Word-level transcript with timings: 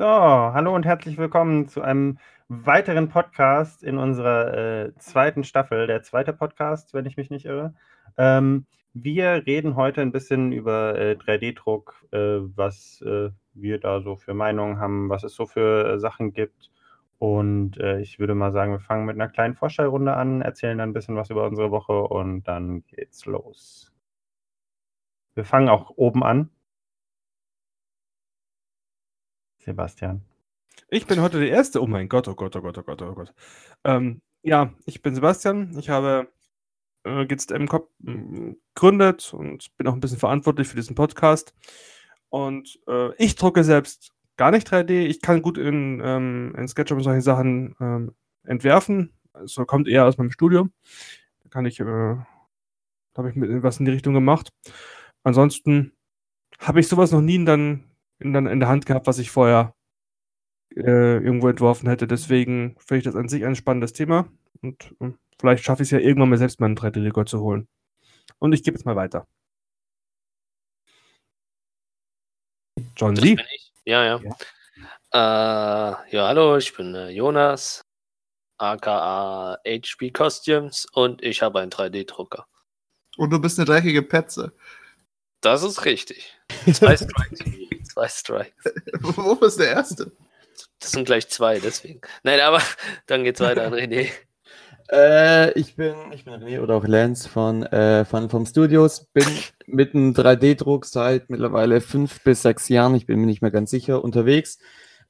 So, 0.00 0.06
hallo 0.06 0.74
und 0.74 0.86
herzlich 0.86 1.18
willkommen 1.18 1.68
zu 1.68 1.82
einem 1.82 2.16
weiteren 2.48 3.10
Podcast 3.10 3.82
in 3.82 3.98
unserer 3.98 4.86
äh, 4.86 4.94
zweiten 4.96 5.44
Staffel, 5.44 5.86
der 5.86 6.02
zweite 6.02 6.32
Podcast, 6.32 6.94
wenn 6.94 7.04
ich 7.04 7.18
mich 7.18 7.28
nicht 7.28 7.44
irre. 7.44 7.74
Ähm, 8.16 8.64
wir 8.94 9.44
reden 9.44 9.76
heute 9.76 10.00
ein 10.00 10.10
bisschen 10.10 10.52
über 10.52 10.98
äh, 10.98 11.18
3D-Druck, 11.22 12.06
äh, 12.12 12.38
was 12.56 13.02
äh, 13.02 13.28
wir 13.52 13.78
da 13.78 14.00
so 14.00 14.16
für 14.16 14.32
Meinungen 14.32 14.78
haben, 14.78 15.10
was 15.10 15.22
es 15.22 15.34
so 15.34 15.44
für 15.44 15.92
äh, 15.92 15.98
Sachen 15.98 16.32
gibt. 16.32 16.70
Und 17.18 17.78
äh, 17.78 18.00
ich 18.00 18.18
würde 18.18 18.34
mal 18.34 18.52
sagen, 18.52 18.72
wir 18.72 18.80
fangen 18.80 19.04
mit 19.04 19.16
einer 19.16 19.28
kleinen 19.28 19.54
Vorstellrunde 19.54 20.14
an, 20.14 20.40
erzählen 20.40 20.78
dann 20.78 20.88
ein 20.88 20.94
bisschen 20.94 21.16
was 21.16 21.28
über 21.28 21.44
unsere 21.44 21.70
Woche 21.70 22.04
und 22.04 22.44
dann 22.44 22.84
geht's 22.86 23.26
los. 23.26 23.92
Wir 25.34 25.44
fangen 25.44 25.68
auch 25.68 25.90
oben 25.96 26.22
an. 26.24 26.48
Sebastian. 29.64 30.22
Ich 30.88 31.06
bin 31.06 31.20
heute 31.20 31.38
der 31.38 31.50
Erste. 31.50 31.82
Oh 31.82 31.86
mein 31.86 32.08
Gott, 32.08 32.28
oh 32.28 32.34
Gott, 32.34 32.56
oh 32.56 32.62
Gott, 32.62 32.78
oh 32.78 32.82
Gott, 32.82 33.02
oh 33.02 33.14
Gott. 33.14 33.34
Ähm, 33.84 34.20
ja, 34.42 34.72
ich 34.86 35.02
bin 35.02 35.14
Sebastian. 35.14 35.76
Ich 35.78 35.90
habe 35.90 36.28
äh, 37.04 37.26
GZM 37.26 37.66
gegründet 37.66 39.32
und 39.34 39.76
bin 39.76 39.86
auch 39.86 39.92
ein 39.92 40.00
bisschen 40.00 40.18
verantwortlich 40.18 40.68
für 40.68 40.76
diesen 40.76 40.94
Podcast. 40.94 41.54
Und 42.28 42.78
äh, 42.88 43.14
ich 43.16 43.34
drucke 43.34 43.64
selbst 43.64 44.12
gar 44.36 44.50
nicht 44.50 44.68
3D. 44.68 45.06
Ich 45.06 45.20
kann 45.20 45.42
gut 45.42 45.58
in, 45.58 46.00
ähm, 46.02 46.54
in 46.56 46.68
SketchUp 46.68 46.98
und 46.98 47.04
solche 47.04 47.22
Sachen 47.22 47.74
ähm, 47.80 48.14
entwerfen. 48.44 49.12
Also 49.32 49.64
kommt 49.64 49.88
eher 49.88 50.06
aus 50.06 50.18
meinem 50.18 50.30
Studium. 50.30 50.72
Da 51.42 51.50
kann 51.50 51.66
ich, 51.66 51.78
äh, 51.80 51.84
habe 51.84 53.28
ich 53.28 53.36
mit 53.36 53.62
was 53.62 53.78
in 53.78 53.84
die 53.84 53.92
Richtung 53.92 54.14
gemacht. 54.14 54.52
Ansonsten 55.22 55.92
habe 56.58 56.80
ich 56.80 56.88
sowas 56.88 57.12
noch 57.12 57.20
nie 57.20 57.44
dann 57.44 57.89
in, 58.20 58.32
dann 58.32 58.46
in 58.46 58.60
der 58.60 58.68
Hand 58.68 58.86
gehabt, 58.86 59.06
was 59.06 59.18
ich 59.18 59.30
vorher 59.30 59.74
äh, 60.76 61.16
irgendwo 61.16 61.48
entworfen 61.48 61.88
hätte. 61.88 62.06
Deswegen 62.06 62.76
finde 62.78 62.98
ich 62.98 63.04
das 63.04 63.16
an 63.16 63.28
sich 63.28 63.44
ein 63.44 63.56
spannendes 63.56 63.92
Thema. 63.92 64.28
Und 64.62 64.94
äh, 65.00 65.10
vielleicht 65.38 65.64
schaffe 65.64 65.82
ich 65.82 65.88
es 65.88 65.92
ja 65.92 65.98
irgendwann 65.98 66.28
mal 66.28 66.38
selbst 66.38 66.60
meinen 66.60 66.76
3D-Rekord 66.76 67.28
zu 67.28 67.40
holen. 67.40 67.66
Und 68.38 68.52
ich 68.52 68.62
gebe 68.62 68.76
jetzt 68.76 68.86
mal 68.86 68.96
weiter. 68.96 69.26
John 72.96 73.16
Lee. 73.16 73.36
Ja, 73.84 74.04
ja. 74.04 74.20
Ja, 75.12 76.04
äh, 76.04 76.16
ja 76.16 76.28
hallo, 76.28 76.56
ich 76.56 76.74
bin 76.76 76.94
äh, 76.94 77.10
Jonas, 77.10 77.84
aka 78.58 79.58
HB 79.66 80.12
Costumes 80.12 80.86
und 80.92 81.22
ich 81.22 81.42
habe 81.42 81.60
einen 81.60 81.70
3D-Drucker. 81.70 82.46
Und 83.16 83.30
du 83.30 83.40
bist 83.40 83.58
eine 83.58 83.66
dreckige 83.66 84.02
Petze. 84.02 84.52
Das 85.40 85.62
ist 85.62 85.84
richtig. 85.84 86.38
Zwei 86.72 86.96
Strikes. 86.96 87.40
zwei 87.90 88.08
Strikes. 88.08 88.64
Wo 89.00 89.34
bist 89.34 89.60
der 89.60 89.70
Erste? 89.70 90.12
Das 90.78 90.92
sind 90.92 91.04
gleich 91.04 91.28
zwei, 91.28 91.58
deswegen. 91.58 92.00
Nein, 92.22 92.40
aber 92.40 92.60
dann 93.06 93.24
geht's 93.24 93.40
weiter 93.40 93.66
an 93.66 93.74
René. 93.74 94.08
Äh, 94.90 95.52
ich 95.52 95.76
bin, 95.76 95.94
ich 96.12 96.24
bin 96.24 96.34
René 96.34 96.60
oder 96.60 96.74
auch 96.74 96.86
Lance 96.86 97.28
von 97.28 97.62
äh, 97.64 98.04
Fun 98.04 98.28
vom 98.28 98.46
Studios. 98.46 99.06
Bin 99.12 99.26
mit 99.66 99.94
einem 99.94 100.12
3D-Druck 100.12 100.84
seit 100.84 101.30
mittlerweile 101.30 101.80
fünf 101.80 102.22
bis 102.24 102.42
sechs 102.42 102.68
Jahren, 102.68 102.94
ich 102.94 103.06
bin 103.06 103.20
mir 103.20 103.26
nicht 103.26 103.42
mehr 103.42 103.52
ganz 103.52 103.70
sicher, 103.70 104.02
unterwegs. 104.02 104.58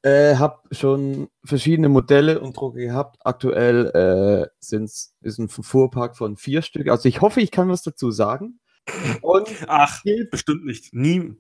Äh, 0.03 0.37
hab 0.37 0.67
schon 0.71 1.29
verschiedene 1.45 1.91
Modelle 1.91 2.41
und 2.41 2.57
Drucke 2.57 2.79
gehabt. 2.79 3.17
Aktuell 3.23 3.87
äh, 3.89 4.49
sind's, 4.59 5.15
ist 5.21 5.39
ein 5.39 5.49
Fuhrpark 5.49 6.17
von 6.17 6.37
vier 6.37 6.63
Stück. 6.63 6.89
Also 6.89 7.09
ich 7.09 7.21
hoffe, 7.21 7.41
ich 7.41 7.51
kann 7.51 7.69
was 7.69 7.83
dazu 7.83 8.11
sagen. 8.11 8.61
Und 9.21 9.49
Ach, 9.67 10.03
bestimmt 10.31 10.65
nicht. 10.65 10.95
Nie. 10.95 11.37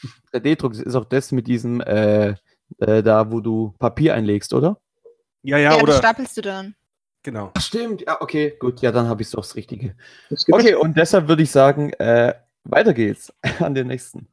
So. 0.00 0.08
3D-Druck 0.32 0.74
ist 0.74 0.94
auch 0.94 1.04
das 1.04 1.32
mit 1.32 1.46
diesem, 1.46 1.80
äh, 1.80 2.34
äh, 2.78 3.02
da 3.02 3.30
wo 3.30 3.40
du 3.40 3.74
Papier 3.78 4.14
einlegst, 4.14 4.52
oder? 4.54 4.78
Ja, 5.42 5.58
Ja, 5.58 5.58
ja, 5.58 5.70
das 5.74 5.82
oder. 5.82 5.92
stapelst 5.94 6.36
du 6.36 6.42
dann. 6.42 6.74
Genau. 7.22 7.50
Ach, 7.54 7.60
stimmt, 7.60 8.02
ja, 8.02 8.20
okay, 8.20 8.56
gut, 8.58 8.80
ja, 8.80 8.92
dann 8.92 9.08
habe 9.08 9.22
ich 9.22 9.30
doch 9.30 9.40
das 9.40 9.56
Richtige. 9.56 9.96
Okay, 10.50 10.74
und 10.74 10.96
deshalb 10.96 11.28
würde 11.28 11.42
ich 11.42 11.50
sagen, 11.50 11.92
äh, 11.94 12.34
weiter 12.64 12.94
geht's 12.94 13.32
an 13.60 13.74
den 13.74 13.88
nächsten. 13.88 14.28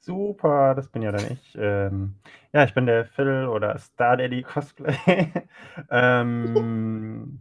Super, 0.00 0.74
das 0.74 0.88
bin 0.88 1.00
ja 1.02 1.12
dann 1.12 1.32
ich. 1.32 1.56
Ähm, 1.58 2.16
ja, 2.52 2.64
ich 2.64 2.74
bin 2.74 2.84
der 2.86 3.06
Phil 3.06 3.46
oder 3.46 3.78
Star 3.78 4.16
Daddy 4.18 4.42
Cosplay. 4.42 5.32
ähm, 5.90 7.40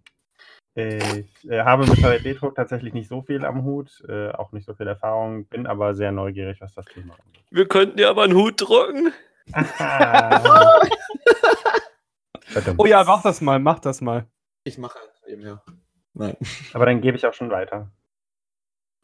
ich 0.76 1.50
äh, 1.50 1.62
habe 1.62 1.86
mit 1.86 2.00
3D-Druck 2.00 2.56
tatsächlich 2.56 2.94
nicht 2.94 3.08
so 3.08 3.22
viel 3.22 3.46
am 3.46 3.64
Hut, 3.64 4.04
äh, 4.08 4.30
auch 4.32 4.52
nicht 4.54 4.66
so 4.66 4.74
viel 4.74 4.88
Erfahrung, 4.88 5.46
bin 5.46 5.68
aber 5.68 5.94
sehr 5.94 6.12
neugierig, 6.12 6.62
was 6.62 6.74
das 6.74 6.86
Thema 6.86 7.14
angeht. 7.14 7.44
Wir 7.52 7.68
könnten 7.68 7.98
dir 7.98 8.10
aber 8.10 8.24
einen 8.24 8.36
Hut 8.36 8.62
drucken. 8.62 9.14
Ah. 9.78 10.80
Oh 12.78 12.86
ja, 12.86 13.04
mach 13.04 13.22
das 13.24 13.42
mal, 13.42 13.60
mach 13.60 13.80
das 13.80 14.00
mal. 14.00 14.26
Ich 14.64 14.78
mache 14.78 14.98
eben, 15.28 15.42
ja. 15.42 15.62
Nein. 16.14 16.38
Aber 16.74 16.86
dann 16.86 17.02
gebe 17.02 17.18
ich 17.18 17.26
auch 17.26 17.34
schon 17.34 17.50
weiter. 17.50 17.92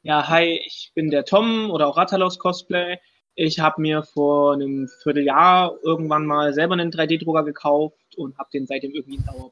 Ja, 0.02 0.30
hi, 0.30 0.62
ich 0.66 0.94
bin 0.96 1.10
der 1.10 1.26
Tom 1.26 1.72
oder 1.72 1.88
auch 1.88 1.98
Rattalos 1.98 2.40
Cosplay. 2.40 3.00
Ich 3.36 3.60
habe 3.60 3.82
mir 3.82 4.04
vor 4.04 4.54
einem 4.54 4.88
Vierteljahr 5.04 5.76
irgendwann 5.84 6.26
mal 6.26 6.54
selber 6.54 6.74
einen 6.74 6.92
3D-Drucker 6.92 7.44
gekauft 7.44 8.16
und 8.16 8.38
habe 8.38 8.50
den 8.54 8.66
seitdem 8.66 8.92
irgendwie 8.92 9.18
in 9.18 9.26
Dauer. 9.26 9.52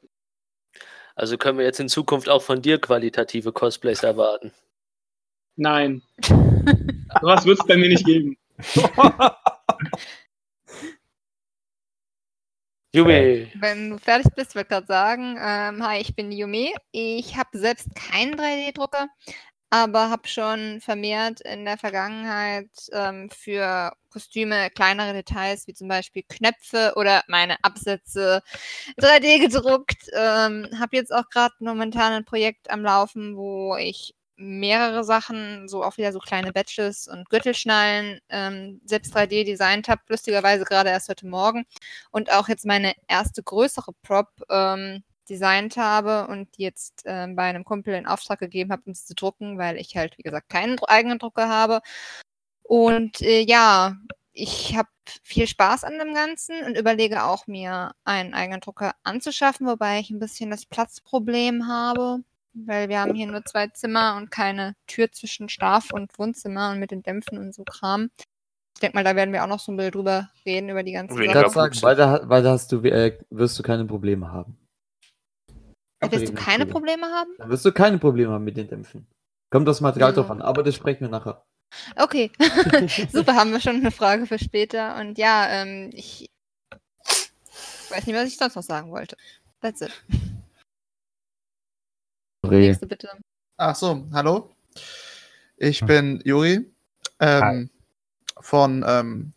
Also 1.17 1.35
können 1.35 1.57
wir 1.57 1.65
jetzt 1.65 1.79
in 1.79 1.89
Zukunft 1.89 2.29
auch 2.29 2.43
von 2.43 2.61
dir 2.61 2.79
qualitative 2.79 3.51
Cosplays 3.51 4.03
erwarten. 4.03 4.53
Nein, 5.55 6.03
sowas 7.21 7.43
wird 7.43 7.59
es 7.59 7.65
bei 7.65 7.75
mir 7.75 7.89
nicht 7.89 8.05
geben. 8.05 8.37
Jubi. 12.93 13.51
Wenn 13.55 13.89
du 13.89 13.97
fertig 13.97 14.31
bist, 14.35 14.53
würde 14.53 14.65
ich 14.65 14.69
gerade 14.69 14.85
sagen, 14.85 15.39
ähm, 15.41 15.83
hi, 15.83 15.99
ich 15.99 16.15
bin 16.15 16.31
Yume. 16.31 16.71
Ich 16.91 17.35
habe 17.35 17.49
selbst 17.57 17.95
keinen 17.95 18.35
3D-Drucker, 18.35 19.07
aber 19.69 20.09
habe 20.09 20.27
schon 20.27 20.79
vermehrt 20.81 21.41
in 21.41 21.65
der 21.65 21.77
Vergangenheit 21.77 22.69
ähm, 22.93 23.29
für 23.29 23.93
Kostüme 24.09 24.69
kleinere 24.71 25.13
Details, 25.13 25.67
wie 25.67 25.73
zum 25.73 25.87
Beispiel 25.87 26.23
Knöpfe 26.27 26.93
oder 26.95 27.23
meine 27.27 27.57
Absätze 27.63 28.41
3D 28.99 29.39
gedruckt. 29.39 30.09
Ähm, 30.13 30.69
habe 30.79 30.95
jetzt 30.95 31.13
auch 31.13 31.29
gerade 31.29 31.53
momentan 31.59 32.13
ein 32.13 32.25
Projekt 32.25 32.69
am 32.71 32.81
Laufen, 32.83 33.35
wo 33.35 33.75
ich 33.75 34.15
mehrere 34.37 35.03
Sachen, 35.03 35.67
so 35.67 35.83
auch 35.83 35.97
wieder 35.97 36.13
so 36.13 36.19
kleine 36.19 36.53
Badges 36.53 37.07
und 37.07 37.29
Gürtelschnallen, 37.29 38.19
ähm, 38.29 38.79
selbst 38.85 39.15
3D 39.15 39.43
designt 39.43 39.87
habe, 39.89 40.01
lustigerweise 40.09 40.63
gerade 40.63 40.89
erst 40.89 41.09
heute 41.09 41.27
Morgen 41.27 41.65
und 42.11 42.31
auch 42.31 42.47
jetzt 42.47 42.65
meine 42.65 42.93
erste 43.07 43.41
größere 43.43 43.93
Prop 44.03 44.29
ähm, 44.49 45.03
designt 45.29 45.77
habe 45.77 46.27
und 46.27 46.57
die 46.57 46.63
jetzt 46.63 47.03
ähm, 47.05 47.35
bei 47.35 47.43
einem 47.43 47.63
Kumpel 47.63 47.93
in 47.93 48.07
Auftrag 48.07 48.39
gegeben 48.39 48.71
habe, 48.71 48.83
um 48.85 48.93
sie 48.93 49.05
zu 49.05 49.15
drucken, 49.15 49.57
weil 49.57 49.77
ich 49.77 49.95
halt, 49.95 50.17
wie 50.17 50.23
gesagt, 50.23 50.49
keinen 50.49 50.79
eigenen 50.79 51.19
Drucker 51.19 51.49
habe. 51.49 51.81
Und 52.63 53.21
äh, 53.21 53.41
ja, 53.41 53.95
ich 54.33 54.75
habe 54.77 54.89
viel 55.23 55.47
Spaß 55.47 55.83
an 55.83 55.97
dem 55.99 56.13
Ganzen 56.13 56.63
und 56.65 56.77
überlege 56.77 57.23
auch, 57.23 57.47
mir 57.47 57.91
einen 58.03 58.33
eigenen 58.33 58.59
Drucker 58.61 58.93
anzuschaffen, 59.03 59.67
wobei 59.67 59.99
ich 59.99 60.09
ein 60.09 60.19
bisschen 60.19 60.51
das 60.51 60.65
Platzproblem 60.65 61.67
habe, 61.67 62.19
weil 62.53 62.89
wir 62.89 62.99
haben 62.99 63.15
hier 63.15 63.27
nur 63.27 63.43
zwei 63.45 63.67
Zimmer 63.67 64.15
und 64.17 64.31
keine 64.31 64.75
Tür 64.85 65.11
zwischen 65.11 65.49
Schlaf- 65.49 65.91
und 65.91 66.17
Wohnzimmer 66.19 66.71
und 66.71 66.79
mit 66.79 66.91
den 66.91 67.03
Dämpfen 67.03 67.37
und 67.37 67.53
so 67.53 67.63
Kram. 67.63 68.09
Ich 68.75 68.81
denke 68.81 68.95
mal, 68.95 69.03
da 69.03 69.15
werden 69.15 69.33
wir 69.33 69.43
auch 69.43 69.47
noch 69.47 69.59
so 69.59 69.71
ein 69.71 69.77
bisschen 69.77 69.93
drüber 69.93 70.29
reden, 70.45 70.69
über 70.69 70.83
die 70.83 70.91
ganzen 70.91 71.19
Ich 71.19 71.31
Sachen. 71.31 71.41
kann 71.41 71.51
sagen, 71.51 71.81
weiter, 71.81 72.29
weiter 72.29 72.51
hast 72.51 72.71
du, 72.71 72.81
äh, 72.83 73.17
wirst 73.31 73.57
du 73.57 73.63
keine 73.63 73.85
Probleme 73.85 74.31
haben. 74.31 74.55
Da 75.99 76.11
wirst 76.11 76.27
du 76.29 76.33
keine. 76.33 76.65
Probleme 76.65 77.07
haben? 77.07 77.31
Dann 77.37 77.49
wirst 77.49 77.65
du 77.65 77.71
keine 77.71 77.97
Probleme 77.97 78.31
haben 78.33 78.43
mit 78.43 78.57
den 78.57 78.67
Dämpfen. 78.67 79.07
Kommt 79.49 79.67
das 79.67 79.81
Material 79.81 80.11
Ja. 80.11 80.15
drauf 80.15 80.29
an, 80.29 80.41
aber 80.41 80.61
das 80.63 80.75
sprechen 80.75 81.01
wir 81.01 81.09
nachher. 81.09 81.43
Okay, 81.95 82.31
super, 83.11 83.35
haben 83.35 83.51
wir 83.51 83.59
schon 83.59 83.77
eine 83.77 83.91
Frage 83.91 84.25
für 84.25 84.39
später. 84.39 84.95
Und 84.99 85.17
ja, 85.17 85.47
ähm, 85.49 85.89
ich 85.93 86.29
weiß 87.89 88.05
nicht, 88.05 88.15
was 88.15 88.27
ich 88.27 88.37
sonst 88.37 88.55
noch 88.55 88.63
sagen 88.63 88.91
wollte. 88.91 89.17
That's 89.61 89.81
it. 89.81 89.91
Sorry. 92.43 92.59
Nächste 92.59 92.85
bitte. 92.87 93.09
Ach 93.57 93.75
so, 93.75 94.05
hallo. 94.13 94.55
Ich 95.57 95.81
Hm. 95.81 95.87
bin 95.87 96.21
Juri 96.23 96.71
ähm, 97.19 97.69
von 98.39 98.85
ähm, 98.87 99.33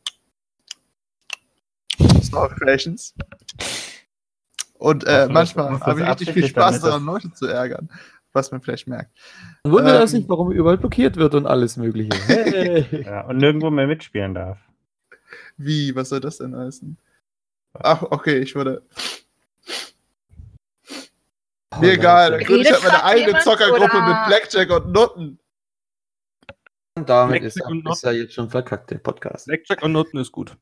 Star 2.22 2.48
Creations. 2.54 3.14
Und 4.80 5.04
äh, 5.04 5.28
manchmal 5.30 5.78
habe 5.78 6.00
ich 6.00 6.08
richtig 6.08 6.32
viel 6.32 6.46
Spaß 6.46 6.80
daran, 6.80 7.04
Leute 7.04 7.30
zu 7.34 7.46
ärgern, 7.46 7.90
was 8.32 8.50
man 8.50 8.62
vielleicht 8.62 8.88
merkt. 8.88 9.14
Man 9.62 9.74
wundert 9.74 9.94
Ähm, 9.94 10.00
das 10.00 10.12
nicht, 10.14 10.26
warum 10.26 10.50
überall 10.52 10.78
blockiert 10.78 11.16
wird 11.16 11.34
und 11.34 11.46
alles 11.46 11.76
Mögliche. 11.76 12.08
Hey. 12.26 13.04
Ja, 13.04 13.26
und 13.26 13.36
nirgendwo 13.36 13.68
mehr 13.70 13.86
mitspielen 13.86 14.32
darf. 14.32 14.58
Wie, 15.58 15.94
was 15.94 16.08
soll 16.08 16.20
das 16.20 16.38
denn 16.38 16.56
heißen? 16.56 16.96
Ach, 17.74 18.02
okay, 18.04 18.38
ich 18.38 18.54
würde. 18.54 18.82
Oh, 21.76 21.80
Mir 21.80 21.92
egal, 21.92 22.30
dann 22.30 22.40
gründe 22.40 22.62
ich 22.62 22.72
halt 22.72 22.82
meine 22.82 23.04
eigene 23.04 23.38
Zockergruppe 23.40 23.98
oder? 23.98 24.08
mit 24.08 24.26
Blackjack 24.28 24.70
und 24.70 24.92
Nutten. 24.92 25.38
Und 26.96 27.08
damit 27.08 27.42
ist, 27.42 27.60
und 27.62 27.86
ist 27.86 28.02
ja 28.02 28.12
jetzt 28.12 28.32
schon 28.32 28.48
verkackt, 28.48 28.90
der 28.90 28.98
Podcast. 28.98 29.46
Blackjack 29.46 29.82
und 29.82 29.92
Noten 29.92 30.16
ist 30.16 30.32
gut. 30.32 30.56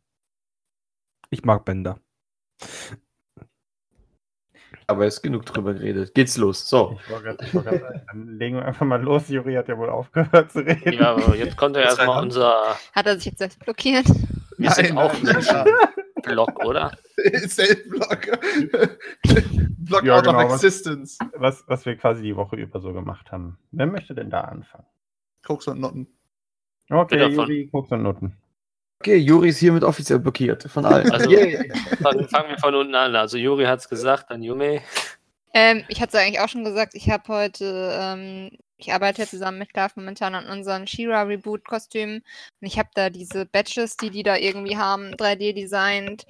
Ich 1.31 1.45
mag 1.45 1.65
Bänder. 1.65 2.01
Aber 4.91 5.05
es 5.07 5.17
ist 5.17 5.23
genug 5.23 5.45
drüber 5.45 5.75
geredet. 5.75 6.15
Geht's 6.15 6.39
los. 6.39 6.67
So. 6.69 6.99
Ich 7.05 7.11
wollte 7.11 7.37
gerade 7.53 8.03
dann 8.07 8.39
legen 8.39 8.57
wir 8.57 8.65
einfach 8.65 8.87
mal 8.87 9.01
los. 9.03 9.29
Juri 9.29 9.55
hat 9.55 9.69
ja 9.69 9.77
wohl 9.77 9.91
aufgehört 9.91 10.51
zu 10.51 10.61
reden. 10.61 10.95
Ja, 10.95 11.11
aber 11.15 11.37
jetzt 11.37 11.57
kommt 11.59 11.77
ja 11.77 11.83
Jetzt 11.83 11.99
erstmal 11.99 12.23
unser 12.23 12.75
Hat 12.95 13.07
er 13.07 13.17
sich 13.17 13.27
jetzt 13.27 13.39
selbst 13.39 13.59
blockiert? 13.61 14.07
Wir 14.57 14.71
sind 14.71 14.97
auch. 14.97 15.13
Blog, 16.23 16.65
oder? 16.65 16.91
Self-Block. 17.47 18.39
Block 19.79 20.03
Ja, 20.05 20.17
out 20.17 20.25
genau, 20.25 20.39
of 20.45 20.51
was- 20.53 20.65
existence. 20.65 21.19
was, 21.37 21.65
was 21.69 21.85
wir 21.87 21.97
quasi 21.97 22.23
die 22.23 22.35
Woche 22.37 22.57
über 22.57 22.81
so 22.81 22.93
gemacht 22.93 23.31
haben. 23.31 23.59
Wer 23.71 23.87
möchte 23.87 24.15
denn 24.15 24.31
da 24.31 24.41
anfangen? 24.41 24.87
Koks 25.45 25.69
und 25.69 25.81
Noten. 25.81 26.09
Okay? 26.91 27.29
Juri, 27.29 27.69
Koks 27.71 27.93
und 27.93 28.03
Noten. 28.03 28.37
Okay, 29.01 29.17
Juri 29.17 29.51
ist 29.51 29.59
hiermit 29.59 29.85
offiziell 29.85 30.19
blockiert. 30.19 30.65
Von 30.65 30.85
allen. 30.85 31.11
Also-. 31.11 31.31
Dann 32.01 32.29
fangen 32.29 32.51
wir 32.51 32.59
von 32.59 32.75
unten 32.75 32.95
an. 32.95 33.15
Also 33.15 33.37
Juri 33.37 33.65
hat 33.65 33.79
es 33.79 33.89
gesagt, 33.89 34.31
dann 34.31 34.43
Yume. 34.43 34.83
Ähm, 35.55 35.85
ich 35.89 36.01
hatte 36.01 36.17
es 36.17 36.23
eigentlich 36.23 36.41
auch 36.41 36.49
schon 36.49 36.65
gesagt, 36.65 36.95
ich 36.95 37.09
habe 37.09 37.27
heute, 37.29 37.97
ähm, 37.99 38.51
ich 38.77 38.93
arbeite 38.93 39.23
ja 39.23 39.29
zusammen 39.29 39.59
mit 39.59 39.73
Klav 39.73 39.97
momentan 39.97 40.35
an 40.35 40.47
unseren 40.47 40.87
Shira 40.87 41.23
Reboot 41.23 41.65
Kostümen 41.65 42.19
und 42.61 42.67
ich 42.67 42.79
habe 42.79 42.91
da 42.95 43.09
diese 43.09 43.47
Badges, 43.47 43.97
die 43.97 44.11
die 44.11 44.23
da 44.23 44.37
irgendwie 44.37 44.77
haben, 44.77 45.15
3D 45.15 45.55
designt. 45.55 46.27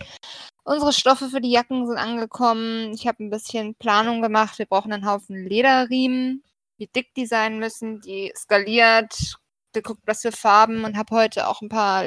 Unsere 0.65 0.93
Stoffe 0.93 1.29
für 1.29 1.41
die 1.41 1.51
Jacken 1.51 1.87
sind 1.87 1.97
angekommen. 1.97 2.93
Ich 2.93 3.07
habe 3.07 3.25
ein 3.25 3.31
bisschen 3.31 3.75
Planung 3.75 4.23
gemacht. 4.23 4.59
Wir 4.59 4.67
brauchen 4.67 4.93
einen 4.93 5.07
Haufen 5.07 5.47
Lederriemen, 5.47 6.45
die 6.79 6.87
dick 6.87 7.13
die 7.15 7.27
sein 7.27 7.59
müssen, 7.59 8.01
die 8.01 8.33
skaliert, 8.37 9.37
geguckt, 9.73 10.03
was 10.07 10.23
für 10.23 10.33
Farben 10.33 10.85
und 10.85 10.97
habe 10.97 11.15
heute 11.17 11.49
auch 11.49 11.61
ein 11.61 11.69
paar 11.69 12.07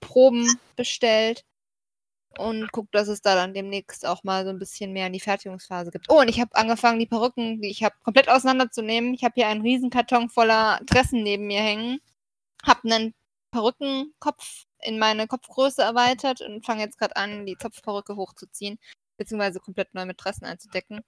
Lederproben 0.00 0.58
bestellt 0.76 1.44
und 2.38 2.70
guckt, 2.72 2.94
dass 2.94 3.08
es 3.08 3.22
da 3.22 3.34
dann 3.34 3.54
demnächst 3.54 4.04
auch 4.06 4.22
mal 4.22 4.44
so 4.44 4.50
ein 4.50 4.58
bisschen 4.58 4.92
mehr 4.92 5.06
in 5.06 5.12
die 5.12 5.20
Fertigungsphase 5.20 5.90
gibt. 5.90 6.06
Oh, 6.10 6.20
und 6.20 6.28
ich 6.28 6.40
habe 6.40 6.54
angefangen, 6.54 6.98
die 6.98 7.06
Perücken, 7.06 7.60
die 7.62 7.70
ich 7.70 7.82
habe, 7.82 7.94
komplett 8.02 8.28
auseinanderzunehmen. 8.28 9.14
Ich 9.14 9.24
habe 9.24 9.34
hier 9.36 9.48
einen 9.48 9.62
riesen 9.62 9.90
Karton 9.90 10.28
voller 10.28 10.80
Dressen 10.84 11.22
neben 11.22 11.46
mir 11.46 11.62
hängen, 11.62 12.00
habe 12.64 12.80
einen 12.84 13.14
Perückenkopf 13.52 14.64
in 14.82 14.98
meine 14.98 15.26
Kopfgröße 15.26 15.82
erweitert 15.82 16.42
und 16.42 16.66
fange 16.66 16.82
jetzt 16.82 16.98
gerade 16.98 17.16
an, 17.16 17.46
die 17.46 17.56
Zopfperücke 17.56 18.16
hochzuziehen, 18.16 18.78
beziehungsweise 19.16 19.60
komplett 19.60 19.94
neu 19.94 20.04
mit 20.04 20.22
Dressen 20.22 20.44
einzudecken. 20.44 21.00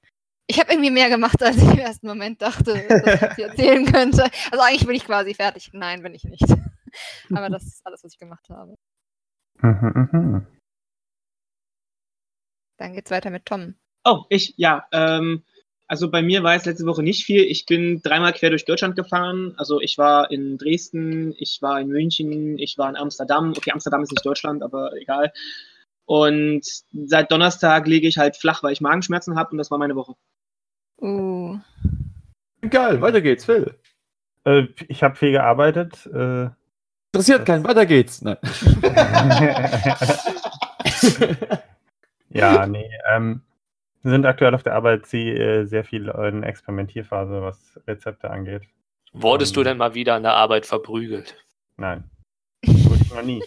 Ich 0.47 0.59
habe 0.59 0.73
irgendwie 0.73 0.91
mehr 0.91 1.11
gemacht, 1.11 1.43
als 1.43 1.59
ich 1.59 1.71
im 1.71 1.79
ersten 1.79 2.07
Moment 2.07 2.41
dachte, 2.41 2.87
dass 2.89 3.37
ich 3.37 3.45
erzählen 3.45 3.85
könnte. 3.85 4.25
Also 4.51 4.65
eigentlich 4.65 4.87
bin 4.87 4.97
ich 4.97 5.05
quasi 5.05 5.35
fertig. 5.35 5.69
Nein, 5.75 6.03
bin 6.03 6.15
ich 6.15 6.25
nicht. 6.25 6.47
Aber 7.35 7.51
das 7.51 7.67
ist 7.67 7.87
alles, 7.87 8.05
was 8.05 8.13
ich 8.13 8.19
gemacht 8.19 8.49
habe. 8.49 8.75
Mhm, 9.61 10.09
mhm. 10.13 10.47
Dann 12.79 12.95
geht's 12.95 13.11
weiter 13.11 13.31
mit 13.31 13.45
Tom. 13.45 13.75
Oh, 14.05 14.25
ich, 14.29 14.55
ja. 14.57 14.87
Ähm, 14.93 15.43
also 15.89 16.11
bei 16.11 16.23
mir 16.23 16.43
war 16.43 16.55
es 16.55 16.67
letzte 16.67 16.87
Woche 16.87 17.03
nicht 17.03 17.25
viel. 17.25 17.43
Ich 17.43 17.67
bin 17.67 18.03
dreimal 18.03 18.35
quer 18.35 18.51
durch 18.51 18.67
Deutschland 18.67 18.95
gefahren. 18.95 19.55
Also 19.57 19.81
ich 19.81 19.97
war 19.97 20.31
in 20.31 20.59
Dresden, 20.59 21.35
ich 21.39 21.59
war 21.63 21.81
in 21.81 21.89
München, 21.89 22.59
ich 22.59 22.77
war 22.77 22.91
in 22.91 22.97
Amsterdam. 22.97 23.55
Okay, 23.57 23.73
Amsterdam 23.73 24.03
ist 24.03 24.13
nicht 24.13 24.25
Deutschland, 24.25 24.63
aber 24.63 24.93
egal. 24.97 25.33
Und 26.05 26.63
seit 26.93 27.33
Donnerstag 27.33 27.87
lege 27.87 28.07
ich 28.07 28.19
halt 28.19 28.37
flach, 28.37 28.63
weil 28.63 28.73
ich 28.73 28.81
Magenschmerzen 28.81 29.37
habe 29.37 29.53
und 29.53 29.59
das 29.59 29.71
war 29.71 29.79
meine 29.79 29.97
Woche. 29.97 30.15
Uh. 31.01 31.59
Geil, 32.69 33.01
weiter 33.01 33.21
geht's, 33.21 33.45
Phil. 33.45 33.75
Äh, 34.45 34.69
ich 34.89 35.03
habe 35.03 35.17
viel 35.17 35.33
gearbeitet. 35.33 36.07
Äh, 36.07 36.51
Interessiert 37.19 37.47
keinen, 37.47 37.65
weiter 37.65 37.85
geht's. 37.85 38.23
Nein. 38.23 38.37
ja, 42.31 42.65
nee. 42.65 42.89
Ähm, 43.11 43.43
wir 44.03 44.13
sind 44.13 44.25
aktuell 44.25 44.55
auf 44.55 44.63
der 44.63 44.77
Arbeit 44.77 45.07
sie, 45.07 45.31
äh, 45.31 45.65
sehr 45.65 45.83
viel 45.83 46.07
in 46.07 46.45
Experimentierphase, 46.45 47.43
was 47.43 47.59
Rezepte 47.89 48.31
angeht. 48.31 48.63
Wurdest 49.13 49.57
du 49.57 49.65
denn 49.65 49.79
mal 49.79 49.95
wieder 49.95 50.15
an 50.15 50.23
der 50.23 50.35
Arbeit 50.35 50.65
verprügelt? 50.65 51.35
Nein. 51.77 52.05
Wurde 52.65 53.03
ich 53.03 53.13
noch 53.13 53.23
nie. 53.23 53.43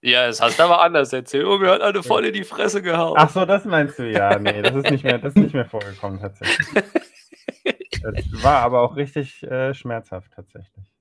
Ja, 0.00 0.26
das 0.26 0.42
hast 0.42 0.58
du 0.58 0.64
aber 0.64 0.82
anders 0.82 1.12
erzählt. 1.12 1.46
Oh, 1.46 1.58
mir 1.58 1.70
hat 1.70 1.80
eine 1.80 2.02
voll 2.02 2.26
in 2.26 2.32
die 2.32 2.42
Fresse 2.42 2.82
gehauen. 2.82 3.14
Ach 3.16 3.30
so, 3.30 3.44
das 3.44 3.64
meinst 3.64 4.00
du 4.00 4.10
ja. 4.10 4.36
Nee, 4.40 4.62
das 4.62 4.74
ist 4.74 4.90
nicht 4.90 5.04
mehr, 5.04 5.18
das 5.18 5.36
ist 5.36 5.40
nicht 5.40 5.54
mehr 5.54 5.64
vorgekommen 5.64 6.18
tatsächlich. 6.20 6.66
Das 8.02 8.42
war 8.42 8.58
aber 8.58 8.82
auch 8.82 8.96
richtig 8.96 9.42
äh, 9.44 9.72
schmerzhaft 9.72 10.30
tatsächlich. 10.34 10.93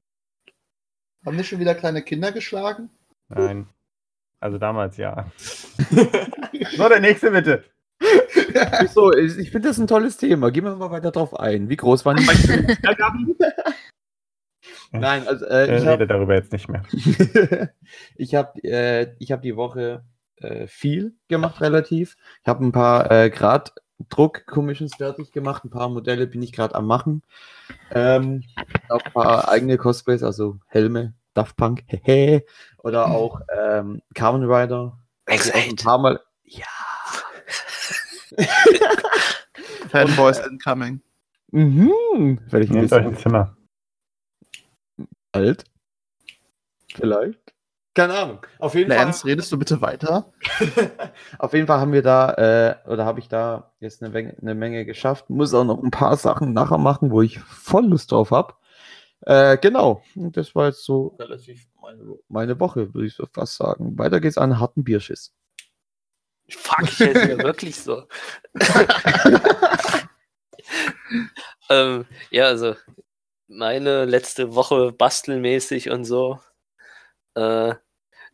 Haben 1.26 1.38
nicht 1.38 1.48
schon 1.48 1.60
wieder 1.60 1.76
kleine 1.76 2.02
Kinder 2.02 2.32
geschlagen? 2.32 2.90
Nein. 3.30 3.68
Also 4.40 4.58
damals 4.58 4.98
ja. 4.98 5.32
So, 6.76 6.90
der 6.90 7.00
nächste 7.00 7.32
bitte. 7.32 7.64
so, 8.94 9.14
ich 9.14 9.52
finde 9.52 9.70
das 9.70 9.78
ein 9.78 9.88
tolles 9.88 10.18
Thema. 10.18 10.52
Gehen 10.52 10.66
wir 10.66 10.76
mal 10.76 10.92
weiter 10.92 11.12
drauf 11.12 11.40
ein. 11.40 11.70
Wie 11.70 11.78
groß 11.78 12.06
waren 12.06 12.18
die? 12.18 12.26
Gabi? 12.82 13.36
Nein, 14.92 15.28
also 15.28 15.46
Äh, 15.46 15.66
äh, 15.68 15.78
ich 15.78 15.82
rede 15.82 15.92
habe 15.92 16.08
darüber 16.08 16.36
jetzt 16.36 16.52
nicht 16.52 16.70
mehr. 16.70 16.84
ich 18.16 18.36
hab, 18.36 18.58
äh, 18.64 19.16
ich 19.20 19.32
hab 19.32 19.42
die 19.42 19.56
Woche 19.56 20.06
äh, 20.38 20.68
viel 20.68 21.16
gemacht, 21.28 21.62
relativ. 21.62 22.16
Ich 22.42 22.48
habe 22.48 22.64
ein 22.66 22.72
paar 22.72 23.12
äh, 23.12 23.30
grad 23.30 23.74
Druck-Commissions 24.10 24.96
fertig 24.96 25.32
gemacht. 25.32 25.64
Ein 25.64 25.70
paar 25.70 25.90
Modelle 25.90 26.28
bin 26.28 26.42
ich 26.42 26.52
gerade 26.52 26.76
am 26.76 26.88
machen. 26.88 27.24
Ähm, 27.92 28.44
auch 28.90 29.04
ein 29.04 29.14
paar 29.14 29.50
eigene 29.50 29.78
Cosplays, 29.78 30.24
also 30.24 30.60
Helme, 30.68 31.14
Daft 31.34 31.56
Punk, 31.58 31.84
hehe, 31.88 32.46
oder 32.80 33.08
auch 33.08 33.42
ähm, 33.56 34.02
Kamen 34.14 34.44
Rider. 34.44 34.98
Also 35.26 35.52
ein 35.54 35.76
paar 35.76 35.98
Mal. 35.98 36.20
Ja. 36.44 36.66
Fanboys 39.90 40.40
incoming. 40.40 41.02
Mhm. 41.52 41.92
Nehmt 42.52 42.92
euch 42.94 43.06
ein 43.06 43.18
Zimmer. 43.18 43.56
alt. 45.32 45.66
Vielleicht. 46.94 47.43
Keine 47.96 48.16
Ahnung. 48.16 48.40
Auf 48.58 48.74
jeden 48.74 48.90
Lance, 48.90 49.22
Fall. 49.22 49.32
redest 49.32 49.52
du 49.52 49.60
bitte 49.60 49.80
weiter? 49.82 50.34
Auf 51.38 51.54
jeden 51.54 51.68
Fall 51.68 51.80
haben 51.80 51.94
wir 51.94 52.02
da, 52.02 52.34
äh, 52.34 52.90
oder 52.90 53.06
habe 53.06 53.20
ich 53.20 53.28
da 53.28 53.72
jetzt 53.80 54.02
eine 54.02 54.12
Menge, 54.12 54.36
eine 54.42 54.56
Menge 54.56 54.84
geschafft. 54.86 55.30
Muss 55.30 55.54
auch 55.54 55.64
noch 55.64 55.82
ein 55.82 55.92
paar 55.92 56.18
Sachen 56.18 56.54
nachher 56.54 56.80
machen, 56.80 57.12
wo 57.12 57.22
ich 57.22 57.40
voll 57.40 57.86
Lust 57.86 58.12
drauf 58.12 58.32
habe. 58.32 58.56
Äh, 59.22 59.58
genau. 59.60 60.02
Und 60.16 60.36
das 60.38 60.56
war 60.56 60.68
jetzt 60.68 60.84
so 60.84 61.16
relativ 61.20 61.68
meine, 61.82 62.18
meine 62.30 62.60
Woche, 62.60 62.94
würde 62.96 63.08
ich 63.08 63.16
so 63.16 63.28
fast 63.32 63.58
sagen. 63.58 63.98
Weiter 63.98 64.20
geht's 64.20 64.40
an 64.40 64.60
harten 64.60 64.84
Bierschiss. 64.84 65.34
Fuck, 66.50 66.84
ich 66.84 67.00
hätte 67.00 67.28
mir 67.28 67.44
wirklich 67.44 67.76
so. 67.76 68.04
ähm, 71.70 72.06
ja, 72.32 72.46
also 72.46 72.76
meine 73.48 74.06
letzte 74.06 74.56
Woche 74.56 74.92
bastelmäßig 74.92 75.90
und 75.90 76.06
so. 76.06 76.40
Äh, 77.36 77.76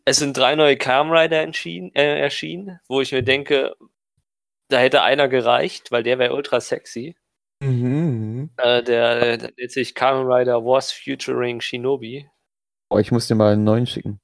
es 0.09 0.17
sind 0.17 0.35
drei 0.35 0.55
neue 0.55 0.75
Kamen 0.75 1.11
Rider 1.11 1.43
äh, 1.43 2.19
erschienen, 2.19 2.79
wo 2.87 2.99
ich 2.99 3.11
mir 3.11 3.21
denke, 3.21 3.75
da 4.67 4.79
hätte 4.79 5.03
einer 5.03 5.27
gereicht, 5.27 5.91
weil 5.91 6.01
der 6.01 6.17
wäre 6.17 6.33
ultra 6.33 6.59
sexy. 6.59 7.15
Mhm. 7.61 8.49
Äh, 8.57 8.81
der, 8.81 9.37
der 9.37 9.51
nennt 9.55 9.71
sich 9.71 9.93
Kamen 9.93 10.25
Rider 10.25 10.65
Wars 10.65 10.91
Futuring 10.91 11.61
Shinobi. 11.61 12.27
Oh, 12.89 12.97
ich 12.97 13.11
muss 13.11 13.27
dir 13.27 13.35
mal 13.35 13.53
einen 13.53 13.63
neuen 13.63 13.85
schicken. 13.85 14.19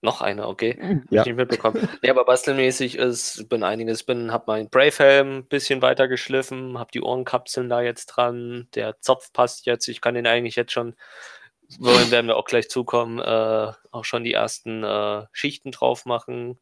Noch 0.00 0.22
einer, 0.22 0.48
okay. 0.48 1.02
Ja. 1.10 1.22
ich 1.22 1.26
nicht 1.28 1.36
mitbekommen. 1.36 1.88
nee, 2.02 2.10
aber 2.10 2.24
bastelmäßig 2.24 2.96
ist, 2.98 3.48
bin 3.48 3.62
einiges, 3.62 4.02
bin, 4.02 4.32
hab 4.32 4.48
meinen 4.48 4.68
Brave-Helm 4.70 5.38
ein 5.38 5.46
bisschen 5.46 5.82
weiter 5.82 6.08
geschliffen, 6.08 6.78
hab 6.78 6.90
die 6.90 7.02
Ohrenkapseln 7.02 7.68
da 7.68 7.80
jetzt 7.80 8.06
dran, 8.06 8.68
der 8.74 9.00
Zopf 9.00 9.32
passt 9.32 9.66
jetzt, 9.66 9.86
ich 9.88 10.00
kann 10.00 10.14
den 10.14 10.26
eigentlich 10.26 10.56
jetzt 10.56 10.72
schon, 10.72 10.94
wohin 11.78 12.10
werden 12.10 12.26
wir 12.26 12.36
auch 12.36 12.44
gleich 12.44 12.68
zukommen, 12.70 13.18
äh, 13.18 13.72
auch 13.90 14.04
schon 14.04 14.24
die 14.24 14.32
ersten 14.32 14.82
äh, 14.84 15.26
Schichten 15.32 15.72
drauf 15.72 16.06
machen. 16.06 16.58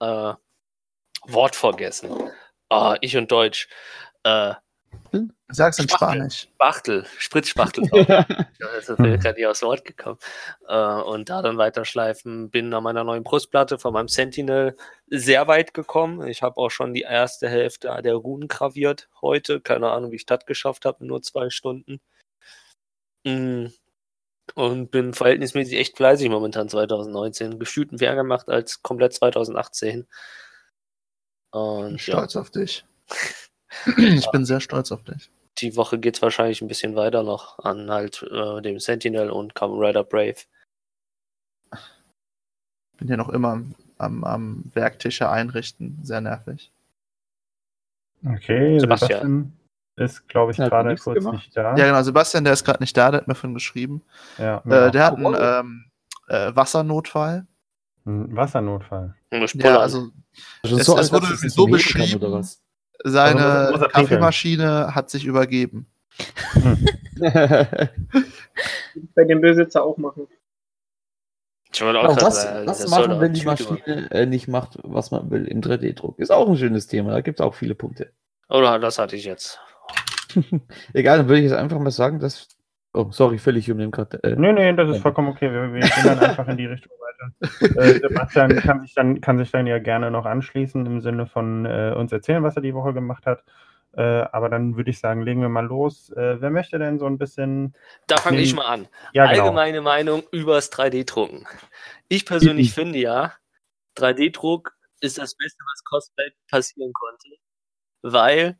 Äh, 0.00 0.34
Wort 1.26 1.56
vergessen. 1.56 2.10
Ah, 2.68 2.96
ich 3.00 3.16
und 3.16 3.30
Deutsch. 3.32 3.68
Äh, 4.24 4.54
Sag's 5.48 5.78
in 5.78 5.88
Spachtel. 5.88 6.08
Spanisch. 6.08 6.48
Spachtel, 6.54 7.06
Spritzspachtel. 7.18 7.86
drauf. 7.88 8.06
Ja, 8.60 8.68
das 8.74 8.88
ist 8.88 8.98
mir 8.98 9.18
gerade 9.18 9.38
nicht 9.38 9.46
aus 9.46 9.60
dem 9.60 9.68
Wort 9.68 9.84
gekommen. 9.84 10.18
Äh, 10.68 10.74
und 10.76 11.28
da 11.28 11.42
dann 11.42 11.58
weiterschleifen, 11.58 12.50
bin 12.50 12.72
an 12.72 12.82
meiner 12.82 13.04
neuen 13.04 13.22
Brustplatte 13.22 13.78
von 13.78 13.92
meinem 13.92 14.08
Sentinel 14.08 14.76
sehr 15.06 15.46
weit 15.46 15.74
gekommen. 15.74 16.26
Ich 16.26 16.42
habe 16.42 16.56
auch 16.56 16.70
schon 16.70 16.94
die 16.94 17.02
erste 17.02 17.48
Hälfte 17.48 18.00
der 18.02 18.14
Runen 18.14 18.48
graviert 18.48 19.08
heute. 19.20 19.60
Keine 19.60 19.90
Ahnung, 19.90 20.12
wie 20.12 20.16
ich 20.16 20.26
das 20.26 20.46
geschafft 20.46 20.84
habe 20.84 20.98
in 21.00 21.08
nur 21.08 21.22
zwei 21.22 21.50
Stunden. 21.50 22.00
Mm. 23.24 23.66
Und 24.54 24.90
bin 24.90 25.14
verhältnismäßig 25.14 25.78
echt 25.78 25.96
fleißig 25.96 26.28
momentan 26.28 26.68
2019. 26.68 27.58
Gefühlt 27.58 27.92
mehr 27.92 28.14
gemacht 28.14 28.48
als 28.48 28.82
komplett 28.82 29.14
2018. 29.14 30.06
Und 31.50 31.86
bin 31.86 31.92
ja, 31.92 31.98
stolz 31.98 32.36
auf 32.36 32.50
dich. 32.50 32.84
Ich 33.96 34.30
bin 34.30 34.44
sehr 34.44 34.60
stolz 34.60 34.92
auf 34.92 35.02
dich. 35.02 35.32
die 35.58 35.74
Woche 35.74 35.98
geht 35.98 36.14
es 36.14 36.22
wahrscheinlich 36.22 36.62
ein 36.62 36.68
bisschen 36.68 36.94
weiter 36.94 37.24
noch 37.24 37.58
an 37.58 37.90
halt 37.90 38.22
äh, 38.30 38.62
dem 38.62 38.78
Sentinel 38.78 39.30
und 39.30 39.56
Kamen 39.56 39.82
Rider 39.82 40.04
Brave. 40.04 40.36
Bin 42.98 43.08
ja 43.08 43.16
noch 43.16 43.30
immer 43.30 43.50
am 43.50 43.74
am, 43.98 44.24
am 44.24 44.70
Werktische 44.74 45.28
einrichten. 45.30 45.98
Sehr 46.02 46.20
nervig. 46.20 46.72
Okay, 48.24 48.78
Sebastian. 48.78 49.10
Sebastian 49.10 49.52
ist, 49.96 50.28
glaube 50.28 50.50
ich, 50.52 50.58
gerade 50.58 50.96
kurz 50.96 51.18
gemacht? 51.18 51.34
nicht 51.34 51.56
da. 51.56 51.76
Ja, 51.76 51.86
genau. 51.86 52.02
Sebastian, 52.02 52.44
der 52.44 52.52
ist 52.52 52.64
gerade 52.64 52.82
nicht 52.82 52.96
da, 52.96 53.10
der 53.10 53.20
hat 53.20 53.28
mir 53.28 53.34
von 53.34 53.54
geschrieben. 53.54 54.02
Ja, 54.38 54.62
Äh, 54.66 54.90
der 54.90 55.04
hat 55.06 55.12
Oh, 55.14 55.16
einen 55.16 55.24
wow. 55.34 55.60
ähm, 55.60 55.84
äh, 56.28 56.54
Wassernotfall. 56.56 57.46
Ein 58.06 58.36
Wassernotfall. 58.36 59.14
Ja, 59.54 59.78
also 59.78 60.10
Es- 60.62 60.84
so, 60.86 60.98
es 60.98 61.12
wurde 61.12 61.26
so 61.36 61.66
beschrieben. 61.66 62.16
oder 62.22 62.32
was? 62.32 62.60
seine 63.04 63.44
Also. 63.44 63.86
Kaffeemaschine 63.88 64.94
hat 64.94 65.10
sich 65.10 65.24
übergeben. 65.26 65.86
Bei 69.14 69.24
dem 69.24 69.40
Besitzer 69.40 69.82
auch 69.84 69.96
machen. 69.96 70.26
Ich 71.72 71.82
wollte 71.82 71.98
auch 72.00 72.16
was, 72.20 72.42
sagen, 72.42 72.66
was 72.68 72.88
machen, 72.88 73.20
wenn 73.20 73.32
die. 73.34 73.44
Maschine 73.44 74.08
äh, 74.12 74.26
nicht 74.26 74.46
macht, 74.46 74.78
was 74.84 75.10
man 75.10 75.28
will 75.30 75.44
im 75.46 75.60
3D-Druck? 75.60 76.18
Ist 76.20 76.30
auch 76.30 76.48
ein 76.48 76.56
schönes 76.56 76.86
Thema, 76.86 77.10
da 77.10 77.20
gibt 77.20 77.40
es 77.40 77.44
auch 77.44 77.54
viele 77.54 77.74
Punkte. 77.74 78.12
Oder 78.48 78.78
das 78.78 78.98
hatte 78.98 79.16
ich 79.16 79.24
jetzt. 79.24 79.58
Egal, 80.92 81.18
dann 81.18 81.28
würde 81.28 81.38
ich 81.40 81.44
jetzt 81.50 81.58
einfach 81.58 81.78
mal 81.78 81.90
sagen, 81.90 82.18
dass. 82.18 82.48
Oh, 82.92 83.10
sorry, 83.10 83.38
völlig 83.38 83.70
um 83.70 83.78
den 83.78 83.90
gerade. 83.90 84.22
Äh, 84.22 84.36
Nee, 84.36 84.52
nee, 84.52 84.72
das 84.72 84.88
ist 84.88 85.02
vollkommen 85.02 85.28
okay. 85.28 85.50
Wir, 85.52 85.72
wir 85.72 85.80
gehen 85.80 86.04
dann 86.04 86.18
einfach 86.20 86.46
in 86.46 86.56
die 86.56 86.66
Richtung 86.66 86.92
weiter. 86.92 87.32
Äh, 87.80 88.00
Sebastian 88.00 88.56
kann 88.56 88.80
sich, 88.82 88.94
dann, 88.94 89.20
kann 89.20 89.38
sich 89.38 89.50
dann 89.50 89.66
ja 89.66 89.78
gerne 89.78 90.10
noch 90.10 90.26
anschließen 90.26 90.84
im 90.86 91.00
Sinne 91.00 91.26
von 91.26 91.66
äh, 91.66 91.92
uns 91.96 92.12
erzählen, 92.12 92.42
was 92.42 92.56
er 92.56 92.62
die 92.62 92.74
Woche 92.74 92.92
gemacht 92.92 93.26
hat. 93.26 93.42
Äh, 93.96 94.02
aber 94.32 94.48
dann 94.48 94.76
würde 94.76 94.90
ich 94.90 94.98
sagen, 94.98 95.22
legen 95.22 95.40
wir 95.40 95.48
mal 95.48 95.66
los. 95.66 96.10
Äh, 96.10 96.40
wer 96.40 96.50
möchte 96.50 96.78
denn 96.78 96.98
so 96.98 97.06
ein 97.06 97.18
bisschen. 97.18 97.74
Da 98.06 98.16
fange 98.16 98.40
ich 98.40 98.54
mal 98.54 98.66
an. 98.66 98.88
Ja, 99.12 99.26
genau. 99.26 99.44
Allgemeine 99.44 99.80
Meinung 99.80 100.22
übers 100.32 100.72
3D-Drucken. 100.72 101.46
Ich 102.08 102.26
persönlich 102.26 102.72
finde 102.74 102.98
ja, 102.98 103.34
3D-Druck 103.96 104.76
ist 105.00 105.18
das 105.18 105.36
Beste, 105.36 105.62
was 105.72 105.84
Cosplay 105.84 106.30
passieren 106.50 106.92
konnte. 106.92 107.28
Weil 108.02 108.58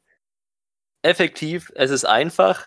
effektiv, 1.04 1.70
es 1.74 1.90
ist 1.90 2.04
einfach. 2.04 2.66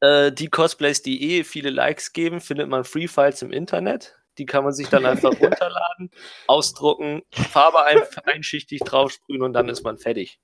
Äh, 0.00 0.32
die 0.32 0.48
Cosplays, 0.48 1.02
die 1.02 1.38
eh 1.38 1.44
viele 1.44 1.70
Likes 1.70 2.12
geben, 2.12 2.40
findet 2.40 2.68
man 2.68 2.84
Free 2.84 3.08
Files 3.08 3.42
im 3.42 3.52
Internet. 3.52 4.16
Die 4.38 4.44
kann 4.46 4.64
man 4.64 4.72
sich 4.74 4.88
dann 4.88 5.06
einfach 5.06 5.30
runterladen, 5.40 6.10
ausdrucken, 6.46 7.22
Farbe 7.32 7.82
ein, 7.84 7.98
einschichtig 8.24 8.80
draufsprühen 8.80 9.42
und 9.42 9.54
dann 9.54 9.68
ist 9.68 9.82
man 9.84 9.96
fertig. 9.98 10.38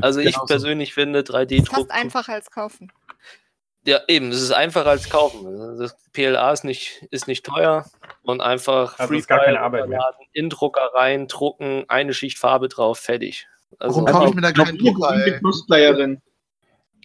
Also 0.00 0.20
ich 0.20 0.34
Genau 0.34 0.40
so. 0.40 0.46
persönlich 0.46 0.92
finde 0.94 1.20
Ist 1.20 1.30
3D-Druck 1.30 1.74
fast 1.74 1.90
einfacher 1.90 2.34
als 2.34 2.50
kaufen. 2.50 2.92
ja, 3.86 4.00
eben, 4.06 4.30
es 4.30 4.42
ist 4.42 4.52
einfacher 4.52 4.90
als 4.90 5.08
kaufen. 5.08 5.78
Das 5.78 5.96
PLA 6.12 6.52
ist 6.52 6.64
nicht, 6.64 7.06
ist 7.10 7.26
nicht 7.26 7.46
teuer 7.46 7.86
und 8.22 8.42
einfach 8.42 8.98
Also 8.98 9.14
ist 9.14 9.26
gar 9.26 9.38
keine 9.38 9.56
Freefile 9.56 9.64
Arbeit 9.64 9.88
mehr. 9.88 9.98
runterladen, 9.98 10.26
in 10.34 10.50
Drucker 10.50 10.90
rein, 10.94 11.26
drucken, 11.28 11.84
eine 11.88 12.12
Schicht 12.12 12.38
Farbe 12.38 12.68
drauf, 12.68 12.98
fertig. 12.98 13.48
Also, 13.78 14.02
Warum 14.02 14.06
kaufe 14.12 14.28
ich 14.28 14.34
mir 14.34 14.42
da 14.42 14.52
keinen 14.52 14.76
Drucker, 14.78 15.16
Liebe 15.16 15.36
ey? 15.36 15.40
Cosplayerin. 15.40 16.20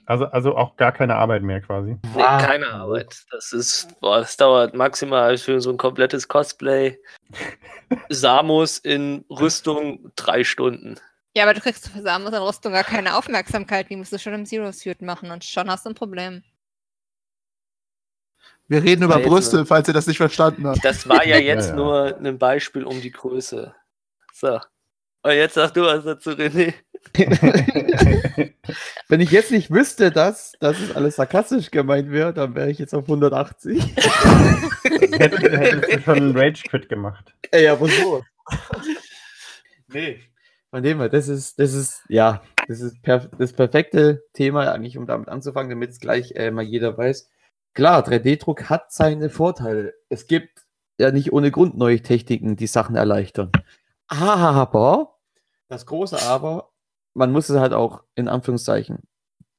Also, 0.06 0.26
also 0.26 0.56
auch 0.56 0.76
gar 0.76 0.92
keine 0.92 1.16
Arbeit 1.16 1.44
mehr 1.44 1.62
quasi. 1.62 1.98
nee, 2.16 2.22
keine 2.22 2.68
Arbeit. 2.70 3.24
Das 3.32 3.54
ist, 3.54 4.00
boah, 4.02 4.20
das 4.20 4.36
dauert 4.36 4.74
maximal 4.74 5.38
für 5.38 5.62
so 5.62 5.70
ein 5.70 5.78
komplettes 5.78 6.28
Cosplay. 6.28 7.00
Samus 8.10 8.78
in 8.80 9.24
Rüstung 9.30 10.12
drei 10.16 10.44
Stunden. 10.44 10.96
Ja, 11.36 11.44
aber 11.44 11.54
du 11.54 11.62
kriegst 11.62 11.88
für 11.88 12.02
Samus 12.02 12.34
und 12.34 12.48
Rüstung 12.48 12.74
gar 12.74 12.84
keine 12.84 13.16
Aufmerksamkeit. 13.16 13.90
Die 13.90 13.96
musst 13.96 14.12
du 14.12 14.20
schon 14.20 14.34
im 14.34 14.46
Zero-Suit 14.46 15.02
machen 15.02 15.32
und 15.32 15.44
schon 15.44 15.70
hast 15.70 15.86
du 15.86 15.90
ein 15.90 15.96
Problem. 15.96 16.44
Wir 18.68 18.84
reden 18.84 19.04
über 19.04 19.16
Ja, 19.16 19.20
jetzt 19.20 19.30
Brüste, 19.30 19.66
falls 19.66 19.88
ihr 19.88 19.94
das 19.94 20.08
nicht 20.08 20.18
verstanden 20.18 20.68
habt. 20.68 20.84
Das 20.84 21.08
war 21.08 21.26
ja 21.26 21.38
jetzt 21.40 21.70
ja. 21.70 21.76
nur 21.76 22.18
ein 22.18 22.38
Beispiel 22.38 22.84
um 22.84 23.02
die 23.02 23.12
Größe. 23.12 23.74
So. 24.34 24.60
Und 25.24 25.32
jetzt 25.32 25.56
sag 25.56 25.74
du 25.74 25.82
was 25.82 26.04
dazu, 26.04 26.32
René. 26.32 26.74
Wenn 29.08 29.22
ich 29.22 29.32
jetzt 29.32 29.52
nicht 29.52 29.72
wüsste, 29.72 30.12
dass, 30.12 30.54
dass 30.60 30.80
es 30.80 30.96
alles 30.96 31.16
sarkastisch 31.16 31.70
gemeint 31.72 32.12
wäre, 32.12 32.34
dann 32.34 32.56
wäre 32.56 32.72
ich 32.72 32.80
jetzt 32.80 32.94
auf 32.94 33.04
180. 33.04 33.96
Hättest 35.12 35.44
hättest 35.44 35.94
du 35.94 36.02
schon 36.02 36.18
einen 36.18 36.38
Rage-Quit 36.38 36.90
gemacht. 36.90 37.34
Ey, 37.52 37.68
aber 37.68 37.88
so. 37.88 38.24
nee. 39.88 40.20
Von 40.72 40.82
dem 40.82 41.00
her, 41.00 41.10
das 41.10 41.28
ist, 41.28 41.60
das 41.60 41.74
ist, 41.74 42.04
ja, 42.10 42.42
das 42.68 42.82
ist 42.82 43.02
perf 43.04 43.30
das 43.38 43.54
perfekte 43.54 44.24
Thema 44.34 44.72
eigentlich, 44.72 44.98
um 44.98 45.06
damit 45.06 45.30
anzufangen, 45.30 45.70
damit 45.70 45.92
es 45.92 46.00
gleich 46.00 46.32
äh, 46.32 46.50
mal 46.50 46.64
jeder 46.64 46.98
weiß. 46.98 47.30
Klar, 47.74 48.08
3D-Druck 48.08 48.70
hat 48.70 48.92
seine 48.92 49.30
Vorteile. 49.30 49.94
Es 50.10 50.26
gibt 50.26 50.66
ja 51.00 51.12
nicht 51.12 51.32
ohne 51.32 51.52
Grund 51.52 51.78
neue 51.78 52.02
Techniken, 52.02 52.56
die 52.56 52.68
Sachen 52.68 52.96
erleichtern. 52.96 53.52
Aber, 54.08 55.20
das 55.68 55.86
große 55.86 56.22
Aber, 56.24 56.73
man 57.14 57.32
muss 57.32 57.50
es 57.50 57.60
halt 57.60 57.74
auch 57.74 58.04
in 58.16 58.28
Anführungszeichen 58.28 59.00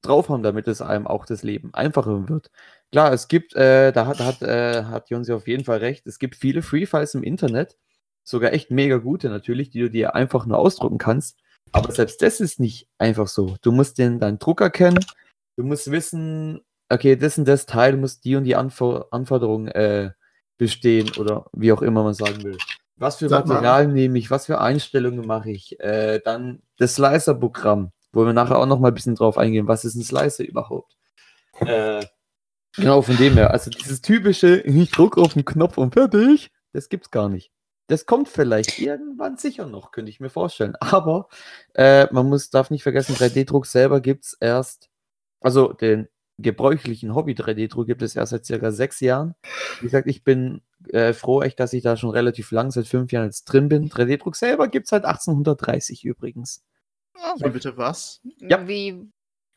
drauf 0.02 0.28
haben, 0.28 0.42
damit 0.42 0.68
es 0.68 0.82
einem 0.82 1.06
auch 1.06 1.26
das 1.26 1.42
Leben 1.42 1.72
einfacher 1.72 2.28
wird. 2.28 2.50
Klar, 2.92 3.12
es 3.12 3.28
gibt, 3.28 3.54
äh, 3.54 3.92
da 3.92 4.06
hat, 4.06 4.20
hat, 4.20 4.42
äh, 4.42 4.84
hat 4.84 5.10
Jonsi 5.10 5.32
auf 5.32 5.48
jeden 5.48 5.64
Fall 5.64 5.78
recht, 5.78 6.06
es 6.06 6.18
gibt 6.18 6.36
viele 6.36 6.62
Free 6.62 6.86
Files 6.86 7.14
im 7.14 7.22
Internet, 7.22 7.76
sogar 8.22 8.52
echt 8.52 8.70
mega 8.70 8.98
gute 8.98 9.28
natürlich, 9.28 9.70
die 9.70 9.80
du 9.80 9.90
dir 9.90 10.14
einfach 10.14 10.46
nur 10.46 10.58
ausdrucken 10.58 10.98
kannst. 10.98 11.38
Aber 11.72 11.90
selbst 11.92 12.22
das 12.22 12.40
ist 12.40 12.60
nicht 12.60 12.88
einfach 12.98 13.26
so. 13.26 13.56
Du 13.62 13.72
musst 13.72 13.98
den, 13.98 14.20
deinen 14.20 14.38
Drucker 14.38 14.70
kennen, 14.70 15.04
du 15.56 15.64
musst 15.64 15.90
wissen, 15.90 16.60
okay, 16.88 17.16
das 17.16 17.38
und 17.38 17.48
das 17.48 17.66
Teil 17.66 17.96
muss 17.96 18.20
die 18.20 18.36
und 18.36 18.44
die 18.44 18.56
Anfor 18.56 19.08
Anforderungen 19.10 19.68
äh, 19.68 20.10
bestehen 20.58 21.10
oder 21.18 21.46
wie 21.52 21.72
auch 21.72 21.82
immer 21.82 22.04
man 22.04 22.14
sagen 22.14 22.44
will. 22.44 22.58
Was 22.96 23.16
für 23.16 23.28
Sag 23.28 23.46
mal. 23.46 23.54
Material 23.54 23.88
nehme 23.88 24.18
ich, 24.18 24.30
was 24.30 24.46
für 24.46 24.60
Einstellungen 24.60 25.26
mache 25.26 25.50
ich? 25.50 25.78
Äh, 25.80 26.20
dann 26.24 26.62
das 26.78 26.94
Slicer-Programm, 26.94 27.90
wo 28.12 28.24
wir 28.24 28.32
nachher 28.32 28.58
auch 28.58 28.66
noch 28.66 28.78
mal 28.78 28.88
ein 28.88 28.94
bisschen 28.94 29.16
drauf 29.16 29.36
eingehen. 29.36 29.66
Was 29.66 29.84
ist 29.84 29.96
ein 29.96 30.04
Slicer 30.04 30.44
überhaupt? 30.44 30.96
Äh, 31.60 32.04
genau, 32.76 33.02
von 33.02 33.16
dem 33.16 33.34
her. 33.34 33.50
Also 33.50 33.70
dieses 33.70 34.00
typische, 34.00 34.60
ich 34.60 34.90
druck 34.90 35.18
auf 35.18 35.34
den 35.34 35.44
Knopf 35.44 35.76
und 35.78 35.94
fertig, 35.94 36.52
das 36.72 36.88
gibt's 36.88 37.10
gar 37.10 37.28
nicht. 37.28 37.50
Das 37.88 38.06
kommt 38.06 38.28
vielleicht 38.28 38.78
irgendwann 38.78 39.36
sicher 39.36 39.66
noch, 39.66 39.90
könnte 39.90 40.10
ich 40.10 40.20
mir 40.20 40.30
vorstellen. 40.30 40.74
Aber 40.80 41.28
äh, 41.74 42.06
man 42.12 42.28
muss, 42.28 42.50
darf 42.50 42.70
nicht 42.70 42.82
vergessen, 42.82 43.14
3D-Druck 43.14 43.66
selber 43.66 44.00
gibt's 44.00 44.36
erst, 44.40 44.88
also 45.40 45.72
den 45.72 46.08
gebräuchlichen 46.38 47.14
Hobby-3D-Druck 47.14 47.86
gibt 47.86 48.02
es 48.02 48.16
erst 48.16 48.30
seit 48.30 48.44
circa 48.44 48.72
sechs 48.72 49.00
Jahren. 49.00 49.34
Wie 49.80 49.86
gesagt, 49.86 50.08
ich 50.08 50.24
bin 50.24 50.62
äh, 50.88 51.12
froh 51.12 51.42
echt, 51.42 51.60
dass 51.60 51.72
ich 51.72 51.82
da 51.82 51.96
schon 51.96 52.10
relativ 52.10 52.50
lang, 52.50 52.70
seit 52.70 52.86
fünf 52.86 53.12
Jahren 53.12 53.26
jetzt 53.26 53.44
drin 53.44 53.68
bin. 53.68 53.88
3D-Druck 53.88 54.36
selber 54.36 54.68
gibt 54.68 54.86
es 54.86 54.90
seit 54.90 55.04
1830 55.04 56.04
übrigens. 56.04 56.64
Oh, 57.16 57.36
Wie 57.38 57.50
bitte 57.50 57.76
was? 57.76 58.20
Ja. 58.40 58.66
Wie 58.66 59.08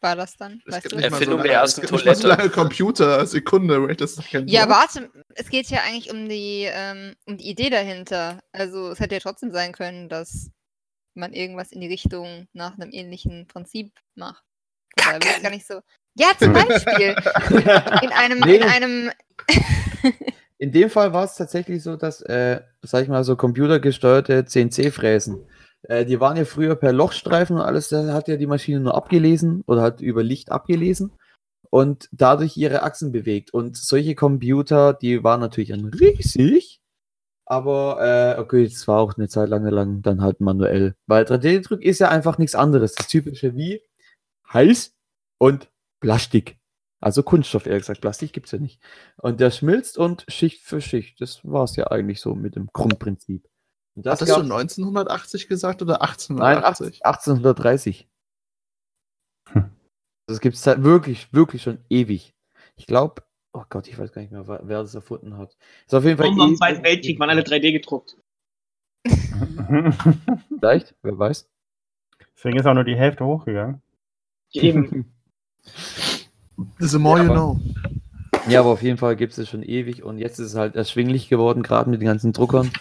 war 0.01 0.15
das 0.15 0.37
dann? 0.37 0.61
Es 0.67 0.75
Weißt 0.75 0.91
du? 0.91 0.97
Erfindung 0.97 1.39
so 1.39 1.43
der 1.43 1.53
ersten 1.53 1.81
mal 1.81 1.87
so 1.87 1.97
Toilette. 1.97 2.27
lange 2.27 2.49
Computer, 2.49 3.25
Sekunde, 3.25 3.95
das 3.95 4.11
ist 4.11 4.19
doch 4.19 4.29
kein 4.29 4.47
Ja, 4.47 4.69
warte, 4.69 5.09
es 5.35 5.49
geht 5.49 5.67
ja 5.69 5.79
eigentlich 5.81 6.11
um 6.11 6.29
die, 6.29 6.67
ähm, 6.69 7.15
um 7.25 7.37
die 7.37 7.49
Idee 7.49 7.69
dahinter. 7.69 8.39
Also 8.51 8.91
es 8.91 8.99
hätte 8.99 9.15
ja 9.15 9.21
trotzdem 9.21 9.51
sein 9.51 9.71
können, 9.71 10.09
dass 10.09 10.51
man 11.15 11.33
irgendwas 11.33 11.71
in 11.71 11.81
die 11.81 11.87
Richtung 11.87 12.47
nach 12.53 12.77
einem 12.77 12.91
ähnlichen 12.91 13.47
Prinzip 13.47 13.91
macht. 14.15 14.43
Da 14.95 15.13
will 15.13 15.31
ich 15.35 15.41
gar 15.41 15.49
nicht 15.49 15.65
so. 15.65 15.81
Ja, 16.17 16.27
zum 16.39 16.53
Beispiel. 16.53 17.15
In 18.01 18.11
einem, 18.11 18.39
Nee. 18.39 18.57
in 18.57 18.63
einem. 18.63 19.11
In 20.59 20.71
dem 20.71 20.89
Fall 20.89 21.13
war 21.13 21.23
es 21.25 21.35
tatsächlich 21.35 21.83
so, 21.83 21.95
dass, 21.95 22.21
äh, 22.21 22.61
sag 22.81 23.03
ich 23.03 23.09
mal, 23.09 23.23
so 23.23 23.35
computergesteuerte 23.35 24.45
CNC-Fräsen, 24.45 25.45
äh, 25.83 26.03
die 26.05 26.19
waren 26.19 26.35
ja 26.35 26.45
früher 26.45 26.75
per 26.75 26.91
Lochstreifen 26.93 27.57
und 27.57 27.61
alles, 27.61 27.89
da 27.89 28.11
hat 28.13 28.27
ja 28.27 28.37
die 28.37 28.47
Maschine 28.47 28.79
nur 28.79 28.95
abgelesen 28.95 29.63
oder 29.67 29.83
hat 29.83 30.01
über 30.01 30.23
Licht 30.23 30.51
abgelesen 30.51 31.13
und 31.69 32.09
dadurch 32.11 32.57
ihre 32.57 32.81
Achsen 32.81 33.11
bewegt. 33.11 33.53
Und 33.53 33.77
solche 33.77 34.15
Computer, 34.15 34.93
die 34.93 35.23
waren 35.23 35.41
natürlich 35.41 35.69
dann 35.69 35.85
riesig, 35.85 36.79
aber 37.45 38.35
äh, 38.37 38.41
okay, 38.41 38.63
es 38.63 38.87
war 38.87 38.99
auch 38.99 39.15
eine 39.15 39.27
Zeit 39.29 39.49
lang, 39.49 39.63
lang 39.67 40.01
dann 40.01 40.21
halt 40.21 40.41
manuell. 40.41 40.95
Weil 41.05 41.25
3D-Druck 41.25 41.83
ist 41.83 41.99
ja 41.99 42.09
einfach 42.09 42.39
nichts 42.39 42.55
anderes. 42.55 42.95
Das 42.95 43.07
typische 43.07 43.55
wie 43.55 43.81
heiß 44.51 44.95
und 45.37 45.69
Plastik. 45.99 46.57
Also 46.99 47.21
Kunststoff, 47.23 47.65
eher 47.67 47.77
gesagt. 47.77 48.01
Plastik 48.01 48.33
gibt 48.33 48.47
es 48.47 48.51
ja 48.53 48.59
nicht. 48.59 48.81
Und 49.17 49.39
der 49.39 49.51
schmilzt 49.51 49.97
und 49.97 50.25
Schicht 50.27 50.63
für 50.63 50.81
Schicht. 50.81 51.21
Das 51.21 51.41
war 51.43 51.63
es 51.63 51.75
ja 51.75 51.87
eigentlich 51.87 52.19
so 52.21 52.33
mit 52.33 52.55
dem 52.55 52.67
Grundprinzip. 52.73 53.47
Und 53.95 54.05
das 54.05 54.13
Hattest 54.21 54.31
du 54.31 54.41
gab's- 54.41 54.51
1980 54.77 55.47
gesagt 55.47 55.81
oder 55.81 55.93
Nein, 55.99 56.57
1880? 56.63 57.05
1830. 57.05 58.07
Das 60.27 60.41
gibt 60.41 60.55
es 60.55 60.65
halt 60.67 60.83
wirklich, 60.83 61.31
wirklich 61.33 61.61
schon 61.61 61.79
ewig. 61.89 62.33
Ich 62.75 62.85
glaube, 62.87 63.23
oh 63.53 63.63
Gott, 63.69 63.87
ich 63.87 63.97
weiß 63.97 64.11
gar 64.11 64.21
nicht 64.21 64.31
mehr, 64.31 64.47
wer 64.47 64.81
das 64.81 64.93
erfunden 64.93 65.37
hat. 65.37 65.55
Ist 65.85 65.93
auf 65.93 66.03
jeden 66.03 66.17
Fall. 66.17 66.27
Warum 66.27 66.49
im 66.51 66.55
Zweiten 66.57 66.83
Weltkrieg 66.83 67.19
waren 67.19 67.29
alle 67.29 67.43
3D 67.43 67.71
gedruckt? 67.71 68.17
Vielleicht, 70.59 70.95
wer 71.01 71.17
weiß. 71.17 71.49
Deswegen 72.35 72.57
ist 72.57 72.65
auch 72.65 72.73
nur 72.73 72.83
die 72.83 72.95
Hälfte 72.97 73.25
hochgegangen. 73.25 73.81
Eben. 74.51 75.13
The 76.79 76.97
more 76.97 77.19
Ja, 77.19 77.23
you 77.25 77.31
aber- 77.31 77.39
know. 77.55 77.59
Ja, 78.49 78.61
aber 78.61 78.69
auf 78.69 78.81
jeden 78.81 78.97
Fall 78.97 79.17
gibt 79.17 79.33
es 79.33 79.39
es 79.39 79.49
schon 79.49 79.61
ewig 79.61 80.03
und 80.03 80.19
jetzt 80.19 80.39
ist 80.39 80.47
es 80.47 80.55
halt 80.55 80.77
erschwinglich 80.77 81.27
geworden, 81.27 81.63
gerade 81.63 81.89
mit 81.89 81.99
den 82.01 82.07
ganzen 82.07 82.31
Druckern. 82.31 82.71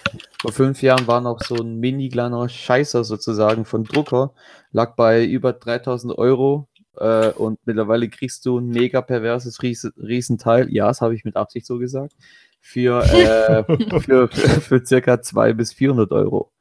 vor 0.40 0.52
fünf 0.52 0.80
Jahren 0.80 1.08
war 1.08 1.20
noch 1.20 1.40
so 1.42 1.56
ein 1.56 1.80
mini 1.80 2.08
kleiner 2.08 2.48
Scheißer 2.48 3.02
sozusagen 3.02 3.64
von 3.64 3.82
Drucker, 3.82 4.32
lag 4.70 4.94
bei 4.94 5.24
über 5.24 5.52
3000 5.52 6.16
Euro 6.16 6.68
äh, 6.98 7.30
und 7.30 7.58
mittlerweile 7.66 8.08
kriegst 8.08 8.46
du 8.46 8.58
ein 8.60 8.68
mega 8.68 9.02
perverses 9.02 9.60
Ries 9.60 9.90
Riesenteil, 9.98 10.72
ja, 10.72 10.86
das 10.86 11.00
habe 11.00 11.16
ich 11.16 11.24
mit 11.24 11.34
Absicht 11.34 11.66
so 11.66 11.78
gesagt, 11.78 12.12
für, 12.60 13.02
äh, 13.02 13.64
für, 14.00 14.28
für, 14.28 14.60
für 14.60 14.86
circa 14.86 15.20
200 15.20 15.56
bis 15.56 15.72
400 15.72 16.12
Euro. 16.12 16.52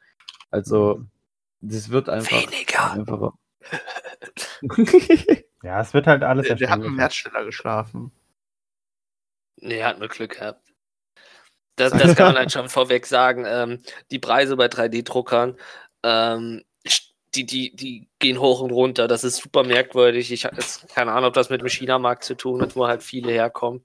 Also, 0.50 1.04
das 1.62 1.90
wird 1.90 2.10
einfach 2.10 2.32
Weniger. 2.42 2.92
einfacher. 2.94 3.34
Ja, 5.66 5.82
es 5.82 5.96
wird 5.96 6.06
halt 6.06 6.22
alles 6.22 6.46
Der, 6.46 6.56
der 6.56 6.70
hat 6.70 6.78
mit 6.78 6.86
dem 6.86 7.00
erschwinglicher. 7.00 7.02
Hersteller 7.02 7.46
geschlafen. 7.46 8.12
Nee, 9.58 9.84
hat 9.84 9.98
nur 9.98 10.10
Glück 10.10 10.38
gehabt. 10.38 10.62
Das, 11.76 11.92
das 11.98 12.16
kann 12.16 12.28
man 12.28 12.38
halt 12.38 12.52
schon 12.52 12.70
vorweg 12.70 13.08
sagen. 13.08 13.46
Ähm, 13.48 13.82
die 14.12 14.20
Preise 14.20 14.58
bei 14.58 14.68
3D-Druckern, 14.68 15.58
ähm, 16.04 16.64
die, 17.34 17.48
die, 17.48 17.76
die 17.76 18.08
gehen 18.20 18.40
hoch 18.40 18.62
und 18.62 18.72
runter. 18.72 19.08
Das 19.08 19.24
ist 19.24 19.38
super 19.38 19.64
merkwürdig. 19.64 20.32
Ich 20.32 20.46
habe 20.46 20.56
jetzt 20.56 20.88
keine 20.90 21.12
Ahnung, 21.12 21.30
ob 21.30 21.34
das 21.34 21.50
mit 21.50 21.62
dem 21.62 21.68
China-Markt 21.68 22.24
zu 22.24 22.36
tun 22.36 22.62
hat, 22.62 22.76
wo 22.76 22.86
halt 22.86 23.02
viele 23.02 23.32
herkommen. 23.32 23.84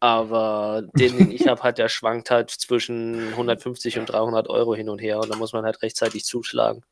Aber 0.00 0.84
den, 0.94 1.18
den 1.18 1.32
ich 1.32 1.48
habe, 1.48 1.60
hat 1.64 1.78
der 1.78 1.88
schwankt 1.88 2.30
halt 2.30 2.50
zwischen 2.50 3.30
150 3.30 3.98
und 3.98 4.06
300 4.06 4.48
Euro 4.48 4.76
hin 4.76 4.88
und 4.88 5.00
her. 5.00 5.18
Und 5.18 5.28
da 5.30 5.36
muss 5.36 5.52
man 5.52 5.64
halt 5.64 5.82
rechtzeitig 5.82 6.24
zuschlagen. 6.24 6.84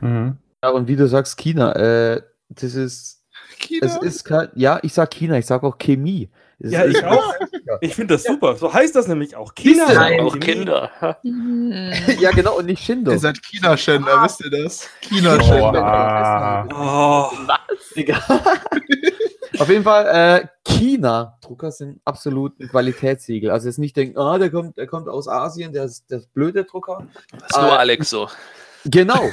Mhm. 0.00 0.38
Ja, 0.64 0.70
und 0.70 0.88
wie 0.88 0.96
du 0.96 1.06
sagst, 1.06 1.38
China, 1.38 1.72
äh, 1.76 2.22
das 2.48 2.74
ist, 2.74 3.21
China. 3.62 3.86
es 3.86 3.96
ist 4.02 4.30
ja, 4.54 4.78
ich 4.82 4.92
sag 4.92 5.10
China, 5.10 5.38
ich 5.38 5.46
sag 5.46 5.62
auch 5.62 5.78
Chemie. 5.78 6.28
Es 6.58 6.72
Ja, 6.72 6.84
ich 6.84 7.04
auch. 7.04 7.34
Ich 7.80 7.94
finde 7.94 8.14
das 8.14 8.24
super. 8.24 8.56
So 8.56 8.72
heißt 8.72 8.94
das 8.94 9.08
nämlich 9.08 9.34
auch. 9.34 9.54
China. 9.54 9.86
Siehste, 9.86 10.00
Auch 10.22 10.32
Chemie. 10.34 10.40
Kinder. 10.40 10.90
Ja, 12.20 12.30
genau, 12.30 12.58
und 12.58 12.66
nicht 12.66 12.84
Shindo. 12.84 13.10
Ihr 13.12 13.18
seid 13.18 13.42
China-Schänder, 13.42 14.22
wisst 14.22 14.44
ihr 14.44 14.50
das? 14.50 14.88
China-Schänder. 15.00 16.68
Oh, 16.74 17.30
Egal. 17.94 18.22
Auf 19.58 19.68
jeden 19.68 19.84
Fall, 19.84 20.06
äh, 20.06 20.46
China-Drucker 20.64 21.70
sind 21.70 22.00
absolut 22.04 22.58
ein 22.60 22.68
Qualitätssiegel. 22.68 23.50
Also 23.50 23.68
jetzt 23.68 23.78
nicht 23.78 23.96
denken, 23.96 24.18
ah, 24.18 24.38
der 24.38 24.50
kommt, 24.50 24.76
der 24.76 24.86
kommt 24.86 25.08
aus 25.08 25.28
Asien, 25.28 25.72
der 25.72 25.84
ist 25.84 26.10
der 26.10 26.18
ist 26.18 26.32
blöde 26.34 26.64
Drucker. 26.64 27.06
Das 27.32 27.42
ist 27.50 27.56
nur 27.60 27.68
Äh, 27.70 27.76
Alex 27.76 28.10
so. 28.10 28.28
Genau. 28.84 29.30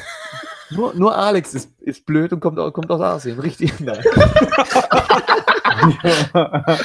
Nur, 0.71 0.93
nur 0.95 1.15
Alex 1.15 1.53
ist, 1.53 1.79
ist 1.81 2.05
blöd 2.05 2.33
und 2.33 2.39
kommt, 2.39 2.57
kommt 2.73 2.91
aus 2.91 3.01
Asien. 3.01 3.39
Richtig. 3.39 3.79
Nein. 3.79 4.03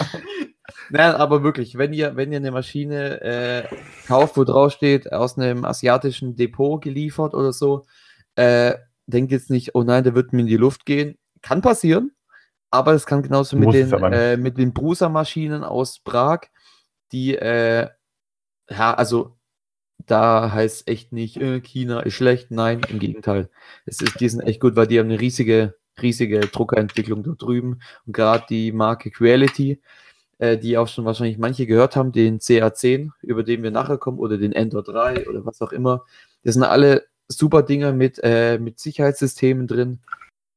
Nein, 0.91 1.14
aber 1.14 1.43
wirklich, 1.43 1.79
wenn 1.79 1.93
ihr, 1.93 2.17
wenn 2.17 2.33
ihr 2.33 2.38
eine 2.38 2.50
Maschine 2.50 3.21
äh, 3.21 3.69
kauft, 4.07 4.37
wo 4.37 4.45
drauf 4.45 4.73
steht, 4.73 5.12
aus 5.12 5.38
einem 5.38 5.64
asiatischen 5.64 6.37
Depot 6.37 6.83
geliefert 6.83 7.35
oder 7.35 7.53
so, 7.53 7.85
äh, 8.37 8.75
denkt 9.07 9.33
jetzt 9.33 9.50
nicht, 9.50 9.75
oh 9.75 9.83
nein, 9.83 10.05
der 10.05 10.14
wird 10.14 10.33
mir 10.33 10.41
in 10.41 10.47
die 10.47 10.57
Luft 10.57 10.87
gehen. 10.87 11.19
Kann 11.43 11.62
passieren, 11.62 12.12
aber 12.71 12.93
es 12.93 13.07
kann 13.07 13.23
genauso 13.23 13.57
mit 13.57 13.67
Muss 13.67 13.75
den, 13.75 13.93
äh, 14.12 14.37
mit 14.37 14.59
den 14.59 14.73
Brusa-Maschinen 14.73 15.64
aus 15.64 16.00
Prag, 16.00 16.43
die, 17.12 17.35
äh, 17.35 17.88
ja, 18.71 18.95
also 18.95 19.37
da 19.99 20.53
heißt 20.53 20.89
echt 20.89 21.13
nicht, 21.13 21.37
äh, 21.39 21.61
China 21.61 22.01
ist 22.01 22.15
schlecht. 22.15 22.51
Nein, 22.51 22.81
im 22.89 22.99
Gegenteil. 22.99 23.49
Es 23.87 24.01
ist, 24.01 24.21
die 24.21 24.29
sind 24.29 24.41
echt 24.41 24.61
gut, 24.61 24.77
weil 24.77 24.87
die 24.87 24.99
haben 24.99 25.11
eine 25.11 25.21
riesige, 25.21 25.75
riesige 26.01 26.41
Druckerentwicklung 26.41 27.23
dort 27.23 27.43
drüben. 27.43 27.81
Und 28.07 28.13
gerade 28.13 28.45
die 28.49 28.73
Marke 28.73 29.11
Quality, 29.11 29.80
äh, 30.39 30.59
die 30.59 30.76
auch 30.78 30.89
schon 30.89 31.04
wahrscheinlich 31.04 31.39
manche 31.39 31.67
gehört 31.67 31.97
haben, 31.97 32.13
den 32.13 32.41
CA10, 32.41 33.11
über 33.23 33.43
den 33.43 33.63
wir 33.63 33.71
nachher 33.71 33.99
kommen, 33.99 34.19
oder 34.19 34.39
den 34.39 34.52
Ender 34.52 34.83
3 34.83 35.28
oder 35.28 35.47
was 35.47 35.63
auch 35.63 35.73
immer. 35.73 36.04
Das 36.43 36.54
sind 36.54 36.65
alle 36.65 37.07
super 37.28 37.63
Dinger 37.63 37.93
mit, 37.93 38.21
äh, 38.23 38.59
mit 38.59 38.78
Sicherheitssystemen 38.78 39.67
drin. 39.67 40.00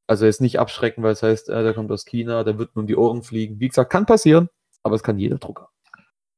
Also 0.08 0.26
jetzt 0.26 0.42
nicht 0.42 0.60
abschrecken, 0.60 1.04
weil 1.04 1.14
es 1.14 1.24
heißt, 1.24 1.50
äh, 1.50 1.64
der 1.64 1.74
kommt 1.74 1.92
aus 1.92 2.06
China, 2.06 2.44
der 2.44 2.58
wird 2.58 2.76
nur 2.76 2.84
um 2.84 2.88
die 2.88 2.96
Ohren 2.96 3.24
fliegen. 3.24 3.60
Wie 3.60 3.68
gesagt, 3.68 3.92
kann 3.92 4.06
passieren, 4.06 4.50
aber 4.84 4.96
es 4.96 5.04
kann 5.04 5.20
jeder 5.20 5.38
Drucker. 5.38 5.70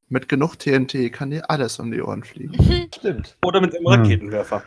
Mit 0.10 0.28
genug 0.28 0.58
TNT 0.58 1.13
kann 1.13 1.30
dir 1.30 1.50
alles 1.50 1.80
um 1.80 1.91
die 1.91 2.02
Ohren 2.02 2.24
fliegen. 2.24 2.89
Stimmt. 2.93 3.38
oder 3.45 3.62
mit 3.62 3.76
einem 3.76 3.86
Raketenwerfer. 3.86 4.63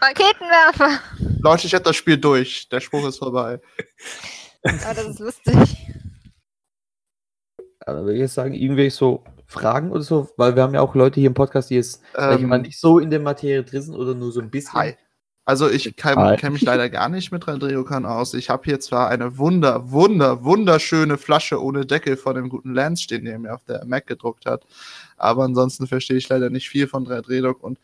Raketenwerfer. 0.00 1.00
Leute, 1.40 1.66
ich 1.66 1.74
hab 1.74 1.82
das 1.84 1.96
Spiel 1.96 2.16
durch. 2.16 2.68
Der 2.68 2.80
Spruch 2.80 3.06
ist 3.06 3.18
vorbei. 3.18 3.60
Oh, 4.62 4.70
das 4.94 5.04
ist 5.06 5.18
lustig. 5.18 5.54
Ja, 7.86 7.94
dann 7.94 8.04
würde 8.04 8.14
ich 8.14 8.20
jetzt 8.20 8.34
sagen, 8.34 8.54
irgendwelche 8.54 8.96
so 8.96 9.24
Fragen 9.46 9.90
oder 9.90 10.02
so, 10.02 10.28
weil 10.36 10.54
wir 10.54 10.62
haben 10.62 10.74
ja 10.74 10.80
auch 10.80 10.94
Leute 10.94 11.18
hier 11.18 11.26
im 11.28 11.34
Podcast, 11.34 11.70
die 11.70 11.74
jetzt 11.74 12.02
sag 12.14 12.36
ich 12.36 12.42
Ähm, 12.42 12.48
mal, 12.48 12.60
nicht 12.60 12.78
so 12.78 13.00
in 13.00 13.10
der 13.10 13.20
Materie 13.20 13.64
drin 13.64 13.82
sind 13.82 13.94
oder 13.96 14.14
nur 14.14 14.30
so 14.30 14.40
ein 14.40 14.50
bisschen. 14.50 14.74
Hi. 14.74 14.96
Also 15.44 15.68
ich 15.68 15.96
kenne 15.96 16.36
kenn 16.36 16.52
mich 16.52 16.62
leider 16.62 16.88
gar 16.90 17.08
nicht 17.08 17.32
mit 17.32 17.44
3D-Druckern 17.44 18.06
aus. 18.06 18.34
Ich 18.34 18.50
habe 18.50 18.64
hier 18.64 18.78
zwar 18.78 19.08
eine 19.08 19.38
wunder, 19.38 19.90
wunder, 19.90 20.44
wunderschöne 20.44 21.18
Flasche 21.18 21.60
ohne 21.62 21.86
Deckel 21.86 22.16
von 22.16 22.36
dem 22.36 22.48
guten 22.48 22.74
Lance 22.74 23.02
stehen, 23.02 23.24
der 23.24 23.38
mir 23.38 23.54
auf 23.54 23.64
der 23.64 23.84
Mac 23.84 24.06
gedruckt 24.06 24.46
hat. 24.46 24.64
Aber 25.16 25.44
ansonsten 25.44 25.86
verstehe 25.86 26.18
ich 26.18 26.28
leider 26.28 26.50
nicht 26.50 26.68
viel 26.68 26.86
von 26.86 27.06
3D-Druck. 27.06 27.62
Und 27.62 27.78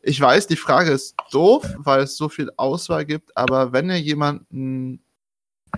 ich 0.00 0.20
weiß, 0.20 0.48
die 0.48 0.56
Frage 0.56 0.90
ist 0.90 1.14
doof, 1.30 1.64
weil 1.78 2.02
es 2.02 2.16
so 2.16 2.28
viel 2.28 2.50
Auswahl 2.56 3.04
gibt. 3.04 3.36
Aber 3.36 3.72
wenn 3.72 3.88
ihr 3.88 4.00
jemanden 4.00 5.00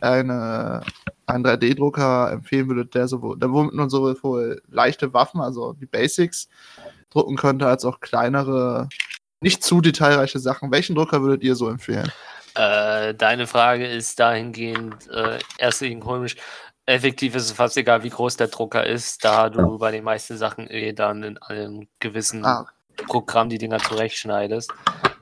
eine, 0.00 0.80
einen 1.26 1.44
3D-Drucker 1.44 2.32
empfehlen 2.32 2.68
würdet, 2.68 2.94
der 2.94 3.08
sowohl, 3.08 3.38
der 3.38 3.50
womit 3.50 3.74
man 3.74 3.90
sowohl 3.90 4.62
leichte 4.70 5.12
Waffen, 5.12 5.40
also 5.40 5.74
die 5.74 5.86
Basics, 5.86 6.48
drucken 7.10 7.36
könnte, 7.36 7.66
als 7.66 7.84
auch 7.84 8.00
kleinere 8.00 8.88
nicht 9.44 9.62
zu 9.62 9.80
detailreiche 9.80 10.38
Sachen. 10.40 10.72
Welchen 10.72 10.96
Drucker 10.96 11.22
würdet 11.22 11.42
ihr 11.44 11.54
so 11.54 11.68
empfehlen? 11.68 12.10
Äh, 12.56 13.14
deine 13.14 13.46
Frage 13.46 13.86
ist 13.86 14.18
dahingehend 14.18 15.08
äh, 15.10 15.38
erst 15.58 15.84
komisch. 16.00 16.36
Effektiv 16.86 17.34
ist 17.34 17.44
es 17.44 17.52
fast 17.52 17.76
egal, 17.76 18.02
wie 18.02 18.10
groß 18.10 18.36
der 18.36 18.48
Drucker 18.48 18.86
ist, 18.86 19.24
da 19.24 19.48
du 19.48 19.78
bei 19.78 19.90
den 19.90 20.04
meisten 20.04 20.36
Sachen 20.36 20.68
eh 20.70 20.92
dann 20.92 21.22
in 21.22 21.38
einem 21.38 21.88
gewissen 22.00 22.44
Ah. 22.44 22.66
Programm 23.06 23.48
die 23.48 23.58
Dinger 23.58 23.78
zurechtschneidest. 23.78 24.72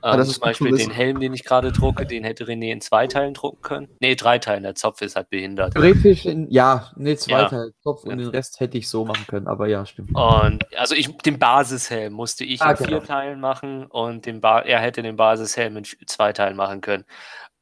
Ähm, 0.03 0.17
das 0.17 0.27
ist 0.27 0.33
zum 0.35 0.41
Beispiel 0.41 0.71
zu 0.71 0.77
den 0.77 0.91
Helm, 0.91 1.19
den 1.19 1.33
ich 1.33 1.43
gerade 1.45 1.71
drucke, 1.71 2.05
den 2.05 2.23
hätte 2.23 2.45
René 2.45 2.71
in 2.71 2.81
zwei 2.81 3.07
Teilen 3.07 3.33
drucken 3.33 3.61
können. 3.61 3.87
Nee, 3.99 4.15
drei 4.15 4.37
Teilen, 4.37 4.63
der 4.63 4.75
Zopf 4.75 5.01
ist 5.01 5.15
halt 5.15 5.29
behindert. 5.29 5.73
Theoretisch, 5.73 6.25
in, 6.25 6.49
ja, 6.51 6.91
ne, 6.95 7.15
zwei 7.15 7.31
Ja. 7.41 7.49
Teile 7.49 7.71
Kopf 7.83 8.03
Ja. 8.05 8.11
und 8.11 8.17
den 8.17 8.27
Rest 8.27 8.59
hätte 8.59 8.77
ich 8.77 8.89
so 8.89 9.05
machen 9.05 9.25
können, 9.27 9.47
aber 9.47 9.67
ja, 9.67 9.85
stimmt. 9.85 10.09
Und 10.13 10.65
also 10.77 10.93
ich 10.93 11.15
den 11.19 11.39
Basishelm 11.39 12.13
musste 12.13 12.43
ich 12.43 12.61
Ah, 12.61 12.71
in 12.71 12.77
vier 12.77 12.87
genau. 12.87 12.99
Teilen 12.99 13.39
machen 13.39 13.85
und 13.85 14.25
den 14.25 14.41
ba 14.41 14.59
er 14.61 14.79
hätte 14.79 15.01
den 15.01 15.15
Basishelm 15.15 15.77
in 15.77 15.85
zwei 16.05 16.33
Teilen 16.33 16.57
machen 16.57 16.81
können. 16.81 17.05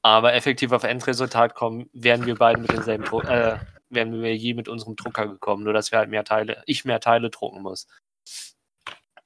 Aber 0.02 0.34
effektiv 0.34 0.72
auf 0.72 0.84
Endresultat 0.84 1.54
kommen, 1.54 1.90
wären 1.94 2.26
wir 2.26 2.36
beide 2.36 2.60
mit 2.60 2.72
denselben 2.72 3.04
Dru 3.04 3.22
äh, 3.22 3.58
wären 3.92 4.22
wir 4.22 4.36
je 4.36 4.54
mit 4.56 4.68
unserem 4.68 4.96
Drucker 4.96 5.28
gekommen, 5.28 5.64
nur 5.64 5.74
dass 5.74 5.92
wir 5.92 6.00
halt 6.00 6.10
mehr 6.10 6.24
Teile, 6.24 6.64
ich 6.66 6.86
mehr 6.86 7.00
Teile 7.02 7.30
drucken 7.30 7.62
muss. 7.62 7.88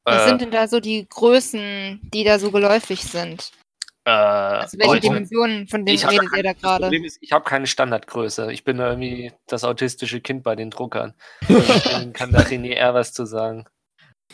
Was 0.05 0.23
Äh, 0.23 0.29
sind 0.29 0.41
denn 0.41 0.51
da 0.51 0.67
so 0.67 0.79
die 0.79 1.07
Größen, 1.09 1.99
die 2.13 2.23
da 2.23 2.39
so 2.39 2.51
geläufig 2.51 3.03
sind? 3.03 3.51
äh, 4.05 4.11
Also 4.11 4.77
welche 4.77 4.99
Dimensionen, 4.99 5.67
von 5.67 5.83
denen 5.85 5.97
redet 6.07 6.29
ihr 6.37 6.43
da 6.43 6.53
gerade? 6.53 6.95
Ist, 7.05 7.17
ich 7.21 7.31
habe 7.31 7.43
keine 7.43 7.65
Standardgröße. 7.67 8.51
Ich 8.53 8.63
bin 8.63 8.79
irgendwie 8.79 9.33
das 9.47 9.63
autistische 9.63 10.21
Kind 10.21 10.43
bei 10.43 10.55
den 10.55 10.69
Druckern. 10.69 11.15
Deswegen 11.49 12.13
kann 12.13 12.31
da 12.31 12.39
René 12.39 12.73
eher 12.73 12.93
was 12.93 13.13
zu 13.13 13.25
sagen. 13.25 13.65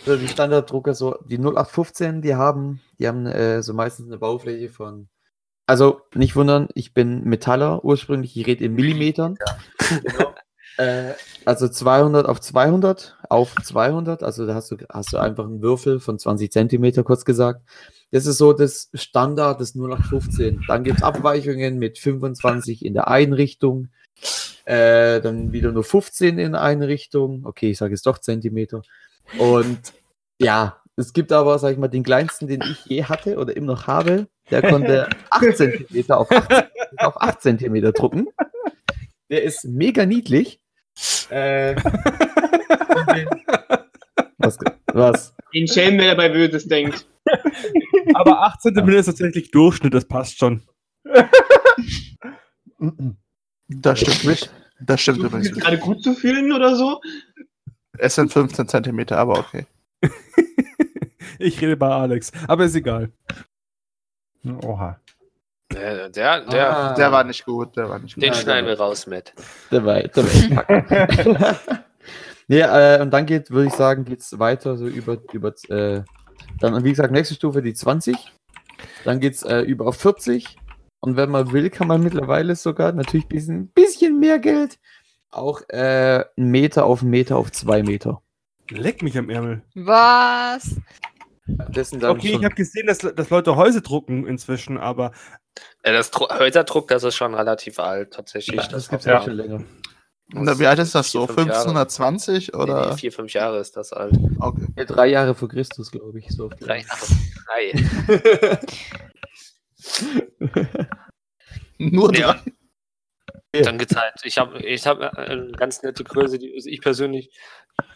So, 0.05 0.17
die 0.17 0.27
Standarddrucker, 0.27 0.93
so 0.93 1.17
die 1.25 1.38
0815, 1.38 2.21
die 2.21 2.36
haben, 2.36 2.81
die 2.99 3.07
haben 3.07 3.25
äh, 3.25 3.62
so 3.62 3.73
meistens 3.73 4.07
eine 4.07 4.17
Baufläche 4.17 4.69
von. 4.69 5.07
Also 5.67 6.01
nicht 6.15 6.36
wundern, 6.36 6.67
ich 6.75 6.93
bin 6.93 7.23
Metaller 7.23 7.84
ursprünglich, 7.86 8.36
ich 8.36 8.45
rede 8.45 8.65
in 8.65 8.73
Millimetern. 8.73 9.38
Genau. 10.03 10.34
Äh, 10.77 11.13
also 11.45 11.67
200 11.67 12.27
auf 12.27 12.39
200 12.39 13.17
auf 13.29 13.55
200, 13.63 14.23
also 14.23 14.45
da 14.45 14.55
hast 14.55 14.71
du, 14.71 14.77
hast 14.91 15.13
du 15.13 15.17
einfach 15.17 15.45
einen 15.45 15.62
Würfel 15.62 15.99
von 15.99 16.19
20 16.19 16.51
Zentimeter, 16.51 17.03
kurz 17.03 17.25
gesagt. 17.25 17.62
Das 18.12 18.25
ist 18.25 18.38
so 18.38 18.51
das 18.51 18.89
Standard 18.93 19.62
des 19.62 19.73
0815. 19.73 20.65
Dann 20.67 20.84
gibt 20.84 20.97
es 20.97 21.03
Abweichungen 21.03 21.79
mit 21.79 21.97
25 21.97 22.84
in 22.84 22.93
der 22.93 23.07
einen 23.07 23.31
Richtung, 23.31 23.88
äh, 24.65 25.21
dann 25.21 25.53
wieder 25.53 25.71
nur 25.71 25.84
15 25.84 26.38
in 26.38 26.55
eine 26.55 26.88
Richtung. 26.88 27.45
Okay, 27.45 27.71
ich 27.71 27.77
sage 27.77 27.93
jetzt 27.93 28.05
doch 28.05 28.17
Zentimeter. 28.17 28.81
Und 29.39 29.93
ja, 30.39 30.81
es 30.97 31.13
gibt 31.13 31.31
aber, 31.31 31.57
sag 31.57 31.71
ich 31.71 31.77
mal, 31.77 31.88
den 31.88 32.03
kleinsten, 32.03 32.47
den 32.47 32.62
ich 32.62 32.86
je 32.86 33.05
hatte 33.05 33.38
oder 33.38 33.55
immer 33.55 33.73
noch 33.73 33.88
habe, 33.88 34.27
der 34.49 34.62
konnte 34.62 35.10
8 35.29 35.55
Zentimeter 35.55 36.17
auf 36.17 36.31
8, 36.31 36.69
auf 36.97 37.21
8 37.21 37.41
Zentimeter 37.41 37.93
drucken. 37.93 38.27
Der 39.29 39.43
ist 39.43 39.63
mega 39.63 40.05
niedlich. 40.05 40.61
Äh, 41.29 41.75
was? 44.37 44.57
Was? 44.93 45.33
Den 45.53 45.67
Schelm, 45.67 45.97
wer 45.97 46.15
dabei 46.15 46.29
Böses 46.29 46.67
denkt. 46.67 47.07
Aber 48.13 48.41
8 48.41 48.61
cm 48.61 48.89
ist 48.89 49.05
tatsächlich 49.05 49.51
Durchschnitt, 49.51 49.93
das 49.93 50.05
passt 50.05 50.39
schon. 50.39 50.61
Das 53.67 53.99
stimmt 53.99 54.23
nicht. 54.25 54.51
Das 54.81 55.01
stimmt 55.01 55.19
übrigens 55.19 55.51
nicht. 55.51 55.61
gerade 55.61 55.77
gut 55.77 56.03
zu 56.03 56.13
fühlen 56.13 56.51
oder 56.51 56.75
so? 56.75 56.99
Es 57.97 58.15
sind 58.15 58.33
15 58.33 58.67
Zentimeter, 58.67 59.17
aber 59.17 59.37
okay. 59.39 59.67
Ich 61.39 61.59
rede 61.59 61.75
bei 61.75 61.87
Alex, 61.89 62.31
aber 62.47 62.65
ist 62.65 62.75
egal. 62.75 63.11
Oha. 64.63 64.99
Der, 65.73 66.10
der, 66.10 66.45
der 66.45 66.77
Ah, 66.77 66.93
Der 66.93 67.12
war 67.12 67.23
nicht 67.23 67.45
gut, 67.45 67.75
der 67.77 67.89
war 67.89 67.99
nicht 67.99 68.15
gut. 68.15 68.23
den 68.23 68.34
Ja, 68.34 68.39
schneiden 68.39 68.67
wir 68.67 68.77
raus 68.77 69.07
mit. 69.07 69.34
Der 69.71 69.86
war, 69.86 70.01
der 70.01 70.23
war 70.23 71.60
Nee, 72.47 72.60
äh, 72.62 73.01
und 73.01 73.12
dann 73.12 73.25
geht, 73.25 73.49
würde 73.51 73.67
ich 73.67 73.73
sagen, 73.73 74.03
geht 74.03 74.19
es 74.19 74.38
weiter 74.38 74.75
so 74.77 74.86
über, 74.86 75.17
über 75.31 75.53
äh, 75.69 76.03
dann, 76.60 76.84
wie 76.84 76.89
gesagt, 76.89 77.12
nächste 77.12 77.36
Stufe 77.36 77.62
die 77.62 77.73
20. 77.73 78.15
Dann 79.05 79.19
geht 79.19 79.36
es 79.36 79.43
äh, 79.43 79.60
über 79.62 79.88
auf 79.88 79.95
40. 79.97 80.57
Und 80.99 81.15
wenn 81.15 81.31
man 81.31 81.51
will, 81.51 81.69
kann 81.69 81.88
man 81.88 82.03
mittlerweile 82.03 82.55
sogar 82.55 82.91
natürlich 82.91 83.25
ein 83.25 83.29
bisschen, 83.29 83.67
bisschen 83.69 84.19
mehr 84.19 84.39
Geld 84.39 84.77
auch 85.31 85.62
äh, 85.69 86.25
einen 86.38 86.51
Meter 86.51 86.86
auf 86.86 87.01
einen 87.01 87.12
Meter 87.12 87.38
auf 87.38 87.51
zwei 87.51 87.84
Meter. 87.84 88.21
Leck 88.69 89.01
mich 89.01 89.17
am 89.17 89.29
Ärmel. 89.29 89.63
Was? 89.75 90.75
Dann 91.57 92.03
Okay, 92.11 92.27
ich 92.27 92.33
schon, 92.33 92.45
habe 92.45 92.55
gesehen, 92.55 92.87
dass, 92.87 92.99
dass 92.99 93.29
Leute 93.29 93.55
Häuser 93.55 93.81
drucken 93.81 94.25
inzwischen, 94.25 94.77
aber 94.77 95.11
Ja, 95.85 95.91
das 95.93 96.11
Dru 96.11 96.27
Häuserdruck, 96.29 96.87
das 96.87 97.03
ist 97.03 97.15
schon 97.15 97.33
relativ 97.33 97.79
alt, 97.79 98.13
tatsächlich. 98.13 98.61
ja, 98.61 98.67
das 98.67 98.89
gibt 98.89 99.01
es 99.01 99.05
ja. 99.05 99.13
ja 99.15 99.21
schon 99.23 99.33
länger. 99.33 99.63
Na, 100.33 100.57
wie 100.59 100.65
alt 100.65 100.79
ist 100.79 100.95
das 100.95 101.11
so? 101.11 101.27
Vier, 101.27 101.35
fünf 101.35 101.47
Jahre. 101.49 101.69
1520 101.69 102.47
Nee, 102.53 102.59
oder? 102.59 102.91
nee, 102.91 102.97
vier, 102.97 103.11
fünf 103.11 103.33
Jahre 103.33 103.59
ist 103.59 103.75
das 103.75 103.91
alt. 103.91 104.17
Okay. 104.39 104.65
Ja, 104.77 104.85
drei 104.85 105.07
Jahre 105.07 105.35
vor 105.35 105.49
Christus, 105.49 105.91
glaube 105.91 106.19
ich. 106.19 106.29
So. 106.29 106.47
Drei 106.47 106.83
Jahre. 106.83 107.05
Drei. 107.47 108.59
Nur 111.77 112.11
Nee, 112.11 112.21
drei. 112.21 112.39
Dann 113.63 113.77
geht's 113.77 113.95
halt. 113.95 114.13
Ich 114.23 114.37
habe 114.37 114.59
ich 114.59 114.87
hab 114.87 115.01
eine 115.01 115.51
ganz 115.51 115.83
nette 115.83 116.05
Größe, 116.05 116.39
die 116.39 116.49
ich 116.53 116.79
persönlich, 116.79 117.29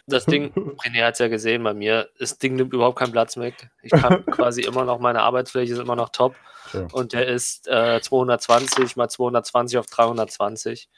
das 0.06 0.24
Ding, 0.26 0.52
René 0.84 1.04
hat 1.04 1.14
es 1.14 1.18
ja 1.18 1.28
gesehen 1.28 1.62
bei 1.62 1.74
mir, 1.74 2.08
das 2.18 2.38
Ding 2.38 2.56
nimmt 2.56 2.72
überhaupt 2.72 2.98
keinen 2.98 3.12
Platz 3.12 3.36
weg. 3.36 3.68
Ich 3.82 3.90
kann 3.90 4.24
quasi 4.26 4.62
immer 4.62 4.84
noch, 4.84 4.98
meine 4.98 5.22
Arbeitsfläche 5.22 5.72
ist 5.72 5.78
immer 5.78 5.96
noch 5.96 6.10
top 6.10 6.36
Schön. 6.70 6.88
und 6.92 7.12
der 7.12 7.26
ist 7.26 7.68
äh, 7.68 8.00
220 8.00 8.96
mal 8.96 9.08
220 9.08 9.78
auf 9.78 9.86
320. 9.86 10.88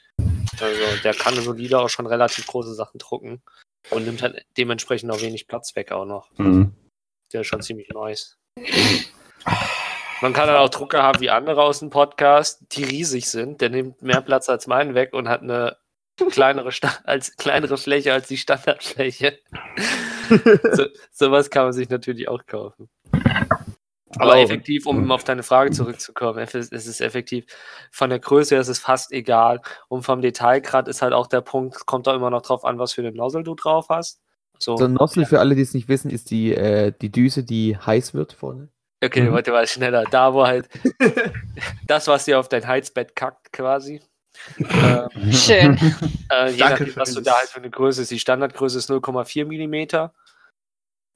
Also 0.61 0.75
der 1.03 1.13
kann 1.13 1.35
solide 1.35 1.79
auch 1.79 1.89
schon 1.89 2.05
relativ 2.05 2.45
große 2.47 2.73
Sachen 2.73 2.97
drucken 2.97 3.41
und 3.89 4.05
nimmt 4.05 4.21
halt 4.21 4.45
dementsprechend 4.57 5.11
auch 5.11 5.21
wenig 5.21 5.47
Platz 5.47 5.75
weg 5.75 5.91
auch 5.91 6.05
noch. 6.05 6.29
Mhm. 6.37 6.73
Der 7.31 7.41
ist 7.41 7.47
schon 7.47 7.61
ziemlich 7.61 7.89
nice. 7.89 8.37
Man 10.21 10.33
kann 10.33 10.47
dann 10.47 10.57
auch 10.57 10.69
Drucker 10.69 11.01
haben 11.01 11.21
wie 11.21 11.29
andere 11.29 11.63
aus 11.63 11.79
dem 11.79 11.91
Podcast, 11.91 12.65
die 12.73 12.83
riesig 12.83 13.29
sind. 13.29 13.61
Der 13.61 13.69
nimmt 13.69 14.01
mehr 14.01 14.21
Platz 14.21 14.49
als 14.49 14.67
meinen 14.67 14.93
weg 14.93 15.13
und 15.13 15.29
hat 15.29 15.41
eine 15.41 15.77
kleinere, 16.31 16.71
Sta 16.71 16.91
als, 17.03 17.35
kleinere 17.37 17.77
Fläche 17.77 18.13
als 18.13 18.27
die 18.27 18.37
Standardfläche. 18.37 19.37
so, 20.73 20.85
sowas 21.11 21.49
kann 21.49 21.63
man 21.65 21.73
sich 21.73 21.89
natürlich 21.89 22.27
auch 22.27 22.45
kaufen. 22.45 22.89
Aber 24.17 24.33
Oh. 24.33 24.41
effektiv, 24.43 24.85
um 24.87 25.11
auf 25.11 25.23
deine 25.23 25.43
Frage 25.43 25.69
zurückzukommen, 25.71 26.39
es 26.39 26.53
ist 26.55 26.99
effektiv, 27.01 27.45
von 27.91 28.09
der 28.09 28.19
Größe 28.19 28.55
her 28.55 28.61
ist 28.61 28.67
es 28.67 28.79
fast 28.79 29.11
egal. 29.11 29.61
Und 29.87 30.01
vom 30.03 30.21
Detailgrad 30.21 30.87
ist 30.87 31.01
halt 31.03 31.13
auch 31.13 31.27
der 31.27 31.41
Punkt, 31.41 31.85
kommt 31.85 32.07
da 32.07 32.15
immer 32.15 32.29
noch 32.31 32.41
drauf 32.41 32.65
an, 32.65 32.79
was 32.79 32.93
für 32.93 33.01
eine 33.01 33.11
Nozzle 33.11 33.43
du 33.43 33.53
drauf 33.55 33.87
hast. 33.89 34.19
So, 34.57 34.75
So 34.77 34.85
ein 34.85 34.93
Nozzle, 34.93 35.25
für 35.25 35.39
alle, 35.39 35.55
die 35.55 35.61
es 35.61 35.73
nicht 35.75 35.87
wissen, 35.87 36.09
ist 36.09 36.31
die, 36.31 36.53
äh, 36.55 36.91
die 36.99 37.11
Düse, 37.11 37.43
die 37.43 37.77
heiß 37.77 38.13
wird 38.13 38.33
vorne. 38.33 38.69
Okay, 39.01 39.21
Mhm. 39.29 39.31
heute 39.31 39.53
war 39.53 39.63
ich 39.63 39.71
schneller. 39.71 40.03
Da, 40.11 40.33
wo 40.33 40.45
halt 40.45 40.67
das, 41.87 42.07
was 42.07 42.25
dir 42.25 42.39
auf 42.39 42.49
dein 42.49 42.67
Heizbett 42.67 43.15
kackt, 43.15 43.53
quasi. 43.53 44.01
Ähm, 44.59 45.31
Schön. 45.31 45.77
äh, 46.31 46.49
je 46.51 46.57
Danke 46.57 46.59
nachdem, 46.59 46.87
für 46.87 46.99
was 46.99 47.13
du 47.13 47.21
da 47.21 47.37
halt 47.37 47.49
für 47.49 47.57
eine 47.59 47.69
Größe 47.69 48.01
ist. 48.01 48.11
Die 48.11 48.19
Standardgröße 48.19 48.77
ist 48.77 48.89
0,4 48.89 49.45
Millimeter. 49.45 50.13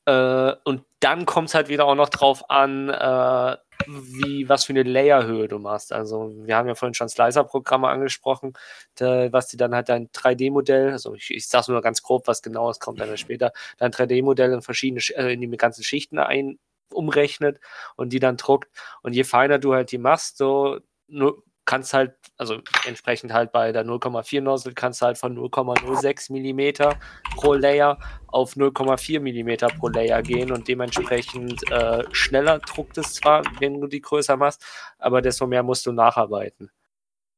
Äh, 0.06 0.54
und 0.64 0.84
dann 1.00 1.26
kommt 1.26 1.50
es 1.50 1.56
halt 1.56 1.70
wieder 1.70 1.86
auch 1.86 1.96
noch 1.96 2.10
drauf 2.10 2.50
an, 2.50 2.90
äh, 2.90 3.58
wie, 3.88 4.48
was 4.48 4.66
für 4.66 4.74
eine 4.74 4.84
Layerhöhe 4.84 5.48
du 5.48 5.60
machst. 5.60 5.92
Also, 5.92 6.32
wir 6.36 6.56
haben 6.56 6.68
ja 6.68 6.76
vorhin 6.76 6.94
schon 6.94 7.10
Slicer-Programme 7.10 7.88
angesprochen, 7.88 8.54
da, 8.96 9.32
was 9.32 9.48
die 9.48 9.58
dann 9.58 9.76
halt 9.76 9.90
dein 9.90 10.10
3D-Modell, 10.10 10.92
also 10.92 11.16
ich, 11.16 11.32
ich 11.32 11.48
sage 11.48 11.72
nur 11.72 11.82
ganz 11.82 12.02
grob, 12.02 12.28
was 12.28 12.42
genau 12.42 12.70
ist, 12.70 12.80
kommt 12.80 13.00
dann 13.00 13.10
ja 13.10 13.18
später, 13.18 13.52
dein 13.78 13.92
3D-Modell 13.92 14.54
in 14.54 14.62
verschiedene, 14.62 15.02
Sch- 15.02 15.16
äh, 15.16 15.34
in 15.34 15.42
die 15.42 15.58
ganzen 15.58 15.84
Schichten 15.84 16.18
ein, 16.18 16.60
umrechnet 16.92 17.60
und 17.96 18.14
die 18.14 18.20
dann 18.20 18.38
druckt. 18.38 18.70
Und 19.02 19.14
je 19.14 19.24
feiner 19.24 19.58
du 19.60 19.74
halt 19.74 19.92
die 19.92 19.98
machst, 19.98 20.38
so 20.38 20.80
nur, 21.08 21.44
kannst 21.66 21.94
halt, 21.94 22.16
also 22.38 22.60
entsprechend 22.86 23.34
halt 23.34 23.52
bei 23.52 23.72
der 23.72 23.86
0,4 23.86 24.42
Nozzle 24.42 24.74
kannst 24.74 25.02
halt 25.02 25.18
von 25.18 25.38
0,06 25.38 26.32
Millimeter 26.32 26.98
pro 27.36 27.54
Layer 27.54 27.98
auf 28.28 28.56
0,4 28.56 29.20
Millimeter 29.20 29.68
pro 29.68 29.88
Layer 29.88 30.22
gehen 30.22 30.52
und 30.52 30.68
dementsprechend 30.68 31.70
äh, 31.72 32.04
schneller 32.12 32.60
druckt 32.60 32.98
es 32.98 33.14
zwar, 33.14 33.44
wenn 33.60 33.80
du 33.80 33.88
die 33.88 34.02
größer 34.02 34.38
machst, 34.38 34.66
aber 35.00 35.22
desto 35.22 35.48
mehr 35.48 35.64
musst 35.64 35.86
du 35.86 35.92
nacharbeiten. 35.92 36.72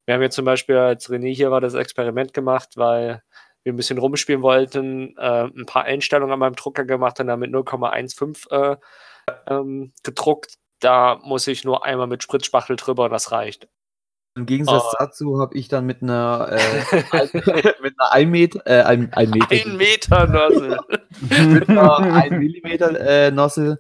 Wir 0.06 0.16
haben 0.16 0.22
jetzt 0.22 0.36
zum 0.36 0.46
Beispiel, 0.46 0.78
als 0.78 1.10
René 1.10 1.34
hier 1.34 1.52
war, 1.52 1.62
das 1.62 1.74
Experiment 1.74 2.34
gemacht, 2.34 2.78
weil 2.78 3.24
wir 3.64 3.74
ein 3.74 3.78
bisschen 3.78 3.98
rumspielen 3.98 4.44
wollten, 4.44 5.18
äh, 5.18 5.46
ein 5.46 5.66
paar 5.66 5.84
Einstellungen 5.84 6.34
an 6.34 6.40
meinem 6.40 6.56
Drucker 6.56 6.86
gemacht 6.86 7.20
und 7.20 7.28
damit 7.28 7.52
0,15 7.52 8.52
äh, 8.52 8.78
ähm, 9.48 9.92
gedruckt. 10.04 10.56
Da 10.80 11.20
muss 11.24 11.48
ich 11.48 11.64
nur 11.64 11.84
einmal 11.86 12.08
mit 12.08 12.22
Spritzspachtel 12.22 12.76
drüber 12.76 13.06
und 13.06 13.12
das 13.12 13.32
reicht. 13.32 13.68
Im 14.36 14.46
Gegensatz 14.46 14.84
Oh. 14.86 14.96
dazu 15.00 15.40
habe 15.40 15.56
ich 15.58 15.68
dann 15.70 15.86
mit 15.86 16.02
einer, 16.04 16.50
äh, 16.52 16.60
mit 17.82 17.96
einer 18.00 18.12
1 18.12 18.30
Meter, 18.30 18.62
äh, 18.66 18.82
ein, 18.84 19.14
ein 19.14 19.30
Meter, 19.30 19.52
Ein 19.52 19.78
Meter 19.78 20.28
Nozzle. 20.28 20.80
mit 21.54 21.70
einer 21.70 21.98
1 22.00 22.32
Millimeter 22.32 23.00
äh, 23.00 23.32
Nozzle 23.32 23.80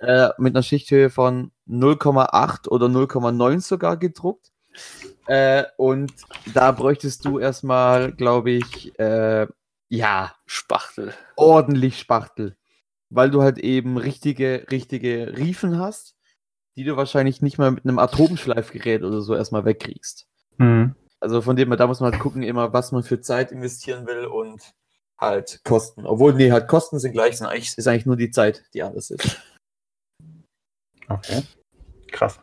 äh, 0.00 0.28
mit 0.38 0.54
einer 0.54 0.62
Schichthöhe 0.62 1.08
von 1.08 1.50
0,8 1.66 2.68
oder 2.68 2.86
0,9 2.86 3.60
sogar 3.60 3.96
gedruckt. 3.96 4.52
Äh, 5.26 5.64
und 5.78 6.12
da 6.52 6.72
bräuchtest 6.72 7.24
du 7.24 7.38
erstmal, 7.38 8.12
glaube 8.12 8.50
ich, 8.50 8.98
äh, 8.98 9.46
ja, 9.88 10.34
Spachtel. 10.44 11.14
ordentlich 11.36 11.98
Spachtel. 11.98 12.56
Weil 13.08 13.30
du 13.30 13.40
halt 13.42 13.58
eben 13.58 13.96
richtige, 13.96 14.66
richtige 14.70 15.36
Riefen 15.38 15.78
hast, 15.78 16.15
die 16.76 16.84
du 16.84 16.96
wahrscheinlich 16.96 17.42
nicht 17.42 17.58
mal 17.58 17.70
mit 17.70 17.84
einem 17.84 17.98
Atomschleifgerät 17.98 19.02
oder 19.02 19.22
so 19.22 19.34
erstmal 19.34 19.64
wegkriegst. 19.64 20.26
Mhm. 20.58 20.94
Also 21.20 21.40
von 21.40 21.56
dem 21.56 21.68
her, 21.68 21.76
da 21.76 21.86
muss 21.86 22.00
man 22.00 22.12
halt 22.12 22.20
gucken, 22.20 22.42
immer, 22.42 22.72
was 22.72 22.92
man 22.92 23.02
für 23.02 23.20
Zeit 23.20 23.50
investieren 23.50 24.06
will 24.06 24.26
und 24.26 24.74
halt 25.18 25.60
Kosten. 25.64 26.04
Obwohl, 26.06 26.34
nee, 26.34 26.52
halt 26.52 26.68
Kosten 26.68 26.98
sind 26.98 27.12
gleich, 27.12 27.38
sind 27.38 27.46
eigentlich, 27.46 27.76
ist 27.76 27.88
eigentlich 27.88 28.06
nur 28.06 28.16
die 28.16 28.30
Zeit, 28.30 28.64
die 28.74 28.82
anders 28.82 29.10
ist. 29.10 29.40
Okay. 31.08 31.42
Krass. 32.12 32.40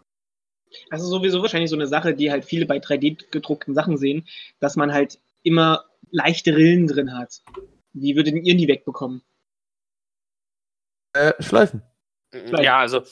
Das 0.89 1.01
ist 1.01 1.09
sowieso 1.09 1.41
wahrscheinlich 1.41 1.69
so 1.69 1.75
eine 1.75 1.87
Sache, 1.87 2.15
die 2.15 2.31
halt 2.31 2.45
viele 2.45 2.65
bei 2.65 2.77
3D-gedruckten 2.77 3.75
Sachen 3.75 3.97
sehen, 3.97 4.27
dass 4.59 4.75
man 4.75 4.91
halt 4.91 5.19
immer 5.43 5.85
leichte 6.09 6.55
Rillen 6.55 6.87
drin 6.87 7.15
hat. 7.15 7.43
Wie 7.93 8.15
würdet 8.15 8.33
ihr 8.33 8.57
die 8.57 8.67
wegbekommen? 8.67 9.21
Äh, 11.13 11.33
Schleifen. 11.39 11.83
Ja, 12.59 12.79
also, 12.79 13.03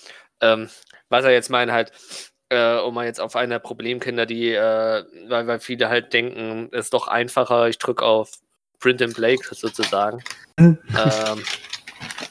ähm, 0.41 0.69
was 1.09 1.25
er 1.25 1.31
jetzt 1.31 1.49
meint, 1.49 1.71
halt, 1.71 1.91
äh, 2.49 2.77
um 2.77 2.93
mal 2.93 3.05
jetzt 3.05 3.21
auf 3.21 3.35
eine 3.35 3.55
der 3.55 3.59
Problemkinder, 3.59 4.25
die, 4.25 4.53
äh, 4.53 5.03
weil, 5.27 5.47
weil 5.47 5.59
viele 5.59 5.89
halt 5.89 6.13
denken, 6.13 6.69
ist 6.71 6.93
doch 6.93 7.07
einfacher, 7.07 7.67
ich 7.69 7.77
drücke 7.77 8.03
auf 8.03 8.31
Print 8.79 9.01
and 9.01 9.15
Play 9.15 9.37
sozusagen. 9.51 10.23
ähm, 10.57 10.77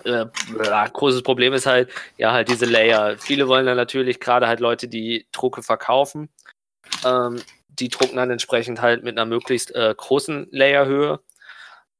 äh, 0.05 0.27
ja, 0.65 0.87
großes 0.87 1.23
Problem 1.23 1.53
ist 1.53 1.67
halt, 1.67 1.91
ja, 2.17 2.33
halt 2.33 2.49
diese 2.49 2.67
Layer. 2.67 3.17
Viele 3.19 3.49
wollen 3.49 3.67
dann 3.67 3.77
natürlich, 3.77 4.21
gerade 4.21 4.47
halt 4.47 4.61
Leute, 4.61 4.89
die 4.89 5.27
Drucke 5.33 5.63
verkaufen, 5.63 6.29
ähm, 7.05 7.41
die 7.69 7.89
drucken 7.89 8.17
dann 8.17 8.31
entsprechend 8.31 8.81
halt 8.83 9.05
mit 9.05 9.17
einer 9.17 9.27
möglichst 9.27 9.75
äh, 9.75 9.95
großen 9.97 10.49
Layerhöhe. 10.51 11.21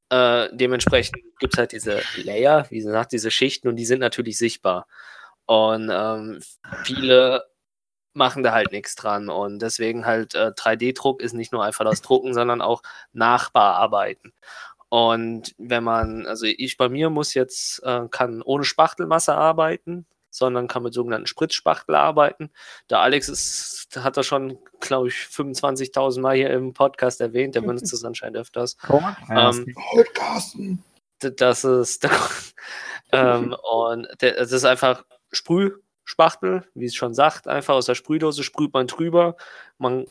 Äh, 0.09 0.49
dementsprechend 0.51 1.17
gibt 1.39 1.53
es 1.53 1.57
halt 1.57 1.71
diese 1.71 2.01
Layer, 2.17 2.65
wie 2.69 2.79
gesagt, 2.79 3.13
diese 3.13 3.31
Schichten 3.31 3.67
und 3.67 3.77
die 3.77 3.85
sind 3.85 3.99
natürlich 3.99 4.37
sichtbar. 4.37 4.87
Und 5.45 5.89
ähm, 5.91 6.39
viele 6.83 7.43
machen 8.13 8.43
da 8.43 8.51
halt 8.51 8.71
nichts 8.71 8.95
dran. 8.95 9.29
Und 9.29 9.59
deswegen 9.59 10.05
halt 10.05 10.35
äh, 10.35 10.51
3D-Druck 10.55 11.21
ist 11.21 11.33
nicht 11.33 11.51
nur 11.51 11.63
einfach 11.63 11.85
das 11.85 12.01
Drucken, 12.01 12.33
sondern 12.33 12.61
auch 12.61 12.81
Nachbearbeiten. 13.13 14.33
Und 14.89 15.55
wenn 15.57 15.83
man, 15.83 16.25
also 16.27 16.45
ich 16.45 16.77
bei 16.77 16.89
mir 16.89 17.09
muss 17.09 17.33
jetzt, 17.33 17.81
äh, 17.83 18.07
kann 18.09 18.41
ohne 18.41 18.65
Spachtelmasse 18.65 19.33
arbeiten, 19.33 20.05
sondern 20.29 20.67
kann 20.67 20.83
mit 20.83 20.93
sogenannten 20.93 21.27
Spritzspachtel 21.27 21.95
arbeiten. 21.95 22.51
Der 22.89 22.99
Alex 22.99 23.29
ist, 23.29 23.87
hat 23.97 24.17
er 24.17 24.23
schon, 24.23 24.57
glaube 24.79 25.09
ich, 25.09 25.15
25.000 25.15 26.21
Mal 26.21 26.35
hier 26.35 26.49
im 26.49 26.73
Podcast 26.73 27.21
erwähnt, 27.21 27.55
der 27.55 27.61
benutzt 27.61 27.91
das 27.91 28.03
anscheinend 28.03 28.37
öfters. 28.37 28.77
Ähm, 29.29 29.75
Carsten! 30.13 30.83
D- 31.21 31.31
das 31.35 31.63
ist 31.63 32.07
ähm, 33.11 33.55
und 33.71 34.07
der, 34.21 34.39
es 34.39 34.51
ist 34.51 34.65
einfach 34.65 35.03
Sprühspachtel, 35.31 36.67
wie 36.73 36.85
es 36.85 36.95
schon 36.95 37.13
sagt, 37.13 37.47
einfach 37.47 37.75
aus 37.75 37.85
der 37.85 37.95
Sprühdose 37.95 38.43
sprüht 38.43 38.73
man 38.73 38.87
drüber. 38.87 39.35
Man 39.77 40.05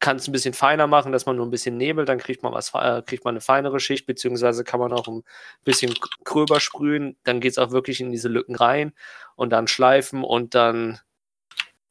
kann 0.00 0.16
es 0.16 0.28
ein 0.28 0.32
bisschen 0.32 0.54
feiner 0.54 0.86
machen, 0.86 1.12
dass 1.12 1.26
man 1.26 1.36
nur 1.36 1.46
ein 1.46 1.50
bisschen 1.50 1.76
nebelt, 1.76 2.08
dann 2.08 2.18
kriegt 2.18 2.42
man 2.42 2.52
was, 2.52 2.72
äh, 2.74 3.02
kriegt 3.02 3.24
man 3.24 3.32
eine 3.32 3.40
feinere 3.40 3.80
Schicht, 3.80 4.06
beziehungsweise 4.06 4.64
kann 4.64 4.80
man 4.80 4.92
auch 4.92 5.08
ein 5.08 5.24
bisschen 5.64 5.94
gröber 6.24 6.60
sprühen, 6.60 7.16
dann 7.24 7.40
geht 7.40 7.52
es 7.52 7.58
auch 7.58 7.72
wirklich 7.72 8.00
in 8.00 8.12
diese 8.12 8.28
Lücken 8.28 8.54
rein 8.54 8.92
und 9.34 9.50
dann 9.50 9.66
schleifen 9.66 10.22
und 10.24 10.54
dann 10.54 11.00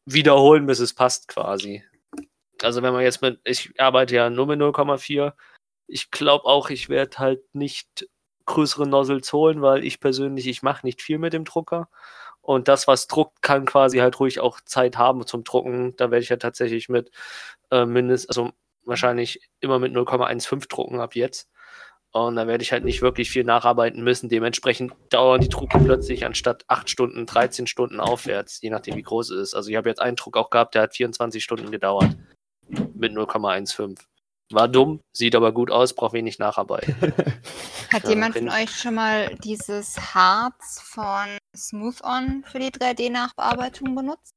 wiederholen, 0.05 0.65
bis 0.65 0.79
es 0.79 0.93
passt 0.93 1.27
quasi. 1.27 1.83
Also 2.61 2.81
wenn 2.81 2.93
man 2.93 3.03
jetzt 3.03 3.21
mit, 3.21 3.39
ich 3.43 3.79
arbeite 3.79 4.15
ja 4.15 4.29
nur 4.29 4.47
mit 4.47 4.59
0,4, 4.59 5.33
ich 5.87 6.11
glaube 6.11 6.45
auch, 6.45 6.69
ich 6.69 6.89
werde 6.89 7.17
halt 7.17 7.41
nicht 7.53 8.07
größere 8.45 8.87
Nozzles 8.87 9.31
holen, 9.33 9.61
weil 9.61 9.83
ich 9.83 9.99
persönlich, 9.99 10.47
ich 10.47 10.63
mache 10.63 10.85
nicht 10.85 11.01
viel 11.01 11.17
mit 11.17 11.33
dem 11.33 11.45
Drucker. 11.45 11.89
Und 12.41 12.67
das, 12.67 12.87
was 12.87 13.07
druckt, 13.07 13.41
kann 13.41 13.65
quasi 13.65 13.99
halt 13.99 14.19
ruhig 14.19 14.39
auch 14.39 14.59
Zeit 14.61 14.97
haben 14.97 15.25
zum 15.25 15.43
Drucken. 15.43 15.95
Da 15.97 16.11
werde 16.11 16.23
ich 16.23 16.29
ja 16.29 16.37
tatsächlich 16.37 16.89
mit 16.89 17.11
äh, 17.69 17.85
mindestens, 17.85 18.29
also 18.29 18.51
wahrscheinlich 18.83 19.49
immer 19.59 19.79
mit 19.79 19.93
0,15 19.93 20.67
drucken 20.67 20.99
ab 20.99 21.15
jetzt. 21.15 21.49
Und 22.13 22.35
da 22.35 22.45
werde 22.45 22.61
ich 22.61 22.73
halt 22.73 22.83
nicht 22.83 23.01
wirklich 23.01 23.29
viel 23.29 23.45
nacharbeiten 23.45 24.03
müssen. 24.03 24.27
Dementsprechend 24.27 24.93
dauern 25.09 25.39
die 25.39 25.47
Drucke 25.47 25.79
plötzlich 25.79 26.25
anstatt 26.25 26.65
8 26.67 26.89
Stunden, 26.89 27.25
13 27.25 27.67
Stunden 27.67 28.01
aufwärts, 28.01 28.61
je 28.61 28.69
nachdem 28.69 28.97
wie 28.97 29.01
groß 29.01 29.29
es 29.29 29.41
ist. 29.49 29.53
Also 29.53 29.69
ich 29.69 29.77
habe 29.77 29.87
jetzt 29.87 30.01
einen 30.01 30.17
Druck 30.17 30.35
auch 30.35 30.49
gehabt, 30.49 30.75
der 30.75 30.81
hat 30.83 30.95
24 30.95 31.41
Stunden 31.41 31.71
gedauert. 31.71 32.17
Mit 32.93 33.13
0,15. 33.13 33.97
War 34.53 34.67
dumm, 34.67 34.99
sieht 35.13 35.35
aber 35.35 35.51
gut 35.53 35.71
aus, 35.71 35.93
braucht 35.93 36.13
wenig 36.13 36.39
nacharbeiten. 36.39 36.95
Hat 37.91 38.03
Ja, 38.03 38.09
jemand 38.09 38.37
von 38.37 38.49
euch 38.49 38.69
schon 38.71 38.95
mal 38.95 39.35
dieses 39.43 39.97
Harz 40.13 40.81
von 40.83 41.37
Smooth 41.55 42.03
On 42.03 42.43
für 42.45 42.59
die 42.59 42.69
3D-Nachbearbeitung 42.71 43.95
benutzt? 43.95 44.33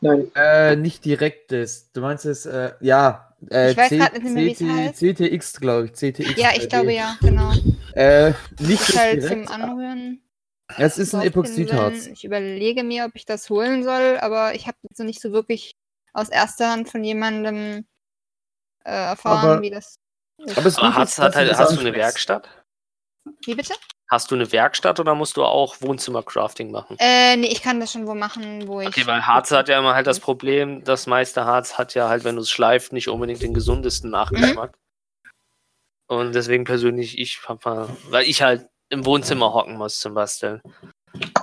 Nein. 0.00 0.30
Äh, 0.34 0.76
nicht 0.76 1.04
direkt 1.04 1.52
das. 1.52 1.92
Du 1.92 2.00
meinst 2.00 2.24
es, 2.24 2.46
äh, 2.46 2.72
ja. 2.80 3.34
Äh, 3.50 3.72
Ich 3.72 3.76
weiß 3.76 3.88
C- 3.90 3.98
grad 3.98 4.12
nicht 4.14 4.24
mehr, 4.24 4.44
wie 4.44 4.52
es 4.52 4.60
heißt. 4.62 4.98
CTX, 4.98 5.60
glaube 5.60 5.84
ich. 5.86 5.92
CTX. 5.92 6.36
Ja, 6.40 6.50
ich 6.56 6.64
3D. 6.64 6.68
glaube 6.68 6.92
ja, 6.94 7.16
genau. 7.20 7.52
Äh, 7.94 8.32
nicht 8.60 8.88
das 8.88 8.96
halt 8.96 9.22
direkt. 9.22 9.48
zum 9.48 9.62
Anrühren. 9.62 10.22
Es 10.78 10.98
ist 10.98 11.14
ein. 11.14 11.22
Epoxidharz. 11.22 12.06
Ich 12.06 12.24
überlege 12.24 12.82
mir, 12.84 13.04
ob 13.04 13.10
ich 13.14 13.24
das 13.26 13.50
holen 13.50 13.82
soll, 13.82 14.18
aber 14.20 14.54
ich 14.54 14.66
habe 14.66 14.78
jetzt 14.88 14.98
noch 14.98 15.06
nicht 15.06 15.20
so 15.20 15.32
wirklich 15.32 15.72
aus 16.12 16.28
erster 16.28 16.70
Hand 16.70 16.88
von 16.88 17.02
jemandem 17.04 17.84
äh, 18.84 18.90
erfahren, 18.90 19.50
Aber- 19.50 19.62
wie 19.62 19.70
das 19.70 19.98
ist. 20.38 20.56
Aber 20.56 20.86
Aber 20.86 20.94
hast, 20.96 21.18
hat, 21.18 21.36
halt, 21.36 21.54
hast 21.54 21.76
du 21.76 21.80
eine. 21.80 21.94
Werkstatt? 21.94 22.48
Wie 23.44 23.54
bitte? 23.54 23.74
Hast 24.10 24.30
du 24.30 24.34
eine 24.34 24.50
Werkstatt 24.50 24.98
oder 24.98 25.14
musst 25.14 25.36
du 25.36 25.44
auch 25.44 25.76
Wohnzimmercrafting 25.80 26.70
machen? 26.72 26.96
Äh, 26.98 27.36
nee, 27.36 27.46
ich 27.48 27.62
kann 27.62 27.78
das 27.78 27.92
schon 27.92 28.06
wo 28.06 28.14
machen, 28.14 28.66
wo 28.66 28.80
ich. 28.80 28.88
Okay, 28.88 29.06
weil 29.06 29.26
Harz 29.26 29.50
hat 29.52 29.68
ja 29.68 29.78
immer 29.78 29.94
halt 29.94 30.06
das 30.06 30.18
Problem, 30.18 30.82
das 30.82 31.06
meiste 31.06 31.44
Harz 31.44 31.78
hat 31.78 31.94
ja 31.94 32.08
halt, 32.08 32.24
wenn 32.24 32.36
du 32.36 32.42
es 32.42 32.50
schleift, 32.50 32.92
nicht 32.92 33.08
unbedingt 33.08 33.42
den 33.42 33.54
gesundesten 33.54 34.10
Nachgeschmack. 34.10 34.76
Und 36.08 36.34
deswegen 36.34 36.64
persönlich, 36.64 37.18
ich 37.18 37.40
hab 37.46 37.64
mal, 37.64 37.88
weil 38.08 38.24
ich 38.24 38.42
halt 38.42 38.66
im 38.88 39.04
Wohnzimmer 39.06 39.52
hocken 39.54 39.76
muss 39.76 40.00
zum 40.00 40.14
Basteln. 40.14 40.60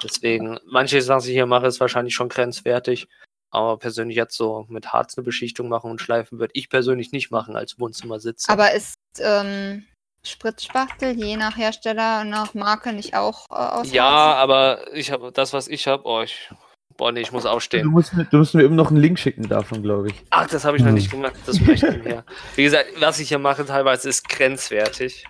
Deswegen, 0.03 0.59
manches, 0.65 1.07
was 1.07 1.25
ich 1.25 1.33
hier 1.33 1.45
mache, 1.45 1.67
ist 1.67 1.79
wahrscheinlich 1.79 2.15
schon 2.15 2.27
grenzwertig. 2.29 3.07
Aber 3.49 3.77
persönlich 3.77 4.17
jetzt 4.17 4.35
so 4.35 4.65
mit 4.69 4.91
Harz 4.93 5.17
eine 5.17 5.23
Beschichtung 5.23 5.69
machen 5.69 5.89
und 5.89 6.01
schleifen, 6.01 6.39
würde 6.39 6.51
ich 6.55 6.69
persönlich 6.69 7.11
nicht 7.11 7.31
machen 7.31 7.55
als 7.55 7.79
Wohnzimmersitzer. 7.79 8.51
Aber 8.51 8.73
ist 8.73 8.95
ähm, 9.19 9.85
Spritzspachtel 10.23 11.11
je 11.17 11.37
nach 11.37 11.55
Hersteller 11.57 12.21
und 12.21 12.29
nach 12.29 12.53
Marke 12.53 12.91
nicht 12.91 13.15
auch 13.15 13.45
äh, 13.49 13.53
aus 13.55 13.91
ja, 13.91 14.03
Harz? 14.03 14.37
aber 14.39 14.93
ich 14.93 15.11
habe 15.11 15.31
das, 15.31 15.53
was 15.53 15.67
ich 15.69 15.87
habe, 15.87 16.03
oh, 16.05 16.21
ich, 16.21 16.51
boah, 16.97 17.11
nee, 17.13 17.21
ich 17.21 17.31
muss 17.31 17.43
Du 17.43 17.49
aufstehen. 17.49 17.87
musst, 17.87 18.13
mir, 18.13 18.25
du 18.25 18.37
musst 18.37 18.53
mir 18.53 18.63
eben 18.63 18.75
noch 18.75 18.89
einen 18.89 18.97
Link 18.99 19.17
schicken 19.17 19.47
davon, 19.47 19.81
glaube 19.81 20.09
ich. 20.09 20.23
Ach, 20.29 20.47
das 20.47 20.65
habe 20.65 20.75
ich 20.75 20.83
noch 20.83 20.89
Hm. 20.89 20.95
nicht 20.95 21.09
gemacht. 21.11 21.35
Das 21.45 21.59
möchte 21.61 21.87
ich 21.95 22.03
her. 22.05 22.25
Wie 22.55 22.63
gesagt, 22.63 22.89
was 22.99 23.19
ich 23.19 23.29
hier 23.29 23.39
mache, 23.39 23.65
teilweise 23.65 24.09
ist 24.09 24.27
grenzwertig. 24.27 25.25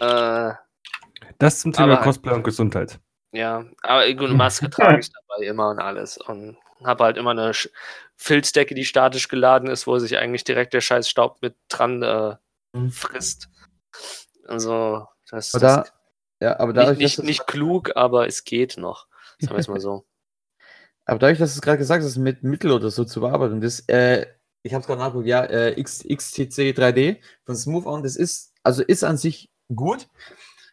Äh, 0.00 0.52
Das 1.38 1.58
zum 1.60 1.72
Thema 1.72 1.94
Aber- 1.94 2.02
Cosplay 2.04 2.34
und 2.34 2.44
Gesundheit. 2.44 3.00
ja, 3.32 3.64
aber 3.82 4.06
gut, 4.12 4.26
eine 4.28 4.34
Maske 4.34 4.70
trage 4.70 5.00
ich 5.00 5.10
dabei 5.12 5.46
immer 5.46 5.70
und 5.70 5.80
alles. 5.80 6.16
Und 6.18 6.56
habe 6.84 7.04
halt 7.04 7.16
immer 7.16 7.30
eine 7.30 7.52
Filzdecke, 8.16 8.74
die 8.74 8.84
statisch 8.84 9.28
geladen 9.28 9.68
ist, 9.68 9.86
wo 9.86 9.98
sich 9.98 10.18
eigentlich 10.18 10.44
direkt 10.44 10.74
der 10.74 10.80
scheiß 10.80 11.08
Staub 11.08 11.40
mit 11.42 11.56
dran 11.68 12.02
äh, 12.02 12.36
Mhm. 12.72 12.90
frisst. 12.90 13.48
Also, 14.46 15.06
das 15.30 15.52
das 15.52 15.60
da, 15.60 15.84
ja, 16.40 16.58
aber 16.58 16.72
nicht, 16.72 16.76
dadurch, 16.76 16.98
nicht, 16.98 17.18
dass 17.18 17.24
nicht 17.24 17.46
klug, 17.46 17.96
aber 17.96 18.26
es 18.26 18.44
geht 18.44 18.76
noch. 18.76 19.06
Sagen 19.38 19.54
wir 19.54 19.58
es 19.58 19.68
mal 19.68 19.80
so. 19.80 20.04
Aber 21.06 21.18
dadurch, 21.18 21.38
dass 21.38 21.54
du 21.54 21.58
es 21.58 21.62
gerade 21.62 21.78
gesagt 21.78 22.04
hast, 22.04 22.18
mit 22.18 22.44
Mittel 22.44 22.70
oder 22.70 22.90
so 22.90 23.04
zu 23.04 23.20
bearbeiten, 23.20 23.60
das, 23.60 23.80
äh, 23.88 24.26
ich 24.62 24.74
habe 24.74 24.82
es 24.82 24.86
gerade 24.86 25.00
nachgeguckt, 25.00 25.26
ja, 25.26 25.42
äh, 25.42 25.80
X, 25.80 26.04
XTC 26.06 26.72
3D 26.72 27.16
von 27.44 27.56
Smooth 27.56 27.86
On, 27.86 28.02
das 28.04 28.14
ist, 28.14 28.54
also 28.62 28.84
ist 28.84 29.02
an 29.02 29.16
sich 29.16 29.50
gut. 29.74 30.08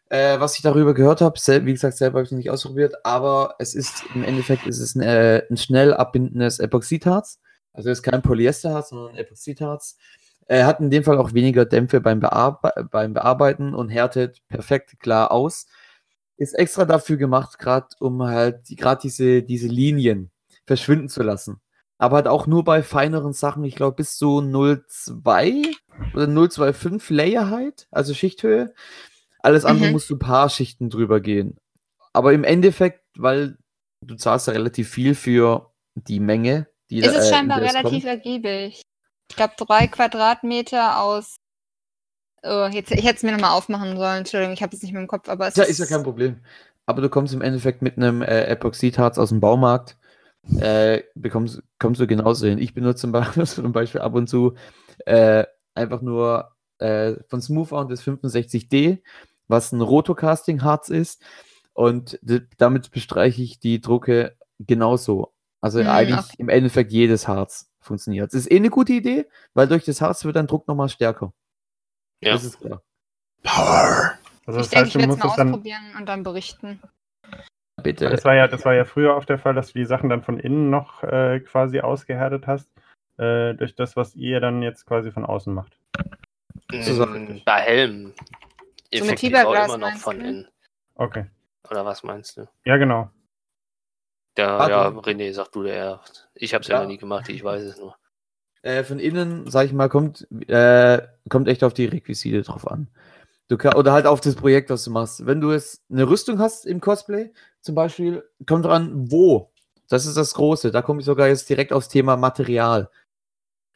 Äh, 0.10 0.40
was 0.40 0.56
ich 0.56 0.62
darüber 0.62 0.94
gehört 0.94 1.20
habe, 1.20 1.38
wie 1.66 1.74
gesagt, 1.74 1.98
selber 1.98 2.20
habe 2.20 2.26
ich 2.26 2.32
noch 2.32 2.38
nicht 2.38 2.50
ausprobiert, 2.50 3.06
aber 3.06 3.56
es 3.60 3.76
ist 3.76 4.04
im 4.16 4.24
Endeffekt 4.24 4.66
ist 4.66 4.80
es 4.80 4.96
ein, 4.96 5.02
äh, 5.02 5.44
ein 5.50 5.58
schnell 5.58 5.94
abbindendes 5.94 6.60
Epoxidharz. 6.60 7.40
Also 7.74 7.90
es 7.90 8.00
ist 8.00 8.04
kein 8.04 8.22
Polyesterharz, 8.22 8.90
sondern 8.90 9.10
ein 9.10 9.18
Epoxidharz. 9.18 9.98
Er 10.48 10.66
hat 10.66 10.80
in 10.80 10.90
dem 10.90 11.04
Fall 11.04 11.18
auch 11.18 11.34
weniger 11.34 11.66
Dämpfe 11.66 12.00
beim, 12.00 12.22
Bearbe 12.22 12.72
beim 12.90 13.14
Bearbeiten 13.14 13.74
und 13.76 13.90
härtet 13.90 14.42
perfekt 14.48 15.00
klar 15.02 15.32
aus. 15.32 15.68
Ist 16.38 16.54
extra 16.54 16.86
dafür 16.86 17.18
gemacht, 17.18 17.60
gerade 17.60 17.88
um 18.00 18.24
halt 18.24 18.66
gerade 18.78 19.02
diese, 19.02 19.44
diese 19.44 19.68
Linien 19.68 20.32
verschwinden 20.66 21.10
zu 21.10 21.22
lassen. 21.22 21.60
Aber 21.98 22.18
halt 22.18 22.28
auch 22.28 22.48
nur 22.48 22.64
bei 22.64 22.84
feineren 22.84 23.34
Sachen, 23.34 23.64
ich 23.66 23.76
glaube 23.76 23.98
bis 23.98 24.18
zu 24.18 24.40
0,2 24.40 25.76
oder 26.14 26.26
0,25 26.26 27.14
Layer 27.14 27.50
Height, 27.50 27.88
also 27.92 28.14
Schichthöhe. 28.14 28.74
Alles 29.40 29.66
andere 29.66 29.88
Mhm. 29.88 29.94
musst 29.94 30.10
du 30.10 30.16
ein 30.16 30.20
paar 30.20 30.50
Schichten 30.50 30.90
drüber 30.90 31.20
gehen. 31.20 31.58
Aber 32.14 32.34
im 32.34 32.44
Endeffekt, 32.44 33.04
weil 33.18 33.58
du 34.02 34.16
zahlst 34.16 34.48
ja 34.48 34.54
relativ 34.54 34.90
viel 34.90 35.16
für 35.16 35.72
die 35.96 36.20
Menge, 36.20 36.68
die 36.90 37.02
Ist 37.02 37.08
da, 37.08 37.20
es 37.20 37.26
äh, 37.26 37.30
in 37.30 37.32
scheinbar 37.32 37.62
relativ 37.62 38.04
kommt. 38.04 38.06
ergiebig. 38.06 38.82
Ich 39.30 39.36
glaube, 39.36 39.54
drei 39.58 39.88
Quadratmeter 39.88 41.02
aus. 41.02 41.36
Oh, 42.44 42.68
jetzt, 42.72 42.92
ich 42.92 43.04
hätte 43.04 43.18
es 43.18 43.24
mir 43.24 43.32
nochmal 43.34 43.52
aufmachen 43.52 43.98
sollen. 43.98 44.20
Entschuldigung, 44.20 44.54
ich 44.54 44.62
habe 44.64 44.76
es 44.76 44.82
nicht 44.82 44.94
mehr 44.94 45.02
im 45.02 45.08
Kopf, 45.08 45.28
aber 45.28 45.48
es 45.48 45.58
Ja, 45.58 45.64
ist 45.64 45.80
ja 45.80 45.86
kein 45.86 46.04
Problem. 46.04 46.38
Aber 46.86 47.02
du 47.02 47.10
kommst 47.10 47.34
im 47.34 47.42
Endeffekt 47.42 47.82
mit 47.82 47.98
einem 47.98 48.22
äh, 48.22 48.46
Epoxidharz 48.46 49.18
aus 49.18 49.30
dem 49.30 49.42
Baumarkt, 49.42 49.98
äh, 50.60 51.04
bekommst, 51.16 51.62
kommst 51.80 52.00
du 52.00 52.08
genauso 52.08 52.48
hin. 52.48 52.60
Ich 52.60 52.74
benutze 52.74 53.02
zum 53.02 53.12
Beispiel, 53.12 53.46
zum 53.48 53.72
Beispiel 53.74 54.02
ab 54.02 54.14
und 54.14 54.28
zu 54.28 54.56
äh, 55.06 55.46
einfach 55.76 56.02
nur 56.02 56.56
äh, 56.80 57.16
von 57.28 57.42
Smooth 57.42 57.72
On 57.72 57.90
das 57.90 58.04
65D, 58.04 59.02
was 59.48 59.72
ein 59.72 59.82
Rotocasting-Harz 59.82 60.90
ist. 60.90 61.24
Und 61.74 62.20
damit 62.58 62.92
bestreiche 62.92 63.42
ich 63.44 63.60
die 63.60 63.82
Drucke 63.82 64.36
genauso. 64.60 65.34
Also 65.62 65.80
Hm, 65.80 65.88
eigentlich 65.88 66.20
okay. 66.20 66.36
im 66.40 66.50
Endeffekt 66.50 66.92
jedes 66.92 67.28
Harz 67.28 67.72
funktioniert. 67.80 68.34
Es 68.34 68.42
ist 68.42 68.52
eh 68.52 68.58
eine 68.58 68.70
gute 68.70 68.94
Idee, 68.94 69.28
weil 69.54 69.68
durch 69.68 69.86
das 69.86 70.02
Harz 70.02 70.26
wird 70.26 70.36
dein 70.36 70.48
Druck 70.48 70.68
nochmal 70.68 70.90
stärker. 70.90 71.34
Ja. 72.22 72.34
Das 72.34 72.44
ist 72.44 72.60
klar. 72.60 72.82
Power. 73.44 74.12
Also 74.46 74.60
ich 74.62 74.68
das 74.68 74.70
denke, 74.70 74.78
heißt, 74.78 74.88
ich 74.88 74.94
du 74.94 75.00
werde 75.00 75.12
es 75.14 75.18
musst 75.18 75.24
mal 75.24 75.30
es 75.30 75.36
dann. 75.36 75.48
ausprobieren 75.50 75.84
und 75.98 76.06
dann 76.08 76.24
berichten. 76.24 76.82
Bitte. 77.84 78.10
Das 78.10 78.26
war 78.26 78.34
ja, 78.36 78.48
das 78.48 78.66
war 78.66 78.74
ja 78.74 78.86
früher 78.86 79.16
auch 79.16 79.26
der 79.26 79.38
Fall, 79.38 79.54
dass 79.54 79.68
du 79.74 79.80
die 79.80 79.86
Sachen 79.86 80.10
dann 80.10 80.24
von 80.24 80.40
innen 80.40 80.70
noch 80.70 81.04
äh, 81.04 81.40
quasi 81.42 81.80
ausgehärtet 81.80 82.48
hast, 82.48 82.70
äh, 83.18 83.54
durch 83.54 83.76
das, 83.76 83.96
was 83.96 84.16
ihr 84.16 84.40
dann 84.40 84.64
jetzt 84.64 84.86
quasi 84.86 85.12
von 85.12 85.26
außen 85.26 85.54
macht. 85.54 85.78
So 86.72 86.94
Sachen 86.96 87.36
Mm. 87.38 87.42
Bei 87.46 87.62
Helm. 87.62 88.04
mit 88.08 88.16
Effektiv 88.92 89.34
auch 89.34 89.40
Fiberglas 89.40 89.74
immer 89.74 89.90
noch 89.90 89.98
von 89.98 90.20
innen. 90.20 90.48
Okay. 90.96 91.26
Oder 91.70 91.86
was 91.86 92.04
meinst 92.04 92.38
du? 92.38 92.48
Ja, 92.66 92.78
genau. 92.78 93.10
Ah, 94.40 94.68
ja, 94.70 94.92
du- 94.92 95.00
René, 95.00 95.34
sag 95.34 95.52
du 95.52 95.64
der. 95.64 96.02
Ich 96.36 96.54
habe 96.54 96.62
es 96.62 96.68
ja. 96.68 96.76
Ja. 96.76 96.82
noch 96.82 96.88
nie 96.90 96.98
gemacht, 96.98 97.28
ich 97.30 97.44
weiß 97.44 97.64
es 97.64 97.78
nur. 97.80 97.96
Äh, 98.62 98.84
von 98.84 99.00
innen, 99.00 99.50
sag 99.50 99.66
ich 99.66 99.74
mal, 99.74 99.90
kommt, 99.90 100.28
äh, 100.48 101.02
kommt 101.30 101.48
echt 101.48 101.64
auf 101.64 101.74
die 101.74 101.86
Requisite 101.86 102.42
drauf 102.44 102.68
an. 102.68 102.88
Du 103.48 103.58
kann, 103.58 103.74
oder 103.76 103.94
halt 103.94 104.06
auf 104.06 104.20
das 104.22 104.36
Projekt, 104.36 104.70
was 104.70 104.84
du 104.84 104.92
machst. 104.92 105.26
Wenn 105.26 105.40
du 105.42 105.52
jetzt 105.54 105.82
eine 105.90 106.08
Rüstung 106.08 106.38
hast 106.40 106.66
im 106.66 106.82
Cosplay, 106.82 107.32
zum 107.62 107.76
Beispiel, 107.76 108.28
kommt 108.46 108.66
dran, 108.66 109.10
wo. 109.12 109.52
Das 109.90 110.06
ist 110.06 110.18
das 110.18 110.34
Große. 110.34 110.72
Da 110.72 110.82
komme 110.82 111.00
ich 111.00 111.06
sogar 111.06 111.28
jetzt 111.30 111.50
direkt 111.50 111.72
aufs 111.72 111.88
Thema 111.88 112.18
Material. 112.18 112.90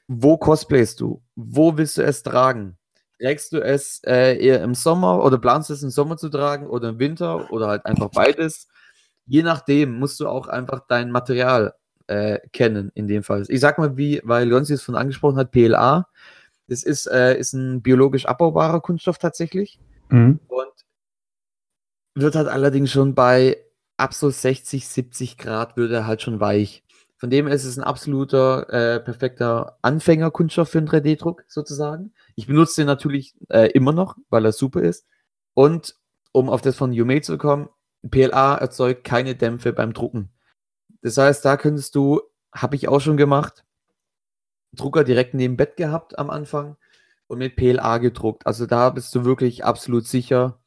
Wo 0.07 0.37
cosplayst 0.37 0.99
du? 0.99 1.23
Wo 1.35 1.77
willst 1.77 1.97
du 1.97 2.03
es 2.03 2.21
tragen? 2.21 2.77
Trägst 3.21 3.53
du 3.53 3.63
es 3.63 4.01
äh, 4.03 4.43
eher 4.43 4.63
im 4.63 4.73
Sommer 4.73 5.23
oder 5.23 5.37
planst 5.37 5.69
du 5.69 5.73
es 5.73 5.83
im 5.83 5.91
Sommer 5.91 6.17
zu 6.17 6.27
tragen 6.29 6.65
oder 6.65 6.89
im 6.89 6.99
Winter 6.99 7.51
oder 7.51 7.67
halt 7.67 7.85
einfach 7.85 8.09
beides? 8.09 8.67
Je 9.27 9.43
nachdem 9.43 9.99
musst 9.99 10.19
du 10.19 10.27
auch 10.27 10.47
einfach 10.47 10.81
dein 10.87 11.11
Material 11.11 11.75
äh, 12.07 12.39
kennen, 12.51 12.91
in 12.95 13.07
dem 13.07 13.21
Fall. 13.21 13.45
Ich 13.47 13.59
sag 13.59 13.77
mal, 13.77 13.95
wie, 13.95 14.21
weil 14.23 14.49
Leonsi 14.49 14.73
es 14.73 14.81
von 14.81 14.95
angesprochen 14.95 15.37
hat, 15.37 15.51
PLA. 15.51 16.07
Das 16.67 16.81
ist, 16.81 17.05
äh, 17.05 17.37
ist 17.37 17.53
ein 17.53 17.83
biologisch 17.83 18.25
abbaubarer 18.25 18.81
Kunststoff 18.81 19.19
tatsächlich 19.19 19.79
Mhm. 20.09 20.39
und 20.47 20.71
wird 22.15 22.35
halt 22.35 22.47
allerdings 22.47 22.91
schon 22.91 23.13
bei 23.13 23.57
ab 23.97 24.13
so 24.15 24.31
60, 24.31 24.87
70 24.87 25.37
Grad 25.37 25.77
wird 25.77 25.91
er 25.91 26.07
halt 26.07 26.23
schon 26.23 26.39
weich. 26.39 26.83
Von 27.21 27.29
dem 27.29 27.45
ist 27.45 27.65
es 27.65 27.77
ein 27.77 27.83
absoluter 27.83 28.67
äh, 28.73 28.99
perfekter 28.99 29.77
Anfängerkunststoff 29.83 30.69
für 30.69 30.79
einen 30.79 30.89
3D-Druck 30.89 31.43
sozusagen. 31.47 32.13
Ich 32.35 32.47
benutze 32.47 32.81
den 32.81 32.87
natürlich 32.87 33.35
äh, 33.49 33.67
immer 33.73 33.93
noch, 33.93 34.17
weil 34.31 34.43
er 34.43 34.51
super 34.51 34.81
ist. 34.81 35.05
Und 35.53 35.95
um 36.31 36.49
auf 36.49 36.61
das 36.61 36.75
von 36.75 36.91
Yume 36.91 37.21
zu 37.21 37.37
kommen, 37.37 37.69
PLA 38.09 38.55
erzeugt 38.55 39.03
keine 39.03 39.35
Dämpfe 39.35 39.71
beim 39.71 39.93
Drucken. 39.93 40.31
Das 41.03 41.15
heißt, 41.15 41.45
da 41.45 41.57
könntest 41.57 41.93
du, 41.93 42.21
habe 42.55 42.75
ich 42.75 42.87
auch 42.87 43.01
schon 43.01 43.17
gemacht, 43.17 43.65
Drucker 44.73 45.03
direkt 45.03 45.35
neben 45.35 45.57
Bett 45.57 45.77
gehabt 45.77 46.17
am 46.17 46.31
Anfang 46.31 46.75
und 47.27 47.37
mit 47.37 47.55
PLA 47.55 47.99
gedruckt. 47.99 48.47
Also 48.47 48.65
da 48.65 48.89
bist 48.89 49.13
du 49.13 49.25
wirklich 49.25 49.63
absolut 49.63 50.07
sicher. 50.07 50.59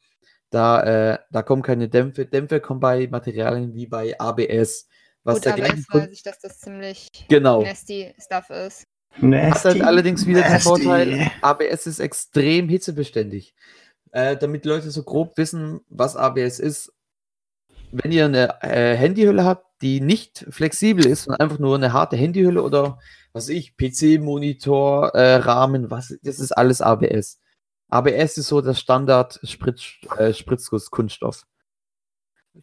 Da, 0.51 0.83
äh, 0.83 1.19
da 1.31 1.43
kommen 1.43 1.63
keine 1.63 1.89
Dämpfe. 1.89 2.25
Dämpfe 2.25 2.61
kommen 2.61 2.79
bei 2.79 3.09
Materialien 3.11 3.73
wie 3.73 3.87
bei 3.87 4.17
ABS. 4.17 4.87
Was 5.25 5.35
Gut, 5.35 5.45
der 5.45 5.53
aber 5.55 5.67
jetzt 5.67 5.93
weiß 5.93 6.09
ich, 6.11 6.23
dass 6.23 6.39
das 6.39 6.59
ziemlich 6.59 7.09
Genau. 7.27 7.63
nasty 7.63 8.13
Stuff 8.19 8.49
ist. 8.51 8.83
Hat 9.19 9.65
halt 9.65 9.81
allerdings 9.81 10.25
wieder 10.25 10.41
den 10.41 10.51
Nasty. 10.51 10.67
Vorteil, 10.69 11.31
ABS 11.41 11.87
ist 11.87 11.99
extrem 11.99 12.69
hitzebeständig. 12.69 13.53
Äh, 14.11 14.37
damit 14.37 14.63
die 14.65 14.69
Leute 14.69 14.91
so 14.91 15.03
grob 15.03 15.37
wissen, 15.37 15.81
was 15.89 16.15
ABS 16.15 16.59
ist, 16.59 16.93
wenn 17.91 18.11
ihr 18.11 18.25
eine 18.25 18.61
äh, 18.61 18.95
Handyhülle 18.95 19.43
habt, 19.43 19.65
die 19.81 19.99
nicht 19.99 20.45
flexibel 20.49 21.05
ist, 21.05 21.23
sondern 21.23 21.41
einfach 21.41 21.59
nur 21.59 21.75
eine 21.75 21.91
harte 21.91 22.15
Handyhülle 22.17 22.61
oder 22.61 22.99
was 23.33 23.49
weiß 23.49 23.49
ich, 23.49 23.75
PC-Monitor, 23.77 25.09
äh, 25.15 25.35
Rahmen, 25.37 25.91
was, 25.91 26.15
das 26.21 26.39
ist 26.39 26.51
alles 26.51 26.81
ABS. 26.81 27.39
ABS 27.89 28.37
ist 28.37 28.47
so 28.47 28.61
der 28.61 28.73
Standard 28.73 29.39
Spritz, 29.43 29.95
äh, 30.17 30.33
Spritzguss-Kunststoff. 30.33 31.43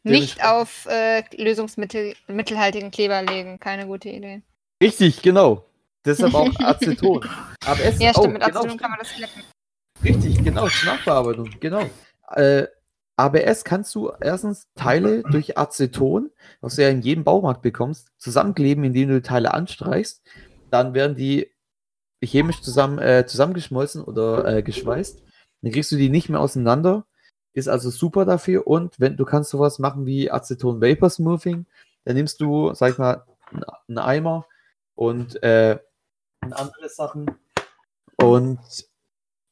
Nicht 0.02 0.44
auf 0.44 0.86
äh, 0.86 1.22
lösungsmittelhaltigen 1.36 2.90
Kleber 2.90 3.22
legen, 3.22 3.60
keine 3.60 3.86
gute 3.86 4.08
Idee. 4.08 4.42
Richtig, 4.82 5.22
genau. 5.22 5.64
Deshalb 6.04 6.34
auch 6.34 6.54
Aceton. 6.58 7.24
ABS 7.64 8.00
Ja, 8.00 8.10
oh, 8.14 8.20
stimmt, 8.20 8.34
mit 8.34 8.42
genau, 8.42 8.60
Aceton 8.60 8.78
kann 8.78 8.90
man 8.90 8.98
das 8.98 9.10
schleppen. 9.10 9.42
Richtig, 10.02 10.42
genau, 10.42 10.66
Nachbearbeitung, 10.84 11.50
genau. 11.60 11.88
Äh, 12.34 12.66
ABS 13.16 13.64
kannst 13.64 13.94
du 13.94 14.10
erstens 14.20 14.66
Teile 14.74 15.22
durch 15.22 15.56
Aceton, 15.56 16.30
was 16.60 16.76
du 16.76 16.82
ja 16.82 16.88
in 16.88 17.02
jedem 17.02 17.24
Baumarkt 17.24 17.62
bekommst, 17.62 18.08
zusammenkleben, 18.18 18.84
indem 18.84 19.10
du 19.10 19.22
Teile 19.22 19.54
anstreichst. 19.54 20.22
Dann 20.70 20.94
werden 20.94 21.16
die 21.16 21.50
chemisch 22.24 22.62
zusammen, 22.62 22.98
äh, 22.98 23.26
zusammengeschmolzen 23.26 24.02
oder 24.02 24.46
äh, 24.46 24.62
geschweißt. 24.62 25.22
Dann 25.62 25.72
kriegst 25.72 25.92
du 25.92 25.96
die 25.96 26.08
nicht 26.08 26.28
mehr 26.28 26.40
auseinander. 26.40 27.06
Ist 27.54 27.68
also 27.68 27.90
super 27.90 28.24
dafür. 28.24 28.66
Und 28.66 28.98
wenn 28.98 29.16
du 29.16 29.24
kannst 29.24 29.50
sowas 29.50 29.78
machen 29.78 30.06
wie 30.06 30.30
Aceton 30.30 30.80
Vapor 30.80 31.10
Smoothing, 31.10 31.66
dann 32.04 32.14
nimmst 32.16 32.40
du, 32.40 32.72
sag 32.74 32.92
ich 32.92 32.98
mal, 32.98 33.24
einen- 33.88 33.98
Eimer 33.98 34.46
und 34.94 35.42
äh, 35.42 35.78
andere 36.50 36.88
Sachen 36.88 37.30
und 38.16 38.58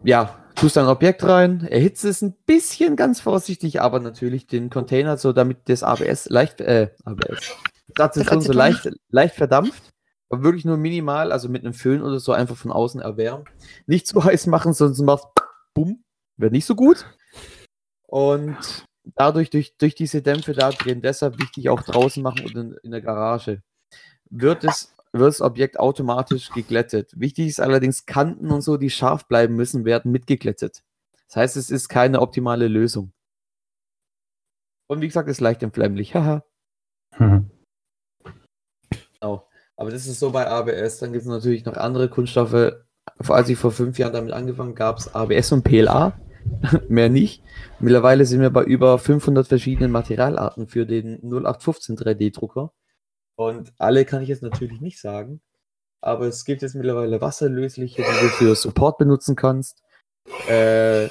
ja, 0.02 0.34
tust 0.54 0.78
ein 0.78 0.86
Objekt 0.86 1.22
rein, 1.24 1.66
erhitzt 1.66 2.04
es 2.04 2.22
ein 2.22 2.32
bisschen 2.46 2.96
ganz 2.96 3.20
vorsichtig, 3.20 3.82
aber 3.82 4.00
natürlich 4.00 4.46
den 4.46 4.70
Container 4.70 5.18
so, 5.18 5.32
damit 5.34 5.68
das 5.68 5.82
ABS 5.82 6.30
leicht, 6.30 6.60
äh, 6.62 6.90
ABS, 7.04 7.52
das 7.94 8.16
Aceton 8.16 8.24
so 8.40 8.52
Aceton. 8.52 8.56
leicht, 8.56 8.90
leicht 9.10 9.34
verdampft, 9.34 9.82
aber 10.30 10.42
wirklich 10.42 10.64
nur 10.64 10.78
minimal, 10.78 11.32
also 11.32 11.50
mit 11.50 11.64
einem 11.64 11.74
Föhn 11.74 12.00
oder 12.02 12.18
so 12.18 12.32
einfach 12.32 12.56
von 12.56 12.72
außen 12.72 13.00
erwärmen. 13.02 13.44
Nicht 13.86 14.06
zu 14.06 14.24
heiß 14.24 14.46
machen, 14.46 14.72
sonst 14.72 15.00
macht 15.02 15.26
bumm, 15.74 16.02
wird 16.38 16.52
nicht 16.52 16.64
so 16.66 16.74
gut. 16.74 17.04
Und 18.10 18.84
dadurch, 19.14 19.50
durch, 19.50 19.76
durch 19.78 19.94
diese 19.94 20.20
Dämpfe 20.20 20.52
da 20.52 20.70
drin, 20.70 21.00
deshalb 21.00 21.38
wichtig 21.38 21.68
auch 21.68 21.82
draußen 21.82 22.22
machen 22.22 22.44
und 22.44 22.56
in, 22.56 22.72
in 22.82 22.90
der 22.90 23.00
Garage, 23.00 23.62
wird 24.30 24.64
es 24.64 24.92
wird 25.12 25.28
das 25.28 25.40
Objekt 25.40 25.78
automatisch 25.78 26.50
geglättet. 26.50 27.12
Wichtig 27.18 27.48
ist 27.48 27.60
allerdings, 27.60 28.06
Kanten 28.06 28.50
und 28.50 28.60
so, 28.60 28.76
die 28.76 28.90
scharf 28.90 29.26
bleiben 29.26 29.56
müssen, 29.56 29.84
werden 29.84 30.12
mitgeglättet. 30.12 30.82
Das 31.26 31.36
heißt, 31.36 31.56
es 31.56 31.70
ist 31.70 31.88
keine 31.88 32.20
optimale 32.20 32.68
Lösung. 32.68 33.12
Und 34.88 35.00
wie 35.00 35.08
gesagt, 35.08 35.28
ist 35.28 35.40
leicht 35.40 35.62
entflammlich. 35.62 36.14
Haha. 36.14 36.44
Mhm. 37.18 37.50
Genau. 39.20 39.48
Aber 39.76 39.90
das 39.90 40.06
ist 40.06 40.20
so 40.20 40.30
bei 40.30 40.48
ABS. 40.48 40.98
Dann 40.98 41.12
gibt 41.12 41.22
es 41.22 41.28
natürlich 41.28 41.64
noch 41.64 41.76
andere 41.76 42.08
Kunststoffe. 42.08 42.72
Als 43.28 43.48
ich 43.48 43.58
vor 43.58 43.72
fünf 43.72 43.98
Jahren 43.98 44.12
damit 44.12 44.32
angefangen 44.32 44.74
gab 44.74 44.98
es 44.98 45.12
ABS 45.12 45.52
und 45.52 45.64
PLA. 45.64 46.18
Mehr 46.88 47.08
nicht. 47.08 47.42
Mittlerweile 47.78 48.26
sind 48.26 48.40
wir 48.40 48.50
bei 48.50 48.64
über 48.64 48.98
500 48.98 49.46
verschiedenen 49.46 49.90
Materialarten 49.90 50.68
für 50.68 50.86
den 50.86 51.20
0815 51.22 51.96
3D-Drucker. 51.96 52.72
Und 53.36 53.72
alle 53.78 54.04
kann 54.04 54.22
ich 54.22 54.28
jetzt 54.28 54.42
natürlich 54.42 54.80
nicht 54.80 55.00
sagen. 55.00 55.40
Aber 56.02 56.26
es 56.26 56.44
gibt 56.44 56.62
jetzt 56.62 56.74
mittlerweile 56.74 57.20
wasserlösliche, 57.20 58.02
die 58.02 58.20
du 58.20 58.28
für 58.28 58.54
Support 58.54 58.98
benutzen 58.98 59.36
kannst. 59.36 59.82
Äh, 60.48 61.08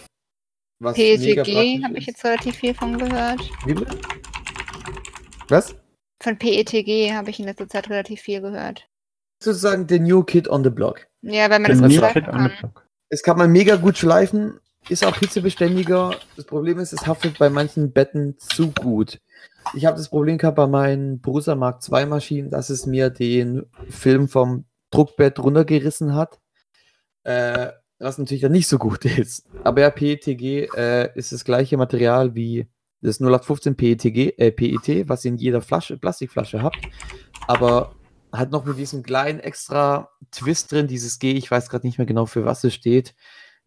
was 0.80 0.96
PETG 0.96 1.84
habe 1.84 1.98
ich 1.98 2.06
jetzt 2.06 2.24
relativ 2.24 2.56
viel 2.56 2.74
von 2.74 2.98
gehört. 2.98 3.42
Wie? 3.66 3.76
Was? 5.50 5.76
Von 6.22 6.38
PETG 6.38 7.14
habe 7.14 7.30
ich 7.30 7.40
in 7.40 7.46
letzter 7.46 7.68
Zeit 7.68 7.90
relativ 7.90 8.22
viel 8.22 8.42
gehört. 8.42 8.88
Sozusagen 9.44 9.88
der 9.88 10.00
New 10.00 10.24
Kid 10.24 10.50
on 10.50 10.64
the 10.64 10.70
Block. 10.70 11.08
Ja, 11.22 11.50
weil 11.50 11.60
man 11.60 11.72
Den 11.72 11.82
das 11.82 11.92
New 11.92 11.98
schleifen 11.98 12.24
Kid 12.24 12.34
on 12.34 12.44
the 12.44 12.50
kann. 12.50 12.60
Block. 12.60 12.90
Es 13.10 13.24
kann 13.24 13.38
man 13.38 13.52
mega 13.52 13.76
gut 13.76 13.98
schleifen, 13.98 14.60
ist 14.90 15.06
auch 15.06 15.16
hitzebeständiger. 15.16 16.16
Das 16.36 16.46
Problem 16.46 16.80
ist, 16.80 16.94
es 16.94 17.06
haftet 17.06 17.38
bei 17.38 17.50
manchen 17.50 17.92
Betten 17.92 18.38
zu 18.40 18.72
gut. 18.72 19.20
Ich 19.74 19.86
habe 19.86 19.98
das 19.98 20.10
Problem 20.10 20.38
gehabt 20.38 20.58
bei 20.58 20.68
meinen 20.68 21.22
Prusa 21.22 21.56
Mark 21.56 21.82
II 21.92 22.06
Maschinen, 22.08 22.50
dass 22.50 22.70
es 22.70 22.86
mir 22.86 23.10
den 23.10 23.66
Film 23.90 24.28
vom 24.28 24.66
Druckbett 24.92 25.40
runtergerissen 25.40 26.16
hat. 26.16 26.40
Äh, 27.24 27.72
was 28.00 28.18
natürlich 28.18 28.42
dann 28.42 28.54
nicht 28.54 28.68
so 28.68 28.78
gut 28.78 29.06
ist. 29.06 29.46
Aber 29.64 29.82
ja, 29.82 29.90
PETG 29.90 30.70
äh, 30.76 31.12
ist 31.16 31.32
das 31.32 31.44
gleiche 31.44 31.78
Material 31.78 32.34
wie 32.34 32.68
das 33.02 33.20
0815 33.20 33.76
PETG, 33.76 34.34
äh, 34.38 34.52
PET, 34.52 35.08
was 35.08 35.24
ihr 35.26 35.32
in 35.32 35.38
jeder 35.38 35.62
Flasche, 35.62 35.98
Plastikflasche 35.98 36.62
habt. 36.62 36.80
Aber 37.48 37.96
hat 38.32 38.52
noch 38.52 38.66
mit 38.66 38.78
diesem 38.78 39.04
kleinen 39.04 39.40
extra 39.40 40.10
Twist 40.32 40.72
drin, 40.72 40.88
dieses 40.88 41.20
G, 41.20 41.32
ich 41.32 41.50
weiß 41.50 41.70
gerade 41.70 41.86
nicht 41.88 41.98
mehr 41.98 42.08
genau, 42.08 42.26
für 42.26 42.46
was 42.46 42.64
es 42.64 42.74
steht. 42.74 43.16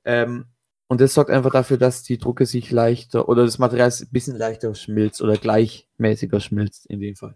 Ähm, 0.05 0.47
und 0.93 1.01
das 1.01 1.15
sorgt 1.15 1.31
einfach 1.31 1.53
dafür, 1.53 1.79
dass 1.79 2.03
die 2.03 2.19
Drucke 2.19 2.45
sich 2.45 2.71
leichter 2.71 3.27
oder 3.27 3.47
das 3.47 3.59
Material 3.59 3.91
ein 3.91 4.09
bisschen 4.11 4.37
leichter 4.37 4.75
schmilzt 4.75 5.23
oder 5.23 5.39
gleichmäßiger 5.39 6.39
schmilzt 6.39 6.85
in 6.85 7.01
dem 7.01 7.17
Fall. 7.17 7.35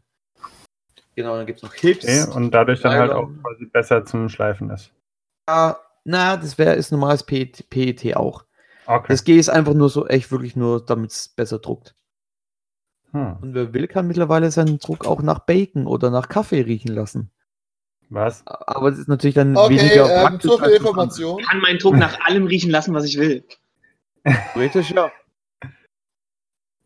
Genau, 1.14 1.34
dann 1.38 1.46
gibt 1.46 1.60
es 1.60 1.62
noch 1.62 1.72
Hips. 1.72 2.04
Okay, 2.04 2.36
und 2.36 2.50
dadurch 2.50 2.82
dann 2.82 2.92
halt 2.92 3.12
auch 3.12 3.30
quasi 3.42 3.64
besser 3.64 4.04
zum 4.04 4.28
Schleifen 4.28 4.68
ist. 4.68 4.92
Ah, 5.46 5.76
na, 6.04 6.36
das 6.36 6.58
wäre 6.58 6.74
ist 6.74 6.92
normales 6.92 7.22
PET, 7.22 7.70
PET 7.70 8.14
auch. 8.14 8.44
Okay. 8.84 9.06
Das 9.08 9.24
G 9.24 9.38
ist 9.38 9.48
einfach 9.48 9.72
nur 9.72 9.88
so 9.88 10.06
echt 10.06 10.30
wirklich 10.30 10.54
nur, 10.54 10.84
damit 10.84 11.12
es 11.12 11.30
besser 11.30 11.58
druckt. 11.58 11.94
Hm. 13.12 13.38
Und 13.40 13.54
wer 13.54 13.72
will, 13.72 13.88
kann 13.88 14.06
mittlerweile 14.06 14.50
seinen 14.50 14.80
Druck 14.80 15.06
auch 15.06 15.22
nach 15.22 15.38
Bacon 15.38 15.86
oder 15.86 16.10
nach 16.10 16.28
Kaffee 16.28 16.60
riechen 16.60 16.94
lassen. 16.94 17.30
Was? 18.08 18.46
Aber 18.46 18.90
das 18.90 19.00
ist 19.00 19.08
natürlich 19.08 19.34
dann 19.34 19.56
Okay, 19.56 19.78
weniger 19.80 20.04
ähm, 20.14 20.22
praktisch. 20.22 20.50
so 20.50 20.56
viel 20.56 20.64
als 20.64 20.72
das 20.72 20.80
Information. 20.80 21.40
Ich 21.40 21.46
kann 21.46 21.60
meinen 21.60 21.78
Druck 21.78 21.96
nach 21.96 22.20
allem 22.26 22.46
riechen 22.46 22.70
lassen, 22.70 22.94
was 22.94 23.04
ich 23.04 23.18
will. 23.18 23.44
Theoretisch, 24.52 24.90
ja. 24.92 25.10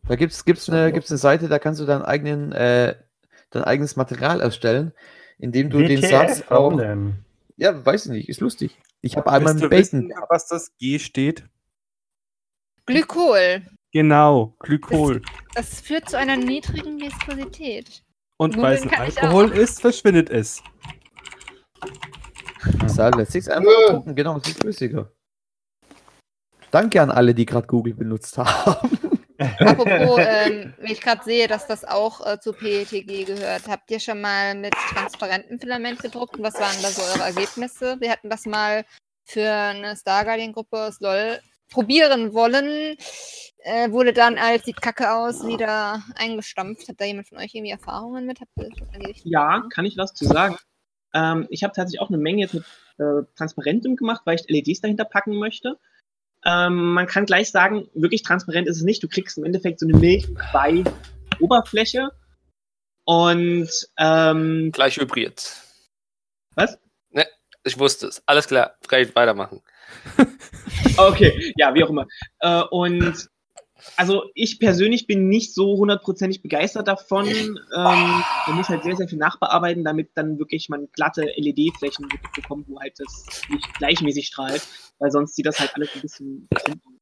Da 0.07 0.15
gibt 0.15 0.33
es 0.33 0.43
gibt's 0.45 0.67
eine, 0.69 0.91
gibt's 0.91 1.11
eine 1.11 1.17
Seite, 1.19 1.47
da 1.47 1.59
kannst 1.59 1.79
du 1.79 1.85
deinen 1.85 2.01
eigenen, 2.01 2.51
äh, 2.51 2.95
dein 3.51 3.63
eigenes 3.63 3.95
Material 3.95 4.41
erstellen, 4.41 4.93
indem 5.37 5.69
du 5.69 5.79
den 5.79 6.01
WTF, 6.01 6.09
Satz 6.09 6.43
warum 6.49 6.73
auch. 6.75 6.77
denn? 6.79 7.25
Ja, 7.57 7.85
weiß 7.85 8.07
ich 8.07 8.11
nicht, 8.11 8.29
ist 8.29 8.41
lustig. 8.41 8.77
Ich 9.01 9.15
habe 9.15 9.31
einmal 9.31 9.53
du 9.55 9.61
Bacon. 9.69 9.77
wissen, 9.77 10.13
was 10.29 10.47
das 10.47 10.75
G 10.77 10.97
steht? 10.99 11.43
Glykol. 12.85 13.61
Genau, 13.93 14.55
Glykol. 14.59 15.21
Das 15.53 15.81
führt 15.81 16.09
zu 16.09 16.17
einer 16.17 16.37
niedrigen 16.37 16.99
Viskosität. 16.99 18.03
Und 18.37 18.57
weil 18.57 18.75
es 18.75 18.83
ein 18.83 18.93
Alkohol 18.93 19.51
ist, 19.51 19.81
verschwindet 19.81 20.29
es. 20.29 20.63
Lässt 23.15 23.31
sich's 23.31 23.47
einfach 23.47 23.71
Nö. 23.87 23.93
drucken, 23.93 24.15
genau, 24.15 24.37
es 24.37 24.47
ist 24.47 24.59
flüssiger. 24.59 25.11
Danke 26.69 27.01
an 27.01 27.11
alle, 27.11 27.33
die 27.33 27.45
gerade 27.45 27.67
Google 27.67 27.93
benutzt 27.93 28.37
haben. 28.37 28.97
Apropos, 29.59 30.19
ähm, 30.19 30.73
ich 30.83 31.01
gerade 31.01 31.23
sehe, 31.23 31.47
dass 31.47 31.65
das 31.65 31.83
auch 31.83 32.25
äh, 32.25 32.39
zu 32.39 32.53
PETG 32.53 33.25
gehört. 33.25 33.67
Habt 33.67 33.89
ihr 33.89 33.99
schon 33.99 34.21
mal 34.21 34.53
mit 34.55 34.73
transparentem 34.93 35.59
Filament 35.59 35.99
gedruckt? 35.99 36.37
Und 36.37 36.43
was 36.43 36.53
waren 36.55 36.75
da 36.81 36.89
so 36.89 37.01
eure 37.01 37.27
Ergebnisse? 37.27 37.97
Wir 37.99 38.11
hatten 38.11 38.29
das 38.29 38.45
mal 38.45 38.85
für 39.25 39.51
eine 39.51 39.95
Star 39.95 40.25
Guardian-Gruppe 40.25 40.77
aus 40.87 40.99
LOL 40.99 41.39
probieren 41.69 42.33
wollen. 42.33 42.95
Äh, 43.63 43.91
wurde 43.91 44.13
dann 44.13 44.37
als 44.37 44.65
sieht 44.65 44.81
kacke 44.81 45.11
aus 45.11 45.45
wieder 45.45 46.03
eingestampft. 46.15 46.87
Hat 46.87 46.95
da 46.99 47.05
jemand 47.05 47.27
von 47.27 47.39
euch 47.39 47.53
irgendwie 47.53 47.71
Erfahrungen 47.71 48.25
mit? 48.25 48.41
Habt 48.41 48.51
ihr 48.57 48.69
das 48.69 49.21
Ja, 49.23 49.63
kann 49.73 49.85
ich 49.85 49.97
was 49.97 50.13
zu 50.13 50.25
sagen. 50.25 50.57
Ähm, 51.13 51.47
ich 51.49 51.63
habe 51.63 51.73
tatsächlich 51.73 52.01
auch 52.01 52.09
eine 52.09 52.17
Menge 52.17 52.41
jetzt 52.41 52.53
mit 52.53 52.63
äh, 52.97 53.23
Transparentem 53.35 53.95
gemacht, 53.95 54.21
weil 54.25 54.35
ich 54.35 54.49
LEDs 54.49 54.81
dahinter 54.81 55.05
packen 55.05 55.37
möchte. 55.37 55.77
Ähm, 56.43 56.93
man 56.93 57.07
kann 57.07 57.25
gleich 57.25 57.51
sagen, 57.51 57.87
wirklich 57.93 58.23
transparent 58.23 58.67
ist 58.67 58.77
es 58.77 58.83
nicht. 58.83 59.03
Du 59.03 59.07
kriegst 59.07 59.37
im 59.37 59.43
Endeffekt 59.43 59.79
so 59.79 59.87
eine 59.87 59.97
milchfreie 59.97 60.83
Oberfläche. 61.39 62.09
Und 63.05 63.69
ähm, 63.97 64.71
Gleich 64.71 64.97
Hybrid. 64.97 65.55
Was? 66.55 66.79
Ne, 67.09 67.25
ich 67.63 67.77
wusste 67.77 68.07
es. 68.07 68.23
Alles 68.25 68.47
klar, 68.47 68.75
kann 68.87 69.01
ich 69.01 69.15
weitermachen. 69.15 69.61
Okay, 70.97 71.53
ja, 71.57 71.73
wie 71.73 71.83
auch 71.83 71.89
immer. 71.89 72.07
Äh, 72.39 72.63
und 72.71 73.29
also 73.97 74.23
ich 74.33 74.59
persönlich 74.59 75.07
bin 75.07 75.27
nicht 75.27 75.53
so 75.53 75.77
hundertprozentig 75.77 76.41
begeistert 76.41 76.87
davon. 76.87 77.27
Ähm, 77.27 77.57
man 77.75 78.55
muss 78.55 78.69
halt 78.69 78.83
sehr, 78.83 78.95
sehr 78.95 79.07
viel 79.07 79.17
nachbearbeiten, 79.17 79.83
damit 79.83 80.11
dann 80.15 80.39
wirklich 80.39 80.69
man 80.69 80.87
glatte 80.93 81.23
LED-Flächen 81.35 82.05
wirklich 82.11 82.31
bekommt, 82.33 82.67
wo 82.69 82.79
halt 82.79 82.93
das 82.97 83.41
nicht 83.49 83.73
gleichmäßig 83.75 84.27
strahlt, 84.27 84.61
weil 84.99 85.11
sonst 85.11 85.35
sieht 85.35 85.45
das 85.45 85.59
halt 85.59 85.75
alles 85.75 85.89
ein 85.95 86.01
bisschen 86.01 86.47
krumm 86.53 86.81
aus. 86.85 87.01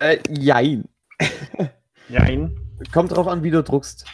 Äh, 0.00 0.18
jein. 0.28 0.88
Jein. 2.08 2.56
Kommt 2.92 3.14
drauf 3.14 3.26
an, 3.26 3.42
wie 3.42 3.50
du 3.50 3.62
druckst. 3.62 4.06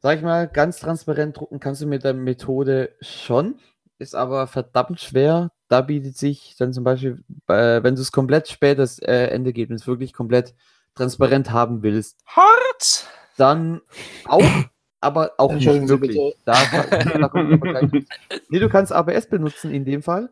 Sag 0.00 0.18
ich 0.18 0.22
mal, 0.22 0.48
ganz 0.48 0.80
transparent 0.80 1.36
drucken 1.36 1.60
kannst 1.60 1.80
du 1.80 1.86
mit 1.86 2.04
der 2.04 2.12
Methode 2.12 2.94
schon, 3.00 3.60
ist 4.02 4.14
aber 4.14 4.46
verdammt 4.46 5.00
schwer. 5.00 5.50
Da 5.68 5.80
bietet 5.80 6.18
sich 6.18 6.56
dann 6.58 6.72
zum 6.72 6.84
Beispiel, 6.84 7.22
äh, 7.46 7.82
wenn 7.82 7.94
du 7.94 8.02
es 8.02 8.12
komplett 8.12 8.48
spät 8.48 8.78
das 8.78 8.98
äh, 8.98 9.28
Endergebnis 9.28 9.86
wirklich 9.86 10.12
komplett 10.12 10.54
transparent 10.94 11.50
haben 11.50 11.82
willst, 11.82 12.18
Hart! 12.26 13.06
dann 13.38 13.80
auch, 14.26 14.44
aber 15.00 15.32
auch 15.38 15.54
nicht 15.54 15.66
wirklich. 15.88 16.18
Da, 16.44 16.54
da 17.18 17.28
kommt 17.28 17.62
nee, 18.50 18.58
du 18.58 18.68
kannst 18.68 18.92
ABS 18.92 19.26
benutzen 19.28 19.72
in 19.72 19.84
dem 19.84 20.02
Fall. 20.02 20.30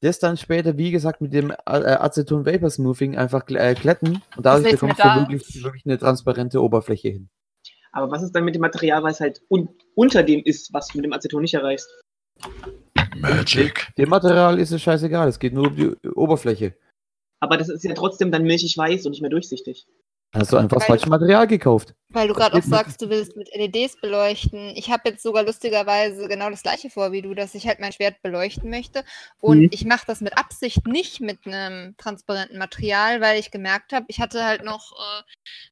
Das 0.00 0.20
dann 0.20 0.36
später, 0.36 0.78
wie 0.78 0.92
gesagt, 0.92 1.20
mit 1.20 1.32
dem 1.32 1.50
äh, 1.50 1.54
Aceton 1.64 2.46
Vapor 2.46 2.70
Smoothing 2.70 3.18
einfach 3.18 3.42
äh, 3.48 3.74
glätten 3.74 4.22
und 4.36 4.46
dadurch 4.46 4.70
bekommst 4.70 5.00
du 5.00 5.02
da 5.02 5.28
wirklich, 5.28 5.64
wirklich 5.64 5.84
eine 5.84 5.98
transparente 5.98 6.62
Oberfläche 6.62 7.08
hin. 7.08 7.28
Aber 7.90 8.10
was 8.12 8.22
ist 8.22 8.32
dann 8.32 8.44
mit 8.44 8.54
dem 8.54 8.60
Material, 8.60 9.02
was 9.02 9.18
halt 9.18 9.42
un 9.48 9.68
unter 9.96 10.22
dem 10.22 10.40
ist, 10.44 10.72
was 10.72 10.86
du 10.88 10.98
mit 10.98 11.04
dem 11.04 11.12
Aceton 11.12 11.42
nicht 11.42 11.54
erreichst? 11.54 11.88
Magic. 13.16 13.88
Dem 13.96 14.08
Material 14.08 14.58
ist 14.58 14.70
es 14.70 14.82
scheißegal, 14.82 15.28
es 15.28 15.38
geht 15.38 15.52
nur 15.52 15.68
um 15.68 15.76
die 15.76 16.08
Oberfläche. 16.10 16.74
Aber 17.40 17.56
das 17.56 17.68
ist 17.68 17.84
ja 17.84 17.94
trotzdem 17.94 18.30
dann 18.32 18.42
milchig 18.42 18.76
weiß 18.76 19.04
und 19.06 19.12
nicht 19.12 19.20
mehr 19.20 19.30
durchsichtig. 19.30 19.86
Hast 20.34 20.52
du 20.52 20.58
einfach 20.58 20.76
das 20.76 20.82
Weil- 20.82 20.98
falsche 20.98 21.08
Material 21.08 21.46
gekauft. 21.46 21.94
Weil 22.10 22.28
du 22.28 22.34
gerade 22.34 22.58
auch 22.58 22.62
sagst, 22.62 23.00
du 23.00 23.08
willst 23.08 23.34
mit 23.34 23.48
LEDs 23.54 23.98
beleuchten. 23.98 24.74
Ich 24.76 24.90
habe 24.90 25.08
jetzt 25.08 25.22
sogar 25.22 25.42
lustigerweise 25.42 26.28
genau 26.28 26.50
das 26.50 26.62
gleiche 26.62 26.90
vor 26.90 27.12
wie 27.12 27.22
du, 27.22 27.32
dass 27.32 27.54
ich 27.54 27.66
halt 27.66 27.80
mein 27.80 27.92
Schwert 27.92 28.20
beleuchten 28.22 28.68
möchte. 28.68 29.04
Und 29.40 29.60
Mhm. 29.60 29.68
ich 29.72 29.86
mache 29.86 30.04
das 30.06 30.20
mit 30.20 30.36
Absicht 30.36 30.86
nicht 30.86 31.20
mit 31.22 31.46
einem 31.46 31.96
transparenten 31.96 32.58
Material, 32.58 33.22
weil 33.22 33.38
ich 33.40 33.50
gemerkt 33.50 33.94
habe, 33.94 34.04
ich 34.08 34.20
hatte 34.20 34.44
halt 34.44 34.64
noch 34.64 34.92
äh, 34.92 35.22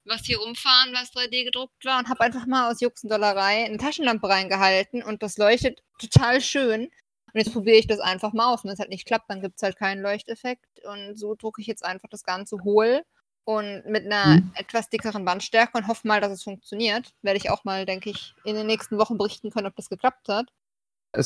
was 0.06 0.24
hier 0.24 0.38
rumfahren, 0.38 0.94
was 0.94 1.10
3D 1.12 1.44
gedruckt 1.44 1.84
war 1.84 1.98
und 1.98 2.08
habe 2.08 2.20
einfach 2.22 2.46
mal 2.46 2.70
aus 2.70 2.80
Juxendollerei 2.80 3.64
eine 3.66 3.76
Taschenlampe 3.76 4.26
reingehalten 4.26 5.02
und 5.02 5.22
das 5.22 5.36
leuchtet 5.36 5.82
total 5.98 6.40
schön. 6.40 6.88
Und 7.36 7.44
jetzt 7.44 7.52
probiere 7.52 7.76
ich 7.76 7.86
das 7.86 8.00
einfach 8.00 8.32
mal 8.32 8.50
aus. 8.54 8.64
Wenn 8.64 8.70
es 8.70 8.78
halt 8.78 8.88
nicht 8.88 9.06
klappt, 9.06 9.28
dann 9.28 9.42
gibt 9.42 9.56
es 9.56 9.62
halt 9.62 9.76
keinen 9.76 10.00
Leuchteffekt. 10.00 10.64
Und 10.86 11.18
so 11.18 11.34
drucke 11.34 11.60
ich 11.60 11.66
jetzt 11.66 11.84
einfach 11.84 12.08
das 12.08 12.22
Ganze 12.24 12.56
hohl 12.64 13.02
und 13.44 13.84
mit 13.84 14.06
einer 14.06 14.40
Mhm. 14.40 14.52
etwas 14.54 14.88
dickeren 14.88 15.26
Wandstärke 15.26 15.76
und 15.76 15.86
hoffe 15.86 16.08
mal, 16.08 16.22
dass 16.22 16.32
es 16.32 16.42
funktioniert. 16.42 17.12
Werde 17.20 17.36
ich 17.36 17.50
auch 17.50 17.62
mal, 17.64 17.84
denke 17.84 18.08
ich, 18.08 18.34
in 18.44 18.54
den 18.56 18.66
nächsten 18.66 18.96
Wochen 18.96 19.18
berichten 19.18 19.50
können, 19.50 19.66
ob 19.66 19.76
das 19.76 19.90
geklappt 19.90 20.30
hat. 20.30 20.46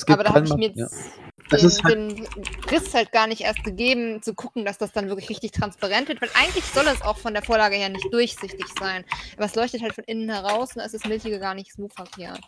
Aber 0.09 0.25
da 0.25 0.35
habe 0.35 0.45
ich 0.47 0.55
mir 0.55 0.71
ja. 0.73 0.83
jetzt 0.85 1.11
Das 1.49 1.61
den, 1.61 1.69
ist 1.69 1.85
halt- 1.85 1.95
den 1.95 2.27
Riss 2.71 2.93
halt 2.93 3.13
gar 3.13 3.29
nicht 3.29 3.43
erst 3.43 3.63
gegeben, 3.63 4.21
zu 4.21 4.35
gucken, 4.35 4.65
dass 4.65 4.79
das 4.79 4.91
dann 4.91 5.09
wirklich 5.09 5.29
richtig 5.31 5.53
transparent 5.53 6.09
wird, 6.09 6.21
weil 6.21 6.31
eigentlich 6.35 6.65
soll 6.65 6.89
es 6.89 7.03
auch 7.03 7.19
von 7.19 7.35
der 7.35 7.43
Vorlage 7.45 7.77
her 7.77 7.89
nicht 7.89 8.13
durchsichtig 8.13 8.67
sein. 8.81 9.05
Aber 9.37 9.45
es 9.47 9.55
leuchtet 9.55 9.83
halt 9.83 9.95
von 9.95 10.05
innen 10.05 10.29
heraus 10.29 10.71
und 10.75 10.79
da 10.81 10.85
ist 10.87 10.95
das 10.95 11.05
Milchige 11.05 11.39
gar 11.39 11.55
nicht 11.55 11.73
so 11.73 11.89
verkehrt. 11.89 12.41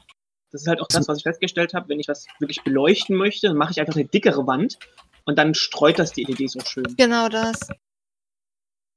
Das 0.53 0.63
ist 0.63 0.69
halt 0.69 0.81
auch 0.81 0.89
das, 0.89 1.09
was 1.09 1.19
ich 1.19 1.23
festgestellt 1.25 1.75
habe. 1.75 1.89
Wenn 1.89 1.99
ich 1.99 2.09
was 2.09 2.27
wirklich 2.39 2.63
beleuchten 2.63 3.17
möchte, 3.17 3.49
dann 3.49 3.57
mache 3.57 3.73
ich 3.73 3.81
einfach 3.81 3.95
eine 3.95 4.05
dickere 4.05 4.47
Wand 4.47 4.79
und 5.25 5.39
dann 5.39 5.55
streut 5.55 5.99
das 5.99 6.13
die 6.13 6.25
LED 6.25 6.51
so 6.51 6.61
schön. 6.61 6.95
Genau 6.97 7.29
das. 7.29 7.59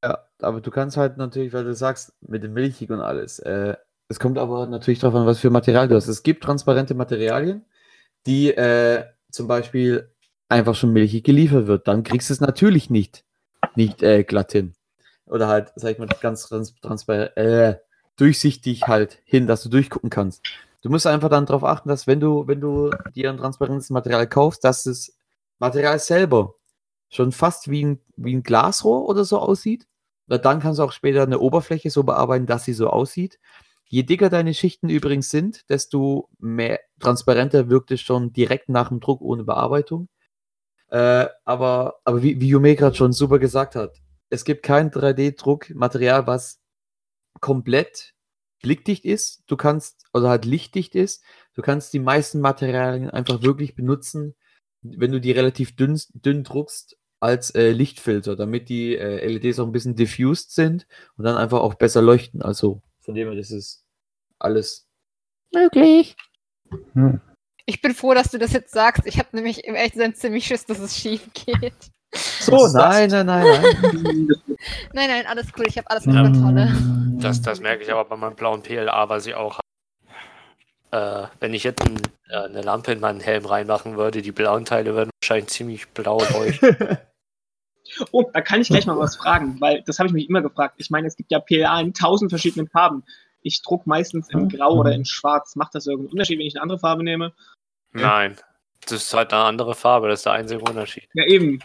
Ja, 0.04 0.28
aber 0.40 0.62
du 0.62 0.70
kannst 0.70 0.98
halt 0.98 1.18
natürlich, 1.18 1.54
weil 1.54 1.64
du 1.64 1.74
sagst, 1.74 2.14
mit 2.22 2.44
dem 2.44 2.54
Milchig 2.54 2.90
und 2.90 3.00
alles. 3.00 3.40
Äh, 3.40 3.76
es 4.10 4.20
kommt 4.20 4.38
aber 4.38 4.68
natürlich 4.68 5.00
darauf 5.00 5.16
an, 5.16 5.26
was 5.26 5.40
für 5.40 5.50
Material 5.50 5.88
du 5.88 5.96
hast. 5.96 6.08
Es 6.08 6.24
gibt 6.24 6.44
transparente 6.44 6.94
Materialien, 6.94 7.66
die 8.28 8.52
äh, 8.52 9.06
zum 9.32 9.48
Beispiel 9.48 10.12
einfach 10.50 10.76
schon 10.76 10.94
milchig 10.94 11.24
geliefert 11.24 11.68
wird. 11.68 11.88
Dann 11.88 12.04
kriegst 12.04 12.30
du 12.30 12.34
es 12.34 12.42
natürlich 12.42 12.90
nicht, 12.90 13.24
nicht 13.76 14.04
äh, 14.04 14.24
glatt 14.24 14.52
hin. 14.52 14.74
Oder 15.26 15.48
halt, 15.48 15.72
sag 15.76 15.94
ich 15.94 15.98
mal, 15.98 16.08
ganz 16.22 16.48
trans 16.48 16.76
transparent, 16.82 17.36
äh, 17.38 17.78
durchsichtig 18.18 18.84
halt 18.84 19.20
hin, 19.26 19.48
dass 19.48 19.64
du 19.64 19.70
durchgucken 19.70 20.10
kannst. 20.10 20.46
Du 20.86 20.92
musst 20.92 21.08
einfach 21.08 21.30
dann 21.30 21.48
darauf 21.48 21.64
achten, 21.64 21.90
dass 21.90 22.06
wenn 22.06 22.20
du, 22.20 22.46
wenn 22.48 22.62
du 22.62 22.92
dir 23.16 23.32
ein 23.32 23.38
transparentes 23.38 23.90
Material 23.90 24.30
kaufst, 24.30 24.64
dass 24.64 24.84
das 24.84 25.18
Material 25.58 25.98
selber 25.98 26.54
schon 27.10 27.32
fast 27.32 27.72
wie 27.72 27.84
ein, 27.84 28.02
wie 28.18 28.36
ein 28.36 28.44
Glasrohr 28.44 29.10
oder 29.10 29.26
so 29.26 29.40
aussieht. 29.40 29.88
Weil 30.28 30.38
dann 30.38 30.60
kannst 30.60 30.78
du 30.78 30.84
auch 30.84 30.92
später 30.92 31.24
eine 31.24 31.40
Oberfläche 31.40 31.90
so 31.90 32.04
bearbeiten, 32.04 32.46
dass 32.46 32.66
sie 32.66 32.74
so 32.74 32.92
aussieht. 32.92 33.40
Je 33.86 34.04
dicker 34.04 34.30
deine 34.30 34.54
Schichten 34.54 34.90
übrigens 34.90 35.32
sind, 35.32 35.68
desto 35.72 36.30
mehr 36.38 36.80
transparenter 37.00 37.68
wirkt 37.68 37.90
es 37.90 38.02
schon 38.02 38.32
direkt 38.32 38.70
nach 38.70 38.90
dem 38.90 39.00
Druck 39.00 39.22
ohne 39.22 39.44
Bearbeitung. 39.44 40.08
Äh, 40.90 41.26
aber, 41.46 41.96
aber 42.04 42.22
wie, 42.22 42.40
wie 42.40 42.50
Jume 42.50 42.76
gerade 42.76 42.96
schon 42.96 43.12
super 43.12 43.40
gesagt 43.40 43.76
hat, 43.76 44.04
es 44.30 44.46
gibt 44.46 44.62
kein 44.62 44.92
3D-Druckmaterial, 44.92 46.28
was 46.28 46.60
komplett 47.42 48.15
blickdicht 48.66 49.06
ist. 49.06 49.44
Du 49.46 49.56
kannst, 49.56 50.06
oder 50.12 50.30
halt 50.30 50.44
lichtdicht 50.44 50.96
ist. 50.96 51.24
Du 51.54 51.62
kannst 51.62 51.94
die 51.94 52.00
meisten 52.00 52.42
Materialien 52.42 53.12
einfach 53.12 53.44
wirklich 53.44 53.76
benutzen, 53.76 54.36
wenn 54.82 55.12
du 55.12 55.22
die 55.22 55.32
relativ 55.32 55.76
dünn, 55.76 56.00
dünn 56.14 56.44
druckst, 56.44 56.98
als 57.20 57.52
äh, 57.52 57.72
Lichtfilter, 57.72 58.36
damit 58.36 58.70
die 58.70 58.98
äh, 58.98 59.26
LEDs 59.28 59.60
auch 59.60 59.68
ein 59.68 59.72
bisschen 59.72 59.96
diffused 59.96 60.52
sind 60.52 60.88
und 61.16 61.26
dann 61.26 61.38
einfach 61.38 61.60
auch 61.60 61.76
besser 61.76 62.02
leuchten. 62.02 62.42
Also 62.42 62.82
von 63.00 63.14
dem 63.14 63.28
her, 63.28 63.38
das 63.38 63.52
ist 63.52 63.84
alles 64.40 64.88
möglich. 65.54 66.16
Hm. 66.94 67.22
Ich 67.68 67.82
bin 67.82 67.94
froh, 67.94 68.14
dass 68.14 68.32
du 68.32 68.40
das 68.40 68.52
jetzt 68.52 68.74
sagst. 68.74 69.06
Ich 69.06 69.18
habe 69.20 69.30
nämlich 69.32 69.64
im 69.64 69.76
Echtsein 69.76 70.16
ziemlich 70.16 70.46
Schiss, 70.46 70.66
dass 70.66 70.80
es 70.80 70.98
schief 70.98 71.30
geht. 71.34 71.92
So, 72.14 72.68
nein, 72.68 73.10
nein, 73.10 73.26
nein, 73.26 73.46
nein. 73.46 74.28
Nein, 74.94 75.10
nein, 75.10 75.26
alles 75.28 75.48
cool. 75.58 75.66
Ich 75.68 75.78
habe 75.78 75.90
alles 75.90 76.06
unter 76.08 76.24
Kontrolle. 76.24 76.74
Das, 77.20 77.42
das 77.42 77.60
merke 77.60 77.84
ich 77.84 77.92
aber 77.92 78.06
bei 78.06 78.16
meinem 78.16 78.36
blauen 78.36 78.62
PLA, 78.62 79.10
was 79.10 79.26
ich 79.26 79.36
auch 79.36 79.60
habe. 80.92 81.26
Äh, 81.26 81.28
wenn 81.40 81.54
ich 81.54 81.64
jetzt 81.64 81.82
ein, 81.86 81.98
äh, 82.30 82.46
eine 82.46 82.62
Lampe 82.62 82.92
in 82.94 83.00
meinen 83.00 83.20
Helm 83.20 83.46
reinmachen 83.46 83.98
würde, 83.98 84.22
die 84.22 84.32
blauen 84.32 84.66
Teile 84.66 84.96
würden 84.96 85.10
wahrscheinlich 85.22 85.50
ziemlich 85.50 85.88
blau 85.90 86.20
leuchten. 86.20 86.98
Oh, 88.12 88.24
da 88.34 88.42
kann 88.42 88.62
ich 88.62 88.68
gleich 88.68 88.88
mal 88.88 88.98
was 88.98 89.16
fragen, 89.16 89.62
weil 89.62 89.84
das 89.86 90.00
habe 90.00 90.08
ich 90.08 90.14
mich 90.14 90.28
immer 90.28 90.42
gefragt. 90.42 90.76
Ich 90.80 90.90
meine, 90.90 91.08
es 91.08 91.16
gibt 91.16 91.32
ja 91.32 91.40
PLA 91.40 91.80
in 91.80 91.94
tausend 91.94 92.32
verschiedenen 92.32 92.68
Farben. 92.68 93.04
Ich 93.42 93.62
druck 93.62 93.86
meistens 93.86 94.28
in 94.32 94.50
Grau 94.50 94.80
oder 94.80 94.92
in 94.92 95.06
Schwarz. 95.06 95.56
Macht 95.56 95.76
das 95.76 95.86
irgendeinen 95.86 96.14
Unterschied, 96.14 96.40
wenn 96.40 96.48
ich 96.48 96.56
eine 96.56 96.64
andere 96.64 96.80
Farbe 96.80 97.04
nehme? 97.04 97.32
Nein, 97.92 98.38
das 98.82 99.04
ist 99.04 99.14
halt 99.14 99.32
eine 99.32 99.44
andere 99.44 99.76
Farbe, 99.76 100.08
das 100.10 100.20
ist 100.20 100.26
der 100.26 100.34
einzige 100.34 100.62
Unterschied. 100.62 101.08
Ja, 101.14 101.26
eben. 101.26 101.62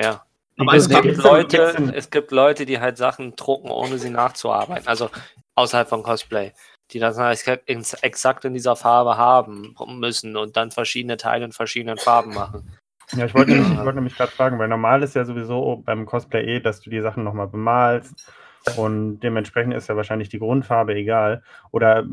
Ja. 0.00 0.24
Aber 0.56 0.74
es, 0.74 0.88
gibt 0.88 1.16
Leute, 1.16 1.92
es 1.94 2.10
gibt 2.10 2.30
Leute, 2.30 2.64
die 2.64 2.78
halt 2.78 2.96
Sachen 2.96 3.34
drucken, 3.34 3.70
ohne 3.70 3.98
sie 3.98 4.10
nachzuarbeiten. 4.10 4.86
Also 4.86 5.10
außerhalb 5.56 5.88
von 5.88 6.02
Cosplay. 6.02 6.52
Die 6.90 6.98
das 6.98 7.18
halt 7.18 7.62
ex- 7.66 7.94
exakt 7.94 8.44
in 8.44 8.54
dieser 8.54 8.76
Farbe 8.76 9.16
haben 9.16 9.74
müssen 9.86 10.36
und 10.36 10.56
dann 10.56 10.70
verschiedene 10.70 11.16
Teile 11.16 11.46
in 11.46 11.52
verschiedenen 11.52 11.98
Farben 11.98 12.34
machen. 12.34 12.76
Ja, 13.16 13.24
ich 13.24 13.34
wollte 13.34 13.52
nämlich, 13.52 13.72
ich 13.72 13.78
wollte 13.78 13.94
nämlich 13.94 14.16
gerade 14.16 14.32
fragen, 14.32 14.58
weil 14.58 14.68
normal 14.68 15.02
ist 15.02 15.14
ja 15.14 15.24
sowieso 15.24 15.82
beim 15.84 16.06
Cosplay 16.06 16.56
eh, 16.56 16.60
dass 16.60 16.80
du 16.80 16.90
die 16.90 17.00
Sachen 17.00 17.24
nochmal 17.24 17.48
bemalst 17.48 18.32
und 18.76 19.20
dementsprechend 19.20 19.74
ist 19.74 19.88
ja 19.88 19.96
wahrscheinlich 19.96 20.28
die 20.28 20.38
Grundfarbe 20.38 20.94
egal. 20.94 21.42
Oder 21.70 22.04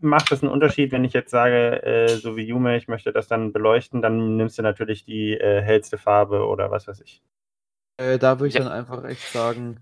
macht 0.00 0.32
es 0.32 0.42
einen 0.42 0.52
Unterschied, 0.52 0.92
wenn 0.92 1.04
ich 1.04 1.12
jetzt 1.12 1.30
sage, 1.30 1.82
äh, 1.82 2.08
so 2.08 2.36
wie 2.36 2.46
Yume, 2.46 2.76
ich 2.76 2.88
möchte 2.88 3.12
das 3.12 3.28
dann 3.28 3.52
beleuchten, 3.52 4.02
dann 4.02 4.36
nimmst 4.36 4.58
du 4.58 4.62
natürlich 4.62 5.04
die 5.04 5.34
äh, 5.34 5.62
hellste 5.62 5.98
Farbe 5.98 6.46
oder 6.46 6.70
was 6.70 6.86
weiß 6.88 7.00
ich. 7.00 7.22
Äh, 7.98 8.18
da 8.18 8.38
würde 8.38 8.48
ich 8.48 8.54
Ja. 8.54 8.64
dann 8.64 8.72
einfach 8.72 9.04
echt 9.04 9.22
sagen, 9.30 9.78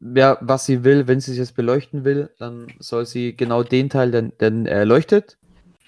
ja, 0.00 0.38
was 0.40 0.66
sie 0.66 0.84
will, 0.84 1.08
wenn 1.08 1.20
sie 1.20 1.32
es 1.32 1.38
jetzt 1.38 1.56
beleuchten 1.56 2.04
will, 2.04 2.30
dann 2.38 2.66
soll 2.78 3.06
sie 3.06 3.36
genau 3.36 3.62
den 3.62 3.88
Teil, 3.88 4.10
der, 4.10 4.22
der 4.22 4.84
leuchtet, 4.84 5.38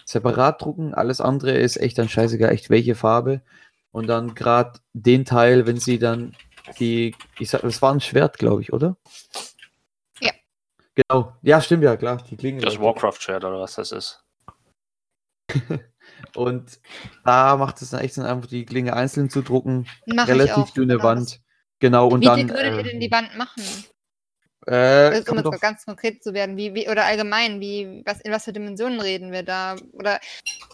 separat 0.04 0.62
drucken. 0.62 0.94
Alles 0.94 1.20
andere 1.20 1.52
ist 1.52 1.76
echt 1.76 1.98
dann 1.98 2.08
scheißegal, 2.08 2.50
echt 2.52 2.70
welche 2.70 2.94
Farbe. 2.94 3.42
Und 3.90 4.06
dann 4.06 4.34
gerade 4.34 4.80
den 4.92 5.24
Teil, 5.24 5.66
wenn 5.66 5.78
sie 5.78 5.98
dann 5.98 6.34
die, 6.78 7.14
ich 7.38 7.50
sag, 7.50 7.62
das 7.62 7.82
war 7.82 7.92
ein 7.92 8.00
Schwert, 8.00 8.38
glaube 8.38 8.62
ich, 8.62 8.72
oder? 8.72 8.96
Genau. 10.98 11.32
Ja, 11.42 11.60
stimmt 11.60 11.84
ja, 11.84 11.96
klar. 11.96 12.22
Die 12.28 12.36
Klinge. 12.36 12.60
Das. 12.60 12.80
Warcraft-Shirt 12.80 13.44
oder 13.44 13.60
was 13.60 13.76
das 13.76 13.92
ist. 13.92 14.24
Und 16.34 16.80
da 17.24 17.56
macht 17.56 17.80
es 17.80 17.90
dann 17.90 18.00
echt 18.00 18.14
Sinn, 18.14 18.24
einfach 18.24 18.48
die 18.48 18.64
Klinge 18.64 18.94
einzeln 18.94 19.30
zu 19.30 19.42
drucken. 19.42 19.86
Mach 20.06 20.24
ich 20.24 20.30
relativ 20.30 20.56
auch, 20.56 20.70
dünne 20.70 20.94
genau 20.94 21.04
Wand. 21.04 21.40
Genau, 21.78 22.08
und 22.08 22.22
Wie 22.22 22.24
dann. 22.24 22.36
dick 22.38 22.48
würdet 22.48 22.72
ihr 22.72 22.78
äh, 22.78 22.82
denn 22.82 23.00
die 23.00 23.10
Wand 23.12 23.36
machen? 23.36 23.62
Äh, 24.68 25.22
um 25.28 25.38
jetzt 25.38 25.60
ganz 25.62 25.86
konkret 25.86 26.22
zu 26.22 26.34
werden, 26.34 26.58
wie, 26.58 26.74
wie, 26.74 26.90
oder 26.90 27.04
allgemein, 27.04 27.58
wie, 27.58 28.02
was, 28.04 28.20
in 28.20 28.32
was 28.32 28.44
für 28.44 28.52
Dimensionen 28.52 29.00
reden 29.00 29.32
wir 29.32 29.42
da? 29.42 29.76
Oder 29.92 30.20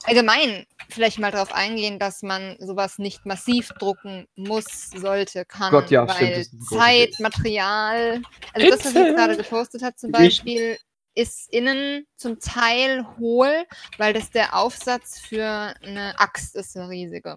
allgemein 0.03 0.67
vielleicht 0.89 1.21
mal 1.21 1.31
darauf 1.31 1.55
eingehen, 1.55 2.01
dass 2.01 2.23
man 2.23 2.57
sowas 2.59 2.99
nicht 2.99 3.25
massiv 3.25 3.69
drucken 3.79 4.27
muss, 4.35 4.91
sollte, 4.91 5.45
kann. 5.45 5.71
Gott, 5.71 5.91
ja, 5.91 6.09
stimmt, 6.09 6.21
weil 6.21 6.45
große 6.45 6.77
Zeit. 6.77 7.21
Material, 7.21 8.23
also 8.53 8.69
das, 8.69 8.85
was 8.85 8.95
ich 8.95 9.15
gerade 9.15 9.37
gepostet 9.37 9.83
hat 9.83 9.99
zum. 9.99 10.11
Beispiel, 10.11 10.77
ist 11.15 11.53
innen 11.53 12.07
zum 12.17 12.41
Teil 12.41 13.07
hohl, 13.19 13.65
weil 13.99 14.13
das 14.13 14.31
der 14.31 14.57
Aufsatz 14.57 15.21
für 15.21 15.75
eine 15.83 16.19
Axt 16.19 16.57
ist, 16.57 16.77
eine 16.77 16.89
riesige. 16.89 17.37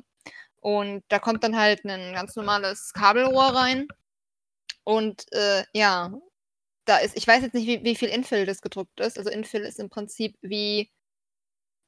Und 0.59 1.03
da 1.09 1.19
kommt 1.19 1.43
dann 1.43 1.55
halt 1.55 1.85
ein 1.85 2.13
ganz 2.13 2.35
normales 2.35 2.93
Kabelrohr 2.93 3.55
rein. 3.55 3.87
Und 4.83 5.31
äh, 5.33 5.63
ja, 5.73 6.11
da 6.87 6.97
ist, 6.97 7.17
ich 7.17 7.27
weiß 7.27 7.43
jetzt 7.43 7.53
nicht, 7.53 7.67
wie, 7.67 7.83
wie 7.83 7.95
viel 7.95 8.09
Infill 8.09 8.45
das 8.45 8.61
gedruckt 8.61 8.99
ist. 8.99 9.17
Also 9.17 9.29
Infill 9.29 9.61
ist 9.61 9.79
im 9.79 9.89
Prinzip 9.89 10.37
wie, 10.41 10.89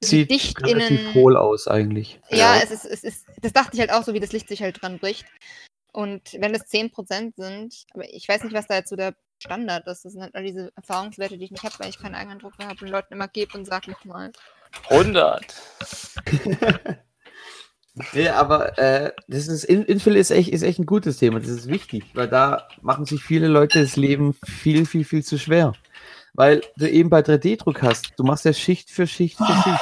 sieht 0.03 0.29
dicht 0.29 0.61
relativ 0.63 0.99
innen. 0.99 1.13
hohl 1.13 1.37
aus 1.37 1.67
eigentlich. 1.67 2.19
Ja, 2.29 2.55
Ja. 2.55 2.61
Es, 2.63 2.71
ist, 2.71 2.85
es 2.85 3.03
ist, 3.03 3.25
das 3.41 3.53
dachte 3.53 3.71
ich 3.73 3.79
halt 3.79 3.91
auch 3.91 4.03
so, 4.03 4.13
wie 4.13 4.19
das 4.19 4.31
Licht 4.31 4.47
sich 4.47 4.61
halt 4.61 4.81
dran 4.81 4.99
bricht. 4.99 5.25
Und 5.91 6.33
wenn 6.33 6.53
es 6.53 6.63
10% 6.65 7.33
sind, 7.35 7.85
aber 7.93 8.07
ich 8.13 8.27
weiß 8.27 8.43
nicht, 8.43 8.53
was 8.53 8.67
da 8.67 8.75
jetzt 8.75 8.89
so 8.89 8.95
der 8.95 9.15
Standard 9.41 9.87
ist. 9.87 10.05
Das 10.05 10.13
sind 10.13 10.21
halt 10.21 10.35
all 10.35 10.43
diese 10.43 10.71
Erfahrungswerte, 10.75 11.37
die 11.37 11.45
ich 11.45 11.51
nicht 11.51 11.63
habe, 11.63 11.75
weil 11.79 11.89
ich 11.89 11.99
keinen 11.99 12.15
eigenen 12.15 12.39
Drucker 12.39 12.67
habe 12.67 12.83
und 12.83 12.91
Leuten 12.91 13.13
immer 13.13 13.27
gebe 13.27 13.57
und 13.57 13.65
sage 13.65 13.89
nicht 13.89 14.05
mal. 14.05 14.31
100. 14.89 15.45
Nee, 18.13 18.29
aber 18.29 18.77
äh, 18.77 19.11
das 19.27 19.47
ist, 19.47 19.63
In- 19.65 19.83
Infill 19.85 20.15
ist 20.15 20.31
echt, 20.31 20.49
ist 20.49 20.61
echt 20.63 20.79
ein 20.79 20.85
gutes 20.85 21.17
Thema. 21.17 21.39
Das 21.39 21.49
ist 21.49 21.67
wichtig, 21.67 22.05
weil 22.13 22.27
da 22.27 22.67
machen 22.81 23.05
sich 23.05 23.21
viele 23.23 23.47
Leute 23.47 23.81
das 23.81 23.95
Leben 23.95 24.35
viel, 24.45 24.85
viel, 24.85 25.03
viel 25.03 25.23
zu 25.23 25.37
schwer. 25.37 25.73
Weil 26.33 26.61
du 26.77 26.89
eben 26.89 27.09
bei 27.09 27.19
3D-Druck 27.19 27.81
hast, 27.81 28.13
du 28.17 28.23
machst 28.23 28.45
ja 28.45 28.53
Schicht 28.53 28.91
für 28.91 29.07
Schicht 29.07 29.37
für 29.37 29.45
Schicht. 29.45 29.81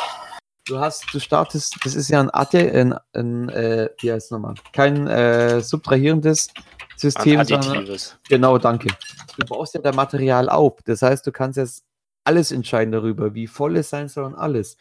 Du 0.66 0.80
hast, 0.80 1.06
du 1.14 1.20
startest, 1.20 1.78
das 1.84 1.96
ist 1.96 2.10
ja 2.10 2.20
ein 2.20 2.30
Atte, 2.34 2.60
ein, 2.60 2.96
ein 3.14 3.50
äh, 3.50 3.90
wie 4.00 4.12
heißt 4.12 4.26
es 4.26 4.32
nochmal? 4.32 4.56
Kein 4.74 5.08
äh, 5.08 5.62
subtrahierendes 5.62 6.50
System, 6.98 7.44
sondern 7.46 7.70
Additives. 7.70 8.18
Genau, 8.28 8.58
danke. 8.58 8.90
Du 9.38 9.46
baust 9.46 9.76
ja 9.76 9.82
dein 9.82 9.96
Material 9.96 10.50
auf. 10.50 10.78
Das 10.86 11.02
heißt, 11.02 11.26
du 11.28 11.32
kannst 11.32 11.58
jetzt 11.58 11.84
alles 12.24 12.52
entscheiden 12.52 12.92
darüber, 12.92 13.34
wie 13.34 13.48
voll 13.48 13.78
es 13.78 13.90
sein 13.90 14.10
soll 14.10 14.26
und 14.26 14.36
alles. 14.36 14.78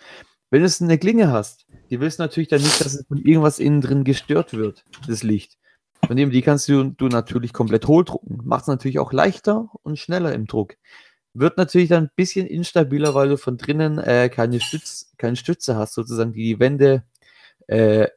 Wenn 0.51 0.63
du 0.63 0.71
eine 0.81 0.99
Klinge 0.99 1.31
hast, 1.31 1.66
die 1.91 2.01
willst 2.01 2.19
natürlich 2.19 2.49
dann 2.49 2.63
nicht, 2.63 2.81
dass 2.81 2.95
es 2.95 3.07
von 3.07 3.19
irgendwas 3.19 3.59
innen 3.59 3.81
drin 3.81 4.05
gestört 4.05 4.55
wird, 4.55 4.85
das 5.07 5.23
Licht. 5.23 5.59
Von 6.07 6.17
dem, 6.17 6.31
die 6.31 6.43
kannst 6.43 6.69
du, 6.69 6.85
du 6.85 7.09
natürlich 7.09 7.53
komplett 7.53 7.87
hohl 7.87 8.05
drucken. 8.05 8.41
Macht 8.45 8.63
es 8.63 8.69
natürlich 8.69 8.99
auch 8.99 9.13
leichter 9.13 9.69
und 9.83 9.99
schneller 9.99 10.33
im 10.33 10.47
Druck. 10.47 10.77
Wird 11.35 11.57
natürlich 11.57 11.89
dann 11.89 12.05
ein 12.05 12.11
bisschen 12.15 12.47
instabiler, 12.47 13.15
weil 13.15 13.29
du 13.29 13.37
von 13.39 13.57
drinnen 13.57 13.99
äh, 13.99 14.29
keine, 14.29 14.61
Stütz, 14.61 15.13
keine 15.19 15.37
Stütze 15.37 15.77
hast, 15.77 15.95
sozusagen, 15.95 16.33
die 16.33 16.45
die 16.45 16.61
Wände, 16.61 17.05
äh, 17.67 18.09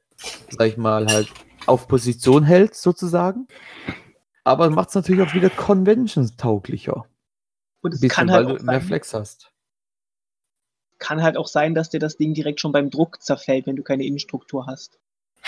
sag 0.50 0.68
ich 0.68 0.78
mal, 0.78 1.08
halt 1.08 1.30
auf 1.66 1.88
Position 1.88 2.44
hält, 2.44 2.76
sozusagen. 2.76 3.48
Aber 4.44 4.70
macht 4.70 4.90
es 4.90 4.96
natürlich 4.96 5.28
auch 5.28 5.34
wieder 5.34 5.50
convention-tauglicher. 5.50 7.06
Und 7.82 7.94
es 7.94 8.02
Bisschen, 8.02 8.16
kann 8.16 8.28
weil 8.30 8.36
halt, 8.36 8.50
du 8.50 8.54
auch 8.56 8.62
mehr 8.62 8.80
sein, 8.80 8.88
Flex 8.88 9.14
hast. 9.14 9.52
Kann 11.00 11.24
halt 11.24 11.38
auch 11.38 11.48
sein, 11.48 11.74
dass 11.74 11.90
dir 11.90 12.00
das 12.00 12.18
Ding 12.18 12.34
direkt 12.34 12.60
schon 12.60 12.72
beim 12.72 12.90
Druck 12.90 13.22
zerfällt, 13.22 13.66
wenn 13.66 13.76
du 13.76 13.84
keine 13.84 14.06
Innenstruktur 14.06 14.68
hast. 14.68 15.00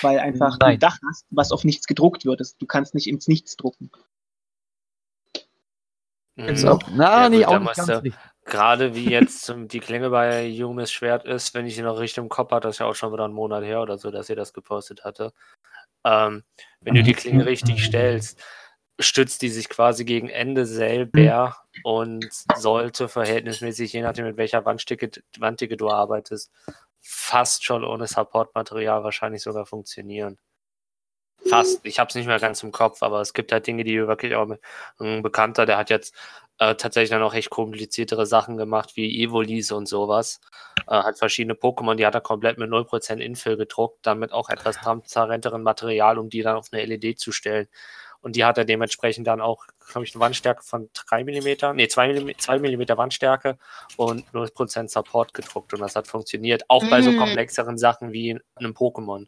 Weil 0.01 0.19
einfach 0.19 0.57
Nein. 0.59 0.73
ein 0.73 0.79
Dach 0.79 0.97
hast, 1.07 1.25
was 1.29 1.51
auf 1.51 1.63
nichts 1.63 1.85
gedruckt 1.85 2.25
wird. 2.25 2.41
Du 2.59 2.65
kannst 2.65 2.95
nicht 2.95 3.07
ins 3.07 3.27
Nichts 3.27 3.57
drucken. 3.57 3.91
Mhm. 6.37 6.67
auch, 6.67 6.79
na, 6.93 7.23
Ja, 7.23 7.29
nee, 7.29 7.45
auch 7.45 7.59
nicht 7.59 7.75
ganz. 7.75 8.01
Gerade 8.45 8.95
wie 8.95 9.09
jetzt 9.09 9.53
die 9.55 9.79
Klinge 9.79 10.09
bei 10.09 10.47
Yumis 10.47 10.91
Schwert 10.91 11.25
ist, 11.25 11.53
wenn 11.53 11.67
ich 11.67 11.75
sie 11.75 11.83
noch 11.83 11.99
richtig 11.99 12.23
im 12.23 12.29
Kopf 12.29 12.51
hatte, 12.51 12.67
das 12.67 12.75
ist 12.75 12.79
ja 12.79 12.87
auch 12.87 12.95
schon 12.95 13.13
wieder 13.13 13.25
einen 13.25 13.35
Monat 13.35 13.63
her 13.63 13.81
oder 13.81 13.97
so, 13.99 14.09
dass 14.09 14.29
ihr 14.29 14.35
das 14.35 14.53
gepostet 14.53 15.03
hatte. 15.03 15.31
Ähm, 16.03 16.43
wenn 16.79 16.95
du 16.95 17.03
die 17.03 17.13
Klinge 17.13 17.45
richtig 17.45 17.83
stellst, 17.83 18.41
stützt 19.01 19.41
die 19.41 19.49
sich 19.49 19.69
quasi 19.69 20.05
gegen 20.05 20.29
Ende 20.29 20.65
selber 20.65 21.57
und 21.83 22.29
sollte 22.55 23.07
verhältnismäßig, 23.07 23.93
je 23.93 24.01
nachdem 24.01 24.25
mit 24.25 24.37
welcher 24.37 24.65
Wandstücke, 24.65 25.11
Wanddicke 25.39 25.77
du 25.77 25.89
arbeitest, 25.89 26.51
fast 26.99 27.63
schon 27.63 27.83
ohne 27.83 28.07
Supportmaterial 28.07 29.03
wahrscheinlich 29.03 29.41
sogar 29.41 29.65
funktionieren. 29.65 30.37
Fast. 31.47 31.79
Ich 31.83 31.97
habe 31.97 32.09
es 32.09 32.15
nicht 32.15 32.27
mehr 32.27 32.39
ganz 32.39 32.61
im 32.61 32.71
Kopf, 32.71 33.01
aber 33.01 33.19
es 33.19 33.33
gibt 33.33 33.51
halt 33.51 33.65
Dinge, 33.65 33.83
die 33.83 34.07
wirklich 34.07 34.35
auch 34.35 34.47
ein 34.99 35.23
Bekannter, 35.23 35.65
der 35.65 35.77
hat 35.77 35.89
jetzt 35.89 36.15
äh, 36.59 36.75
tatsächlich 36.75 37.09
dann 37.09 37.23
auch 37.23 37.33
echt 37.33 37.49
kompliziertere 37.49 38.27
Sachen 38.27 38.57
gemacht, 38.57 38.95
wie 38.95 39.23
Evolis 39.23 39.71
und 39.71 39.87
sowas. 39.87 40.39
Äh, 40.87 40.91
hat 41.01 41.17
verschiedene 41.17 41.55
Pokémon, 41.55 41.95
die 41.95 42.05
hat 42.05 42.13
er 42.13 42.21
komplett 42.21 42.59
mit 42.59 42.69
0% 42.69 43.17
Infill 43.17 43.57
gedruckt, 43.57 44.05
dann 44.05 44.19
mit 44.19 44.31
auch 44.31 44.49
etwas 44.49 44.77
transparenteren 44.77 45.63
Material, 45.63 46.19
um 46.19 46.29
die 46.29 46.43
dann 46.43 46.57
auf 46.57 46.67
eine 46.71 46.85
LED 46.85 47.19
zu 47.19 47.31
stellen. 47.31 47.67
Und 48.21 48.35
die 48.35 48.45
hat 48.45 48.57
er 48.57 48.65
dementsprechend 48.65 49.25
dann 49.27 49.41
auch, 49.41 49.65
glaube 49.91 50.05
ich, 50.05 50.13
eine 50.13 50.21
Wandstärke 50.21 50.63
von 50.63 50.89
3 50.93 51.23
mm, 51.23 51.75
nee, 51.75 51.87
2 51.87 52.21
mm, 52.21 52.31
2 52.37 52.59
mm 52.59 52.97
Wandstärke 52.97 53.57
und 53.97 54.25
0% 54.31 54.87
Support 54.89 55.33
gedruckt. 55.33 55.73
Und 55.73 55.79
das 55.81 55.95
hat 55.95 56.07
funktioniert, 56.07 56.63
auch 56.69 56.87
bei 56.89 57.01
so 57.01 57.11
Mm. 57.11 57.17
komplexeren 57.17 57.77
Sachen 57.77 58.11
wie 58.11 58.39
einem 58.55 58.73
Pokémon. 58.73 59.27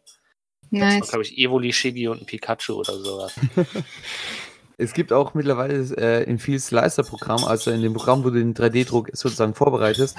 Das 0.71 0.79
war, 0.81 0.87
Nice. 0.99 1.09
glaube 1.09 1.23
ich, 1.23 1.37
Evoli, 1.37 1.73
Shiggy 1.73 2.07
und 2.07 2.21
ein 2.21 2.25
Pikachu 2.25 2.73
oder 2.75 2.97
sowas. 2.97 3.33
Es 4.77 4.93
gibt 4.93 5.13
auch 5.13 5.33
mittlerweile 5.33 5.83
äh, 5.97 6.23
in 6.23 6.39
viel 6.39 6.59
Slicer-Programm, 6.59 7.43
also 7.43 7.71
in 7.71 7.81
dem 7.81 7.93
Programm, 7.93 8.23
wo 8.23 8.29
du 8.29 8.39
den 8.39 8.53
3D-Druck 8.53 9.09
sozusagen 9.13 9.53
vorbereitest, 9.53 10.17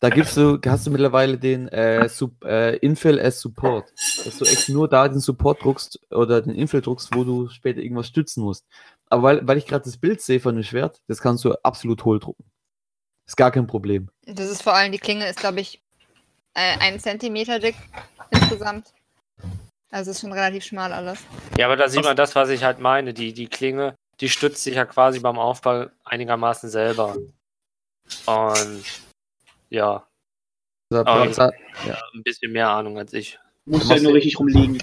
da 0.00 0.10
gibst 0.10 0.36
du, 0.36 0.58
hast 0.66 0.86
du 0.86 0.90
mittlerweile 0.90 1.38
den 1.38 1.68
äh, 1.68 2.08
Sub, 2.08 2.44
äh, 2.44 2.76
Infill 2.76 3.18
as 3.18 3.40
Support. 3.40 3.92
Dass 4.24 4.38
du 4.38 4.44
echt 4.44 4.68
nur 4.68 4.88
da 4.88 5.08
den 5.08 5.20
Support 5.20 5.62
druckst 5.62 6.00
oder 6.10 6.42
den 6.42 6.54
Infill 6.54 6.82
druckst, 6.82 7.14
wo 7.14 7.24
du 7.24 7.48
später 7.48 7.80
irgendwas 7.80 8.08
stützen 8.08 8.42
musst. 8.42 8.66
Aber 9.08 9.22
weil, 9.22 9.46
weil 9.46 9.58
ich 9.58 9.66
gerade 9.66 9.84
das 9.84 9.96
Bild 9.96 10.20
sehe 10.20 10.40
von 10.40 10.54
dem 10.54 10.64
Schwert, 10.64 11.02
das 11.06 11.20
kannst 11.20 11.44
du 11.44 11.52
absolut 11.62 12.04
hohl 12.04 12.20
drucken. 12.20 12.44
Ist 13.26 13.36
gar 13.36 13.50
kein 13.50 13.66
Problem. 13.66 14.10
Das 14.26 14.50
ist 14.50 14.62
vor 14.62 14.74
allem, 14.74 14.92
die 14.92 14.98
Klinge 14.98 15.26
ist, 15.28 15.40
glaube 15.40 15.60
ich, 15.60 15.82
äh, 16.54 16.78
ein 16.78 17.00
Zentimeter 17.00 17.58
dick 17.58 17.76
insgesamt. 18.30 18.92
Also 19.94 20.10
ist 20.10 20.22
schon 20.22 20.32
relativ 20.32 20.64
schmal 20.64 20.92
alles. 20.92 21.20
Ja, 21.56 21.66
aber 21.66 21.76
da 21.76 21.88
sieht 21.88 22.02
man 22.02 22.16
das, 22.16 22.34
was 22.34 22.48
ich 22.48 22.64
halt 22.64 22.80
meine. 22.80 23.14
Die, 23.14 23.32
die 23.32 23.46
Klinge, 23.46 23.94
die 24.18 24.28
stützt 24.28 24.64
sich 24.64 24.74
ja 24.74 24.84
quasi 24.86 25.20
beim 25.20 25.38
Aufbau 25.38 25.86
einigermaßen 26.04 26.68
selber. 26.68 27.16
Und 28.26 28.82
ja, 29.70 30.04
Aber 30.90 31.28
da, 31.28 31.52
ein 32.12 32.22
bisschen 32.24 32.50
mehr 32.50 32.70
Ahnung 32.70 32.98
als 32.98 33.12
ich. 33.12 33.38
Halt 33.70 33.84
machst 33.84 34.02
nur 34.02 34.10
ja- 34.10 34.14
richtig 34.16 34.40
rumliegen. 34.40 34.82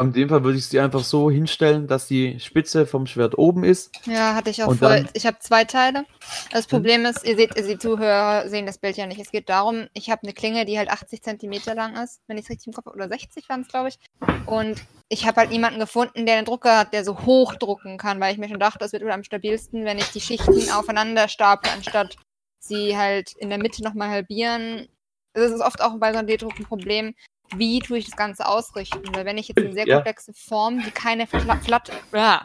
In 0.00 0.12
dem 0.12 0.28
Fall 0.28 0.44
würde 0.44 0.58
ich 0.58 0.66
sie 0.66 0.80
einfach 0.80 1.04
so 1.04 1.30
hinstellen, 1.30 1.86
dass 1.86 2.06
die 2.06 2.38
Spitze 2.40 2.86
vom 2.86 3.06
Schwert 3.06 3.38
oben 3.38 3.64
ist. 3.64 3.90
Ja, 4.06 4.34
hatte 4.34 4.50
ich 4.50 4.62
auch 4.62 4.74
voll. 4.74 5.06
Ich 5.14 5.26
habe 5.26 5.38
zwei 5.40 5.64
Teile. 5.64 6.04
Das 6.50 6.66
Problem 6.66 7.04
ist, 7.04 7.24
ihr 7.24 7.36
seht, 7.36 7.56
die 7.56 7.78
Zuhörer 7.78 8.48
sehen 8.48 8.66
das 8.66 8.78
Bild 8.78 8.96
ja 8.96 9.06
nicht. 9.06 9.20
Es 9.20 9.30
geht 9.30 9.48
darum, 9.48 9.86
ich 9.92 10.10
habe 10.10 10.22
eine 10.22 10.32
Klinge, 10.32 10.64
die 10.64 10.78
halt 10.78 10.90
80 10.90 11.22
Zentimeter 11.22 11.74
lang 11.74 11.96
ist, 11.96 12.20
wenn 12.26 12.36
ich 12.36 12.44
es 12.44 12.50
richtig 12.50 12.68
im 12.68 12.72
Kopf 12.72 12.86
habe, 12.86 12.96
oder 12.96 13.08
60 13.08 13.48
waren 13.48 13.62
es, 13.62 13.68
glaube 13.68 13.88
ich. 13.88 13.98
Und 14.46 14.82
ich 15.08 15.26
habe 15.26 15.40
halt 15.40 15.50
niemanden 15.50 15.80
gefunden, 15.80 16.26
der 16.26 16.36
einen 16.36 16.46
Drucker 16.46 16.78
hat, 16.78 16.92
der 16.92 17.04
so 17.04 17.24
hoch 17.24 17.54
drucken 17.54 17.98
kann, 17.98 18.20
weil 18.20 18.32
ich 18.32 18.38
mir 18.38 18.48
schon 18.48 18.60
dachte, 18.60 18.78
das 18.78 18.92
wird 18.92 19.02
wohl 19.02 19.12
am 19.12 19.24
stabilsten, 19.24 19.84
wenn 19.84 19.98
ich 19.98 20.10
die 20.10 20.20
Schichten 20.20 20.70
aufeinander 20.70 21.28
staple, 21.28 21.70
anstatt 21.72 22.16
sie 22.58 22.96
halt 22.96 23.32
in 23.38 23.50
der 23.50 23.58
Mitte 23.58 23.82
nochmal 23.82 24.10
halbieren. 24.10 24.88
Das 25.34 25.50
ist 25.50 25.60
oft 25.60 25.82
auch 25.82 25.98
bei 25.98 26.12
so 26.12 26.18
einem 26.18 26.28
D-Druck 26.28 26.58
ein 26.58 26.64
Problem. 26.64 27.14
Wie 27.56 27.78
tue 27.80 27.98
ich 27.98 28.06
das 28.06 28.16
Ganze 28.16 28.46
ausrichten? 28.46 29.02
Weil 29.14 29.24
wenn 29.24 29.38
ich 29.38 29.48
jetzt 29.48 29.58
eine 29.58 29.72
sehr 29.72 29.86
Ja. 29.86 29.96
komplexe 29.96 30.32
Form, 30.34 30.82
die 30.82 30.90
keine 30.90 31.26
fla 31.26 31.56
flat 31.56 31.90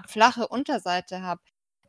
flache 0.07 0.47
Unterseite 0.47 1.21
habe, 1.21 1.41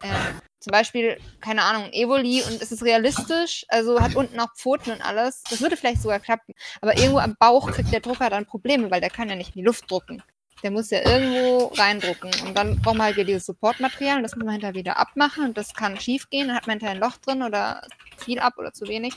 ähm, 0.02 0.40
zum 0.60 0.72
Beispiel, 0.72 1.18
keine 1.40 1.62
Ahnung, 1.62 1.90
Evoli 1.92 2.42
und 2.42 2.60
es 2.60 2.70
ist 2.72 2.82
realistisch, 2.82 3.64
also 3.68 4.00
hat 4.00 4.14
unten 4.14 4.38
auch 4.40 4.54
Pfoten 4.54 4.90
und 4.92 5.00
alles. 5.02 5.42
Das 5.48 5.60
würde 5.60 5.76
vielleicht 5.76 6.02
sogar 6.02 6.20
klappen. 6.20 6.54
Aber 6.80 6.96
irgendwo 6.96 7.18
am 7.18 7.34
Bauch 7.38 7.70
kriegt 7.70 7.92
der 7.92 8.00
Drucker 8.00 8.28
dann 8.28 8.46
Probleme, 8.46 8.90
weil 8.90 9.00
der 9.00 9.10
kann 9.10 9.28
ja 9.28 9.36
nicht 9.36 9.54
in 9.56 9.60
die 9.62 9.66
Luft 9.66 9.90
drucken. 9.90 10.22
Der 10.62 10.70
muss 10.70 10.90
ja 10.90 11.00
irgendwo 11.02 11.66
reindrucken. 11.74 12.30
Und 12.46 12.54
dann 12.56 12.78
braucht 12.80 12.96
man 12.96 13.06
halt 13.06 13.16
wieder 13.16 13.24
dieses 13.26 13.46
Supportmaterial 13.46 14.18
und 14.18 14.22
das 14.22 14.36
muss 14.36 14.44
man 14.44 14.52
hinterher 14.52 14.74
wieder 14.74 14.98
abmachen 14.98 15.44
und 15.46 15.56
das 15.56 15.72
kann 15.72 15.98
schief 15.98 16.28
gehen. 16.28 16.48
Dann 16.48 16.56
hat 16.56 16.66
man 16.66 16.74
hinterher 16.78 16.96
ein 16.96 17.00
Loch 17.00 17.16
drin 17.16 17.42
oder 17.42 17.82
viel 18.18 18.38
ab 18.38 18.54
oder 18.58 18.72
zu 18.72 18.86
wenig. 18.86 19.14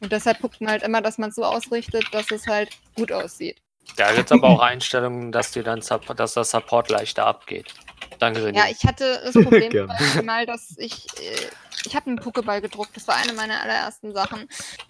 Und 0.00 0.12
deshalb 0.12 0.40
guckt 0.40 0.60
man 0.60 0.70
halt 0.70 0.82
immer, 0.82 1.00
dass 1.02 1.18
man 1.18 1.30
es 1.30 1.36
so 1.36 1.44
ausrichtet, 1.44 2.04
dass 2.12 2.30
es 2.30 2.46
halt 2.46 2.70
gut 2.96 3.12
aussieht. 3.12 3.60
Da 3.96 4.12
gibt 4.12 4.30
es 4.30 4.32
aber 4.32 4.48
auch 4.48 4.60
Einstellungen, 4.60 5.32
dass, 5.32 5.50
dir 5.52 5.62
dann, 5.62 5.82
dass 6.16 6.34
das 6.34 6.50
Support 6.50 6.90
leichter 6.90 7.26
abgeht. 7.26 7.74
Danke, 8.18 8.40
René. 8.40 8.56
Ja, 8.56 8.64
ich 8.70 8.84
hatte 8.84 9.20
das 9.24 9.32
Problem 9.32 9.88
mal, 10.24 10.46
dass 10.46 10.74
ich, 10.78 11.06
äh, 11.18 11.48
ich 11.86 11.96
habe 11.96 12.08
einen 12.08 12.20
Pokéball 12.20 12.60
gedruckt. 12.60 12.94
Das 12.94 13.08
war 13.08 13.16
eine 13.16 13.32
meiner 13.32 13.60
allerersten 13.62 14.12
Sachen. 14.12 14.48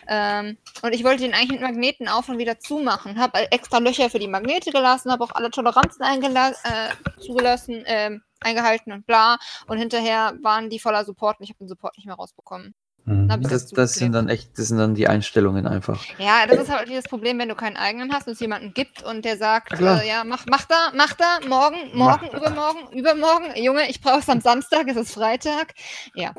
Ähm, 0.09 0.59
und 0.83 0.93
ich 0.93 1.05
wollte 1.05 1.23
den 1.23 1.35
eigentlich 1.35 1.53
mit 1.53 1.63
Magneten 1.63 2.09
auf 2.09 2.29
und 2.29 2.39
wieder 2.39 2.59
zumachen. 2.59 3.19
Habe 3.19 3.51
extra 3.53 3.79
Löcher 3.79 4.11
für 4.11 4.19
die 4.19 4.29
Magnete 4.29 4.73
gelassen, 4.73 5.13
habe 5.13 5.25
auch 5.25 5.33
alle 5.33 5.51
Toleranzen 5.51 6.03
eingela- 6.03 6.57
äh, 6.65 7.21
zugelassen, 7.21 7.85
ähm, 7.87 8.23
eingehalten 8.41 8.93
und 8.93 9.07
bla. 9.07 9.39
Und 9.67 9.79
hinterher 9.79 10.35
waren 10.43 10.71
die 10.71 10.81
voller 10.81 11.05
Support 11.05 11.39
und 11.39 11.45
ich 11.45 11.51
habe 11.51 11.59
den 11.59 11.69
Support 11.69 11.97
nicht 11.97 12.07
mehr 12.07 12.17
rausbekommen. 12.17 12.75
Mhm. 13.05 13.41
ich 13.41 13.49
Das, 13.49 13.69
das 13.69 13.95
sind 13.95 14.13
dann 14.13 14.29
echt, 14.29 14.59
das 14.59 14.69
sind 14.69 14.79
dann 14.79 14.95
die 14.95 15.09
Einstellungen 15.09 15.67
einfach. 15.67 16.05
Ja, 16.19 16.47
das 16.47 16.59
ist 16.59 16.71
halt 16.71 16.91
das 16.91 17.05
Problem, 17.07 17.39
wenn 17.39 17.49
du 17.49 17.55
keinen 17.55 17.77
eigenen 17.77 18.13
hast 18.13 18.27
und 18.27 18.35
es 18.35 18.41
jemanden 18.41 18.73
gibt 18.75 19.03
und 19.03 19.25
der 19.25 19.37
sagt, 19.37 19.81
äh, 19.81 20.07
ja, 20.07 20.25
mach, 20.25 20.47
mach 20.47 20.65
da, 20.67 20.93
mach 20.95 21.15
da, 21.15 21.41
morgen, 21.49 21.77
morgen, 21.95 21.97
Mach 21.97 22.21
da. 22.21 22.37
übermorgen, 22.37 22.93
übermorgen. 22.99 23.47
Junge, 23.57 23.89
ich 23.89 24.01
brauche 24.01 24.21
es 24.21 24.29
am 24.29 24.41
Samstag, 24.41 24.87
es 24.89 24.97
ist 24.97 25.15
Freitag. 25.15 25.73
Ja, 26.15 26.35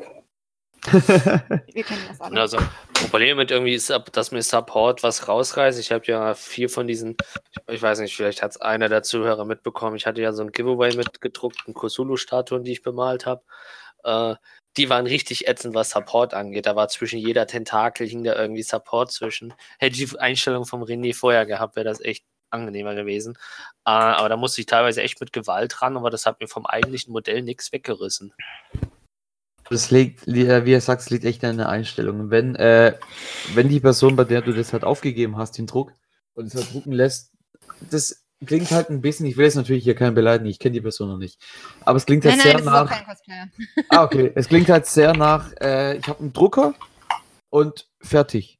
wir 0.92 1.84
kennen 1.84 2.04
das 2.08 2.20
alle. 2.20 2.40
Also, 2.40 2.58
Problem 2.92 3.36
mit 3.36 3.50
irgendwie 3.50 3.74
ist, 3.74 3.90
ab- 3.90 4.12
dass 4.12 4.30
mir 4.32 4.42
Support 4.42 5.02
was 5.02 5.28
rausreißt. 5.28 5.78
Ich 5.78 5.92
habe 5.92 6.04
ja 6.06 6.34
vier 6.34 6.68
von 6.68 6.86
diesen, 6.86 7.16
ich 7.68 7.82
weiß 7.82 8.00
nicht, 8.00 8.16
vielleicht 8.16 8.42
hat 8.42 8.52
es 8.52 8.60
einer 8.60 8.88
der 8.88 9.02
Zuhörer 9.02 9.44
mitbekommen. 9.44 9.96
Ich 9.96 10.06
hatte 10.06 10.22
ja 10.22 10.32
so 10.32 10.42
ein 10.42 10.52
Giveaway 10.52 10.94
mit 10.96 11.20
gedruckten 11.20 11.74
Kusulu-Statuen, 11.74 12.64
die 12.64 12.72
ich 12.72 12.82
bemalt 12.82 13.26
habe. 13.26 13.42
Äh, 14.04 14.34
die 14.76 14.88
waren 14.88 15.06
richtig 15.06 15.48
ätzend, 15.48 15.74
was 15.74 15.90
Support 15.90 16.34
angeht. 16.34 16.66
Da 16.66 16.76
war 16.76 16.88
zwischen 16.88 17.18
jeder 17.18 17.46
Tentakel 17.46 18.06
hing 18.06 18.24
da 18.24 18.34
irgendwie 18.34 18.62
Support 18.62 19.12
zwischen. 19.12 19.52
Hätte 19.78 20.00
ich 20.00 20.10
die 20.10 20.18
Einstellung 20.18 20.64
vom 20.64 20.82
René 20.82 21.14
vorher 21.14 21.46
gehabt, 21.46 21.76
wäre 21.76 21.84
das 21.84 22.00
echt 22.00 22.24
angenehmer 22.50 22.94
gewesen. 22.94 23.34
Äh, 23.84 23.90
aber 23.90 24.28
da 24.28 24.36
musste 24.36 24.60
ich 24.60 24.66
teilweise 24.66 25.02
echt 25.02 25.20
mit 25.20 25.32
Gewalt 25.32 25.82
ran, 25.82 25.96
aber 25.96 26.10
das 26.10 26.26
hat 26.26 26.40
mir 26.40 26.48
vom 26.48 26.66
eigentlichen 26.66 27.12
Modell 27.12 27.42
nichts 27.42 27.72
weggerissen. 27.72 28.34
Das 29.70 29.90
liegt, 29.90 30.26
li- 30.26 30.46
äh, 30.46 30.64
wie 30.66 30.74
er 30.74 30.80
sagt, 30.80 31.02
es 31.02 31.10
liegt 31.10 31.24
echt 31.24 31.42
an 31.44 31.56
der 31.56 31.68
Einstellung. 31.68 32.30
Wenn, 32.30 32.56
äh, 32.56 32.98
wenn 33.54 33.68
die 33.68 33.80
Person, 33.80 34.16
bei 34.16 34.24
der 34.24 34.42
du 34.42 34.52
das 34.52 34.72
halt 34.72 34.84
aufgegeben 34.84 35.36
hast, 35.36 35.56
den 35.56 35.66
Druck 35.66 35.92
und 36.34 36.46
es 36.46 36.54
halt 36.54 36.72
drucken 36.74 36.92
lässt, 36.92 37.32
das 37.90 38.21
klingt 38.46 38.70
halt 38.70 38.90
ein 38.90 39.00
bisschen, 39.00 39.26
ich 39.26 39.36
will 39.36 39.44
jetzt 39.44 39.56
natürlich 39.56 39.84
hier 39.84 39.94
keinen 39.94 40.14
beleidigen, 40.14 40.50
ich 40.50 40.58
kenne 40.58 40.74
die 40.74 40.80
Person 40.80 41.08
noch 41.08 41.18
nicht. 41.18 41.40
Aber 41.84 41.96
es 41.96 42.06
klingt 42.06 42.24
halt 42.24 42.36
nein, 42.36 42.42
sehr 42.42 42.54
nein, 42.54 42.68
auch 42.68 42.90
nach. 42.90 43.16
Ah, 43.88 44.04
okay. 44.04 44.32
Es 44.34 44.48
klingt 44.48 44.68
halt 44.68 44.86
sehr 44.86 45.16
nach, 45.16 45.52
äh, 45.60 45.96
ich 45.96 46.08
habe 46.08 46.20
einen 46.20 46.32
Drucker 46.32 46.74
und 47.50 47.88
fertig. 48.00 48.58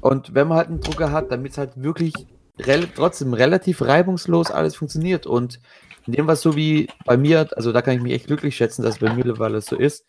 Und 0.00 0.34
wenn 0.34 0.48
man 0.48 0.58
halt 0.58 0.68
einen 0.68 0.80
Drucker 0.80 1.12
hat, 1.12 1.30
damit 1.30 1.52
es 1.52 1.58
halt 1.58 1.72
wirklich 1.76 2.14
rel 2.58 2.88
trotzdem 2.94 3.34
relativ 3.34 3.82
reibungslos 3.82 4.50
alles 4.50 4.76
funktioniert. 4.76 5.26
Und 5.26 5.60
in 6.06 6.14
dem 6.14 6.26
was 6.26 6.40
so 6.40 6.56
wie 6.56 6.88
bei 7.04 7.16
mir, 7.16 7.48
also 7.56 7.72
da 7.72 7.82
kann 7.82 7.94
ich 7.94 8.02
mich 8.02 8.12
echt 8.12 8.26
glücklich 8.26 8.56
schätzen, 8.56 8.82
dass 8.82 8.94
es 8.94 9.00
bei 9.00 9.10
mir 9.10 9.16
mittlerweile 9.16 9.60
so 9.60 9.76
ist. 9.76 10.04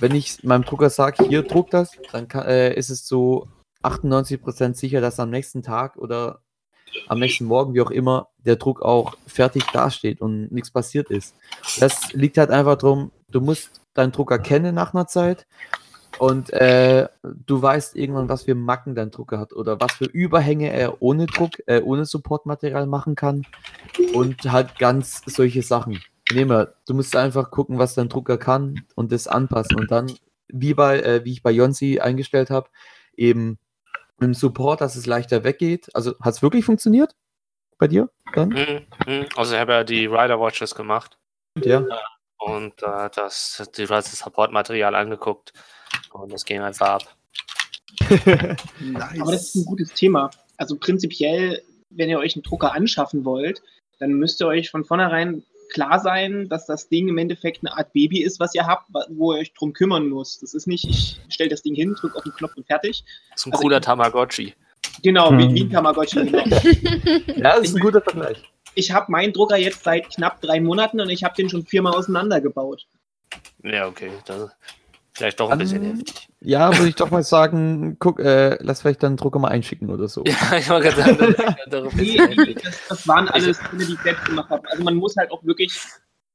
Wenn 0.00 0.14
ich 0.14 0.42
meinem 0.42 0.64
Drucker 0.64 0.90
sage, 0.90 1.24
hier 1.28 1.42
druck 1.42 1.70
das, 1.70 1.90
dann 2.12 2.28
kann, 2.28 2.46
äh, 2.46 2.74
ist 2.74 2.90
es 2.90 3.06
so 3.06 3.48
98% 3.82 4.74
sicher, 4.74 5.00
dass 5.00 5.20
am 5.20 5.30
nächsten 5.30 5.62
Tag 5.62 5.96
oder 5.96 6.40
am 7.08 7.18
nächsten 7.18 7.44
Morgen, 7.44 7.74
wie 7.74 7.80
auch 7.80 7.90
immer, 7.90 8.28
der 8.38 8.56
Druck 8.56 8.82
auch 8.82 9.16
fertig 9.26 9.64
dasteht 9.72 10.20
und 10.20 10.52
nichts 10.52 10.70
passiert 10.70 11.10
ist. 11.10 11.34
Das 11.78 12.12
liegt 12.12 12.38
halt 12.38 12.50
einfach 12.50 12.76
darum, 12.76 13.10
du 13.30 13.40
musst 13.40 13.80
deinen 13.94 14.12
Drucker 14.12 14.38
kennen 14.38 14.74
nach 14.74 14.94
einer 14.94 15.06
Zeit 15.06 15.46
und 16.18 16.52
äh, 16.52 17.08
du 17.22 17.60
weißt 17.60 17.96
irgendwann, 17.96 18.28
was 18.28 18.44
für 18.44 18.54
Macken 18.54 18.94
dein 18.94 19.10
Drucker 19.10 19.38
hat 19.38 19.52
oder 19.52 19.80
was 19.80 19.92
für 19.92 20.06
Überhänge 20.06 20.72
er 20.72 21.02
ohne 21.02 21.26
Druck, 21.26 21.52
äh, 21.66 21.80
ohne 21.82 22.04
Supportmaterial 22.04 22.86
machen 22.86 23.14
kann 23.14 23.46
und 24.14 24.50
halt 24.50 24.78
ganz 24.78 25.22
solche 25.26 25.62
Sachen. 25.62 26.00
Nehmen 26.32 26.50
wir, 26.50 26.74
du 26.86 26.94
musst 26.94 27.14
einfach 27.14 27.50
gucken, 27.50 27.78
was 27.78 27.94
dein 27.94 28.08
Drucker 28.08 28.38
kann 28.38 28.84
und 28.94 29.12
das 29.12 29.28
anpassen 29.28 29.76
und 29.76 29.90
dann, 29.90 30.10
wie 30.48 30.74
bei, 30.74 31.00
äh, 31.00 31.24
wie 31.24 31.32
ich 31.32 31.42
bei 31.42 31.50
Jonsi 31.50 32.00
eingestellt 32.00 32.50
habe, 32.50 32.68
eben 33.16 33.58
mit 34.18 34.28
dem 34.28 34.34
Support, 34.34 34.80
dass 34.80 34.96
es 34.96 35.06
leichter 35.06 35.44
weggeht. 35.44 35.88
Also 35.94 36.14
hat 36.20 36.34
es 36.34 36.42
wirklich 36.42 36.64
funktioniert 36.64 37.14
bei 37.78 37.88
dir 37.88 38.10
dann? 38.34 38.50
Mhm, 38.50 38.86
mhm. 39.06 39.26
Also 39.36 39.54
ich 39.54 39.60
habe 39.60 39.72
ja 39.72 39.84
die 39.84 40.06
Rider 40.06 40.40
Watches 40.40 40.74
gemacht. 40.74 41.18
Ja. 41.58 41.86
und 42.38 42.82
äh, 42.82 43.08
das, 43.14 43.66
die, 43.78 43.86
das 43.86 44.12
Supportmaterial 44.12 44.94
angeguckt 44.94 45.54
und 46.12 46.30
das 46.30 46.44
ging 46.44 46.60
einfach 46.60 46.88
ab. 46.88 47.16
Nice. 48.80 49.20
Aber 49.20 49.32
das 49.32 49.42
ist 49.42 49.54
ein 49.54 49.64
gutes 49.64 49.94
Thema. 49.94 50.30
Also 50.58 50.76
prinzipiell, 50.76 51.62
wenn 51.88 52.10
ihr 52.10 52.18
euch 52.18 52.36
einen 52.36 52.42
Drucker 52.42 52.74
anschaffen 52.74 53.24
wollt, 53.24 53.62
dann 53.98 54.12
müsst 54.12 54.42
ihr 54.42 54.48
euch 54.48 54.70
von 54.70 54.84
vornherein 54.84 55.44
klar 55.72 55.98
sein, 56.00 56.48
dass 56.48 56.66
das 56.66 56.88
Ding 56.88 57.08
im 57.08 57.18
Endeffekt 57.18 57.60
eine 57.64 57.76
Art 57.76 57.92
Baby 57.92 58.22
ist, 58.22 58.40
was 58.40 58.54
ihr 58.54 58.66
habt, 58.66 58.88
wo 59.10 59.32
ihr 59.32 59.40
euch 59.40 59.52
drum 59.54 59.72
kümmern 59.72 60.08
müsst. 60.08 60.42
Das 60.42 60.54
ist 60.54 60.66
nicht, 60.66 60.84
ich 60.88 61.18
stelle 61.28 61.50
das 61.50 61.62
Ding 61.62 61.74
hin, 61.74 61.94
drücke 61.98 62.16
auf 62.16 62.24
den 62.24 62.32
Knopf 62.32 62.56
und 62.56 62.66
fertig. 62.66 63.04
Das 63.30 63.40
ist 63.42 63.46
ein 63.46 63.52
Also 63.52 63.62
cooler 63.62 63.78
ich- 63.78 63.84
Tamagotchi. 63.84 64.54
Genau, 65.02 65.30
Hm. 65.30 65.38
wie, 65.38 65.54
wie 65.54 65.60
ein 65.64 65.70
Tamagotchi. 65.70 66.24
Genau. 66.26 66.38
Ja, 67.36 67.56
das 67.56 67.68
ist 67.68 67.76
ein 67.76 67.80
guter 67.80 68.00
Vergleich. 68.00 68.42
Ich 68.74 68.90
habe 68.92 69.10
meinen 69.10 69.32
Drucker 69.32 69.56
jetzt 69.56 69.84
seit 69.84 70.08
knapp 70.10 70.40
drei 70.40 70.60
Monaten 70.60 71.00
und 71.00 71.08
ich 71.10 71.24
habe 71.24 71.34
den 71.34 71.48
schon 71.48 71.64
viermal 71.64 71.94
auseinandergebaut. 71.94 72.86
Ja, 73.62 73.86
okay. 73.88 74.10
Das, 74.26 74.50
vielleicht 75.16 75.40
doch 75.40 75.50
ein 75.50 75.58
bisschen 75.58 75.82
Ähm, 75.84 75.96
heftig. 75.96 76.28
Ja, 76.40 76.72
würde 76.76 76.88
ich 76.88 76.94
doch 76.94 77.10
mal 77.10 77.22
sagen, 77.22 77.96
guck, 77.98 78.20
äh, 78.20 78.56
lass 78.60 78.82
vielleicht 78.82 79.02
deinen 79.02 79.16
Drucker 79.16 79.38
mal 79.38 79.48
einschicken 79.48 79.90
oder 79.90 80.08
so. 80.08 80.22
Ja, 80.26 80.58
ich 80.58 80.68
wollte 80.70 80.90
gerade 80.90 81.16
sagen, 81.16 81.18
das 81.18 81.28
ist 81.30 81.72
doch 81.72 81.92
ein 81.92 81.96
Nee, 82.44 82.54
das, 82.54 82.88
das 82.88 83.08
waren 83.08 83.28
alles 83.28 83.58
Dinge, 83.72 83.86
die 83.86 83.94
ich 83.94 84.00
selbst 84.00 84.24
gemacht 84.26 84.50
habe. 84.50 84.68
Also 84.70 84.82
man 84.84 84.94
muss 84.96 85.16
halt 85.16 85.30
auch 85.30 85.42
wirklich 85.44 85.72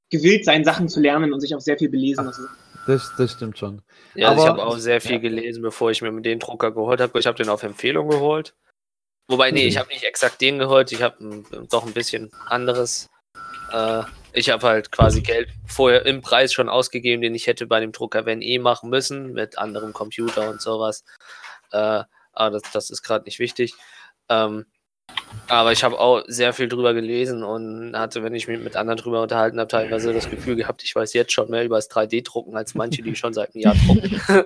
gewillt 0.10 0.44
sein, 0.46 0.64
Sachen 0.66 0.90
zu 0.90 1.00
lernen 1.00 1.32
und 1.34 1.40
sich 1.40 1.56
auch 1.56 1.62
sehr 1.62 1.78
viel 1.78 1.90
belesen. 1.90 2.28
Also, 2.28 2.44
Das, 2.88 3.14
das 3.18 3.32
stimmt 3.34 3.58
schon. 3.58 3.82
Ja, 4.16 4.30
also 4.30 4.44
ich 4.44 4.50
Aber- 4.50 4.62
habe 4.64 4.70
auch 4.72 4.78
sehr 4.78 5.00
viel 5.00 5.12
ja. 5.14 5.18
gelesen, 5.20 5.62
bevor 5.62 5.92
ich 5.92 6.02
mir 6.02 6.12
den 6.22 6.40
Drucker 6.40 6.72
geholt 6.72 7.00
habe. 7.00 7.18
Ich 7.20 7.28
habe 7.28 7.38
den 7.38 7.50
auf 7.50 7.64
Empfehlung 7.64 8.10
geholt. 8.10 8.54
Wobei, 9.28 9.52
nee, 9.52 9.62
Mhm. 9.64 9.68
ich 9.70 9.78
habe 9.78 9.88
nicht 9.90 10.04
exakt 10.04 10.42
den 10.42 10.60
geholt, 10.60 10.92
ich 10.92 11.02
habe 11.02 11.44
doch 11.70 11.86
ein 11.86 11.94
bisschen 11.94 12.32
anderes. 12.48 13.10
Äh, 13.72 14.02
ich 14.34 14.50
habe 14.50 14.68
halt 14.68 14.92
quasi 14.92 15.22
Geld 15.22 15.50
vorher 15.66 16.06
im 16.06 16.22
Preis 16.22 16.54
schon 16.54 16.70
ausgegeben, 16.70 17.22
den 17.22 17.36
ich 17.36 17.48
hätte 17.48 17.68
bei 17.68 17.80
dem 17.80 17.92
Drucker, 17.92 18.26
wenn 18.26 18.42
eh, 18.42 18.60
machen 18.60 18.90
müssen, 18.90 19.34
mit 19.34 19.58
anderem 19.58 19.94
Computer 19.94 20.50
und 20.50 20.62
sowas. 20.62 21.04
Äh, 21.72 22.04
aber 22.34 22.52
das, 22.52 22.64
das 22.72 22.90
ist 22.90 23.04
gerade 23.04 23.26
nicht 23.26 23.40
wichtig. 23.40 23.74
Ähm, 24.30 24.66
aber 25.48 25.74
ich 25.74 25.84
habe 25.84 26.00
auch 26.00 26.24
sehr 26.28 26.54
viel 26.54 26.70
drüber 26.70 26.94
gelesen 26.94 27.44
und 27.44 27.98
hatte, 27.98 28.24
wenn 28.24 28.34
ich 28.34 28.48
mich 28.48 28.60
mit 28.60 28.78
anderen 28.78 28.98
drüber 28.98 29.22
unterhalten 29.22 29.60
habe, 29.60 29.68
teilweise 29.68 30.14
das 30.14 30.30
Gefühl 30.30 30.56
gehabt, 30.56 30.84
ich 30.84 30.96
weiß 30.96 31.14
jetzt 31.14 31.34
schon 31.34 31.50
mehr 31.50 31.66
über 31.66 31.76
das 31.76 31.90
3D-Drucken 31.90 32.56
als 32.56 32.76
manche, 32.76 33.02
die 33.02 33.16
schon 33.16 33.34
seit 33.34 33.54
einem 33.54 33.64
Jahr 33.64 33.76
drucken. 33.76 34.22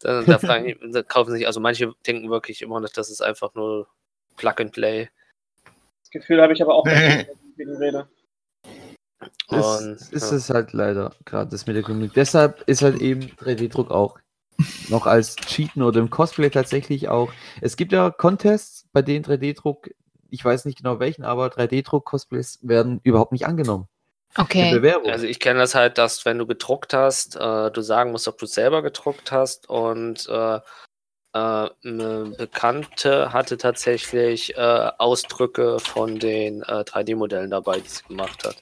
da, 0.00 0.22
da, 0.22 0.38
fragen, 0.38 0.92
da 0.92 1.02
kaufen 1.02 1.32
sich, 1.32 1.46
also 1.46 1.60
manche 1.60 1.92
denken 2.06 2.30
wirklich 2.30 2.62
immer 2.62 2.80
noch, 2.80 2.88
das 2.88 3.10
ist 3.10 3.20
einfach 3.20 3.54
nur 3.54 3.88
Plug 4.36 4.54
and 4.58 4.72
Play. 4.72 5.10
das 6.00 6.10
Gefühl 6.10 6.40
habe 6.40 6.54
ich 6.54 6.62
aber 6.62 6.74
auch, 6.74 6.86
wenn 6.86 7.20
ich 7.20 7.26
mit 7.56 7.78
rede. 7.78 8.08
Das 9.48 9.80
Und, 9.82 9.92
ist 10.12 10.30
ja. 10.30 10.36
es 10.36 10.50
halt 10.50 10.72
leider, 10.72 11.12
gerade 11.24 11.50
das 11.50 11.66
mit 11.66 11.76
der 11.76 11.82
Community. 11.82 12.14
Deshalb 12.14 12.62
ist 12.66 12.82
halt 12.82 13.00
eben 13.00 13.22
3D-Druck 13.22 13.90
auch 13.90 14.18
noch 14.88 15.06
als 15.06 15.36
Cheaten 15.36 15.82
oder 15.82 16.00
im 16.00 16.10
Cosplay 16.10 16.50
tatsächlich 16.50 17.08
auch. 17.08 17.32
Es 17.60 17.76
gibt 17.76 17.92
ja 17.92 18.10
Contests, 18.10 18.86
bei 18.92 19.02
denen 19.02 19.24
3D-Druck, 19.24 19.90
ich 20.30 20.44
weiß 20.44 20.64
nicht 20.64 20.78
genau 20.78 20.98
welchen, 20.98 21.24
aber 21.24 21.48
3D-Druck-Cosplays 21.48 22.60
werden 22.62 23.00
überhaupt 23.02 23.32
nicht 23.32 23.46
angenommen. 23.46 23.88
Okay. 24.38 24.72
Bewerbung. 24.72 25.10
Also 25.10 25.26
ich 25.26 25.40
kenne 25.40 25.60
das 25.60 25.74
halt, 25.74 25.98
dass 25.98 26.24
wenn 26.24 26.38
du 26.38 26.46
gedruckt 26.46 26.92
hast, 26.92 27.36
äh, 27.36 27.70
du 27.70 27.80
sagen 27.80 28.12
musst, 28.12 28.28
ob 28.28 28.38
du 28.38 28.46
selber 28.46 28.82
gedruckt 28.82 29.32
hast 29.32 29.68
und 29.68 30.28
äh, 30.28 30.56
äh, 30.56 30.60
eine 31.32 32.34
Bekannte 32.36 33.32
hatte 33.32 33.56
tatsächlich 33.56 34.56
äh, 34.56 34.90
Ausdrücke 34.98 35.78
von 35.78 36.18
den 36.18 36.62
äh, 36.62 36.84
3D-Modellen 36.84 37.50
dabei, 37.50 37.80
die 37.80 37.88
sie 37.88 38.04
gemacht 38.04 38.44
hat. 38.44 38.56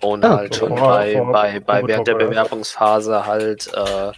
Und 0.00 0.24
Ah, 0.24 0.36
halt 0.36 0.54
schon 0.54 0.74
bei, 0.76 1.12
vor- 1.12 1.32
bei, 1.32 1.60
bei 1.60 1.86
während 1.86 2.06
der? 2.06 2.14
Bewerbungsphase 2.14 3.26
halt 3.26 3.68
äh, 3.74 4.12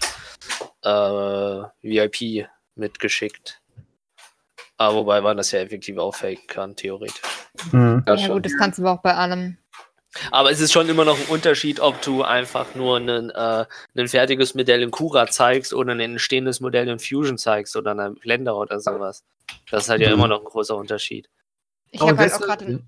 äh, 0.82 1.64
VIP 1.82 2.46
mitgeschickt. 2.74 3.60
Aber 4.76 4.96
wobei 4.96 5.20
man 5.20 5.36
das 5.36 5.50
ja 5.52 5.60
effektiv 5.60 5.98
auch 5.98 6.14
faken 6.14 6.46
kann, 6.46 6.76
theoretisch. 6.76 7.20
Mhm. 7.72 8.02
Ja 8.06 8.28
gut, 8.28 8.44
das 8.46 8.56
kannst 8.58 8.78
du 8.78 8.82
aber 8.82 8.92
auch 8.98 9.02
bei 9.02 9.14
allem. 9.14 9.56
Aber 10.32 10.50
es 10.50 10.60
ist 10.60 10.72
schon 10.72 10.88
immer 10.88 11.04
noch 11.04 11.16
ein 11.18 11.26
Unterschied, 11.26 11.78
ob 11.80 12.00
du 12.02 12.24
einfach 12.24 12.74
nur 12.74 12.96
ein, 12.96 13.30
äh, 13.30 13.64
ein 13.96 14.08
fertiges 14.08 14.54
Modell 14.54 14.82
in 14.82 14.90
Cura 14.90 15.28
zeigst 15.28 15.72
oder 15.72 15.92
ein 15.92 16.00
entstehendes 16.00 16.60
Modell 16.60 16.88
in 16.88 16.98
Fusion 16.98 17.38
zeigst 17.38 17.76
oder 17.76 17.92
in 17.92 18.00
einem 18.00 18.14
Blender 18.16 18.56
oder 18.56 18.80
sowas. 18.80 19.22
Das 19.70 19.84
ist 19.84 19.88
halt 19.90 20.00
ja 20.02 20.08
Mhm. 20.08 20.14
immer 20.14 20.28
noch 20.28 20.40
ein 20.40 20.46
großer 20.46 20.76
Unterschied. 20.76 21.28
Ich 21.92 22.00
habe 22.00 22.16
halt 22.18 22.32
auch 22.34 22.40
gerade. 22.40 22.82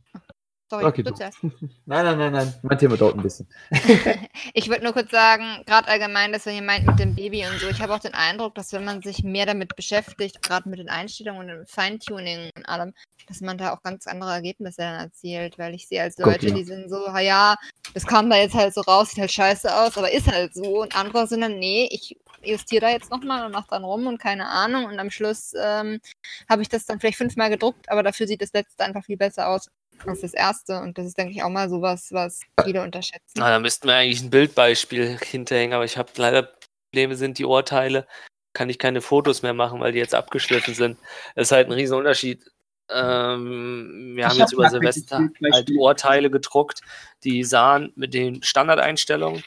Sorry, 0.72 0.86
Okay, 0.86 1.02
du 1.02 1.12
zuerst. 1.12 1.36
Nein, 1.42 1.60
nein, 1.84 2.16
nein, 2.16 2.32
nein. 2.32 2.54
Mein 2.62 2.78
Thema 2.78 2.96
dauert 2.96 3.16
ein 3.16 3.22
bisschen. 3.22 3.46
Ich 4.54 4.70
würde 4.70 4.82
nur 4.82 4.94
kurz 4.94 5.10
sagen, 5.10 5.62
gerade 5.66 5.86
allgemein, 5.86 6.32
dass 6.32 6.46
wenn 6.46 6.54
ihr 6.56 6.62
meint 6.62 6.86
mit 6.86 6.98
dem 6.98 7.14
Baby 7.14 7.44
und 7.44 7.60
so, 7.60 7.68
ich 7.68 7.82
habe 7.82 7.94
auch 7.94 7.98
den 7.98 8.14
Eindruck, 8.14 8.54
dass 8.54 8.72
wenn 8.72 8.84
man 8.84 9.02
sich 9.02 9.22
mehr 9.22 9.44
damit 9.44 9.76
beschäftigt, 9.76 10.40
gerade 10.42 10.70
mit 10.70 10.78
den 10.78 10.88
Einstellungen 10.88 11.42
und 11.42 11.48
dem 11.48 11.66
Feintuning 11.66 12.48
und 12.56 12.66
allem, 12.66 12.94
dass 13.26 13.42
man 13.42 13.58
da 13.58 13.74
auch 13.74 13.82
ganz 13.82 14.06
andere 14.06 14.32
Ergebnisse 14.32 14.78
dann 14.78 14.98
erzielt, 14.98 15.58
weil 15.58 15.74
ich 15.74 15.88
sehe 15.88 16.00
als 16.00 16.16
Guck, 16.16 16.26
Leute, 16.26 16.48
ja. 16.48 16.54
die 16.54 16.64
sind 16.64 16.88
so, 16.88 17.12
"Ha 17.12 17.20
ja, 17.20 17.56
das 17.92 18.06
kam 18.06 18.30
da 18.30 18.36
jetzt 18.36 18.54
halt 18.54 18.72
so 18.72 18.80
raus, 18.80 19.10
sieht 19.10 19.20
halt 19.20 19.32
scheiße 19.32 19.76
aus, 19.76 19.98
aber 19.98 20.10
ist 20.10 20.32
halt 20.32 20.54
so. 20.54 20.80
Und 20.82 20.96
andere 20.96 21.26
sind 21.26 21.42
dann, 21.42 21.58
nee, 21.58 21.86
ich 21.90 22.16
justiere 22.42 22.86
da 22.86 22.90
jetzt 22.90 23.10
nochmal 23.10 23.44
und 23.44 23.52
mache 23.52 23.68
dann 23.68 23.84
rum 23.84 24.06
und 24.06 24.18
keine 24.18 24.48
Ahnung. 24.48 24.86
Und 24.86 24.98
am 24.98 25.10
Schluss 25.10 25.52
ähm, 25.54 26.00
habe 26.48 26.62
ich 26.62 26.70
das 26.70 26.86
dann 26.86 26.98
vielleicht 26.98 27.18
fünfmal 27.18 27.50
gedruckt, 27.50 27.90
aber 27.90 28.02
dafür 28.02 28.26
sieht 28.26 28.40
das 28.40 28.54
letzte 28.54 28.84
einfach 28.84 29.04
viel 29.04 29.18
besser 29.18 29.48
aus. 29.48 29.68
Als 30.07 30.20
das 30.20 30.34
erste. 30.34 30.80
Und 30.80 30.98
das 30.98 31.07
ist, 31.07 31.18
denke 31.18 31.32
ich, 31.32 31.42
auch 31.42 31.48
mal 31.48 31.68
sowas, 31.68 32.09
was 32.11 32.40
viele 32.64 32.82
unterschätzen. 32.82 33.40
Ah, 33.40 33.50
da 33.50 33.59
müssten 33.59 33.86
wir 33.86 33.94
eigentlich 33.94 34.22
ein 34.22 34.30
Bildbeispiel 34.30 35.18
hinterhängen, 35.22 35.74
aber 35.74 35.84
ich 35.84 35.96
habe 35.96 36.11
leider 36.16 36.53
Probleme 36.90 37.16
sind 37.16 37.38
die 37.38 37.46
Ohrteile. 37.46 38.07
Kann 38.53 38.68
ich 38.68 38.78
keine 38.78 39.00
Fotos 39.00 39.42
mehr 39.42 39.55
machen, 39.55 39.80
weil 39.80 39.92
die 39.92 39.98
jetzt 39.98 40.14
abgeschliffen 40.14 40.74
sind. 40.74 40.98
Das 41.34 41.48
ist 41.48 41.53
halt 41.53 41.68
ein 41.68 41.72
Riesenunterschied. 41.72 42.44
Ähm, 42.90 44.12
wir 44.14 44.24
Ich 44.24 44.24
haben 44.24 44.32
hab 44.32 44.38
jetzt 44.38 44.53
über 44.53 44.64
tatsächlich 44.64 45.07
Silvester 45.07 45.30
halt 45.53 45.70
Ohrteile 45.78 46.30
gedruckt, 46.30 46.82
die 47.24 47.44
sahen 47.44 47.92
mit 47.96 48.12
den 48.12 48.42
Standardeinstellungen 48.42 49.42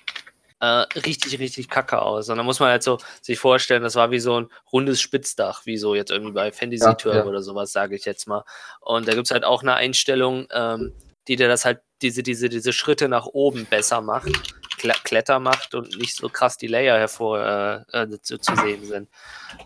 äh, 0.59 0.65
richtig, 0.99 1.39
richtig 1.39 1.69
kacke 1.69 2.01
aus. 2.01 2.29
Und 2.29 2.37
da 2.37 2.43
muss 2.43 2.59
man 2.59 2.69
halt 2.69 2.83
so 2.83 2.97
sich 3.21 3.39
vorstellen, 3.39 3.83
das 3.83 3.95
war 3.95 4.11
wie 4.11 4.19
so 4.19 4.39
ein 4.39 4.47
rundes 4.71 5.01
Spitzdach, 5.01 5.65
wie 5.65 5.77
so 5.77 5.95
jetzt 5.95 6.11
irgendwie 6.11 6.33
bei 6.33 6.51
Fantasy 6.51 6.85
Ja, 6.85 6.93
Turm 6.93 7.15
ja. 7.17 7.25
oder 7.25 7.41
sowas, 7.41 7.71
sage 7.71 7.95
ich 7.95 8.05
jetzt 8.05 8.27
mal. 8.27 8.43
Und 8.81 9.07
da 9.07 9.13
gibt 9.13 9.27
es 9.27 9.31
halt 9.31 9.43
auch 9.43 9.61
eine 9.61 9.75
Einstellung, 9.75 10.47
ähm, 10.51 10.93
die 11.27 11.35
dir 11.35 11.47
das 11.47 11.65
halt, 11.65 11.81
diese, 12.01 12.23
diese, 12.23 12.49
diese 12.49 12.73
Schritte 12.73 13.07
nach 13.07 13.25
oben 13.25 13.65
besser 13.65 14.01
macht, 14.01 14.29
kle 14.77 14.93
Kletter 15.03 15.39
macht 15.39 15.73
und 15.73 15.97
nicht 15.97 16.15
so 16.15 16.29
krass 16.29 16.57
die 16.57 16.67
Layer 16.67 16.97
hervor 16.97 17.85
äh, 17.93 18.03
äh, 18.03 18.21
zu, 18.21 18.37
zu 18.37 18.55
sehen 18.57 18.85
sind. 18.85 19.09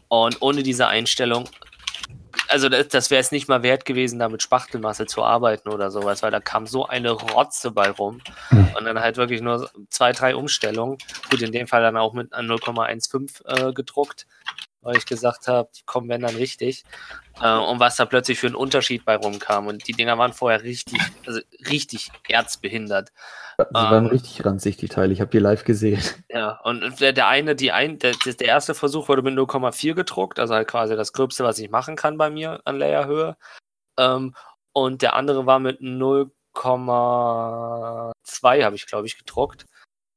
Und 0.08 0.42
ohne 0.42 0.64
diese 0.64 0.88
Einstellung, 0.88 1.50
also 2.50 2.68
das, 2.68 2.88
das 2.88 3.12
wäre 3.12 3.22
es 3.22 3.32
nicht 3.32 3.48
mal 3.48 3.64
wert 3.64 3.86
gewesen, 3.86 4.20
da 4.20 4.28
mit 4.28 4.42
Spachtelmasse 4.42 5.06
zu 5.06 5.24
arbeiten 5.24 5.70
oder 5.70 5.92
sowas, 5.92 6.24
weil 6.24 6.32
da 6.32 6.40
kam 6.40 6.66
so 6.68 6.86
eine 6.86 7.12
Rotze 7.12 7.72
bei 7.72 7.90
rum. 7.92 8.22
Und 8.52 8.86
dann 8.86 9.00
halt 9.00 9.18
wirklich 9.18 9.42
nur 9.42 9.70
zwei, 9.90 10.12
drei 10.12 10.36
Umstellungen. 10.36 10.98
Gut, 11.30 11.42
in 11.42 11.52
dem 11.52 11.68
Fall 11.68 11.82
dann 11.82 11.98
auch 11.98 12.14
mit 12.14 12.34
0,15 12.34 13.70
äh, 13.70 13.74
gedruckt, 13.74 14.26
weil 14.82 14.98
ich 14.98 15.06
gesagt 15.06 15.48
habe, 15.48 15.70
die 15.78 15.84
kommen 15.86 16.10
wenn 16.10 16.22
dann 16.22 16.36
richtig. 16.36 16.84
Äh, 17.42 17.58
und 17.58 17.80
was 17.80 17.98
da 17.98 18.06
plötzlich 18.06 18.40
für 18.40 18.48
ein 18.48 18.56
Unterschied 18.56 19.06
bei 19.06 19.16
rumkam. 19.16 19.68
Und 19.68 19.88
die 19.88 19.94
Dinger 19.94 20.18
waren 20.18 20.34
vorher 20.34 20.64
richtig, 20.64 21.00
also 21.26 21.40
richtig 21.70 22.10
erzbehindert. 22.28 23.12
Die 23.60 23.74
waren 23.74 24.06
Ähm. 24.06 24.12
richtig 24.12 24.46
ranzig, 24.46 24.78
die 24.78 24.88
Teile. 24.88 25.12
Ich 25.12 25.22
habe 25.22 25.32
die 25.32 25.40
live 25.40 25.66
gesehen. 25.66 26.02
Ja, 26.30 26.60
und 26.64 27.02
der, 27.02 27.14
der 27.14 27.28
eine, 27.28 27.56
die 27.56 27.72
ein, 27.72 28.00
der, 28.00 28.14
der 28.14 28.48
erste 28.48 28.74
Versuch 28.74 29.10
wurde 29.10 29.22
mit 29.22 29.36
0,4 29.36 29.96
gedruckt, 29.96 30.40
also 30.40 30.54
halt 30.54 30.68
quasi 30.68 30.96
das 30.96 31.12
Gröbste, 31.12 31.44
was 31.44 31.60
ich 31.60 31.70
machen 31.70 31.96
kann 31.96 32.18
bei 32.18 32.30
mir 32.30 32.62
an 32.66 32.78
Layerhöhe. 32.78 33.36
Ähm, 33.98 34.36
und 34.72 35.02
der 35.02 35.16
andere 35.16 35.46
war 35.46 35.60
mit 35.60 35.82
0,2 35.82 38.64
habe 38.64 38.76
ich, 38.76 38.86
glaube 38.86 39.08
ich, 39.08 39.18
gedruckt. 39.18 39.66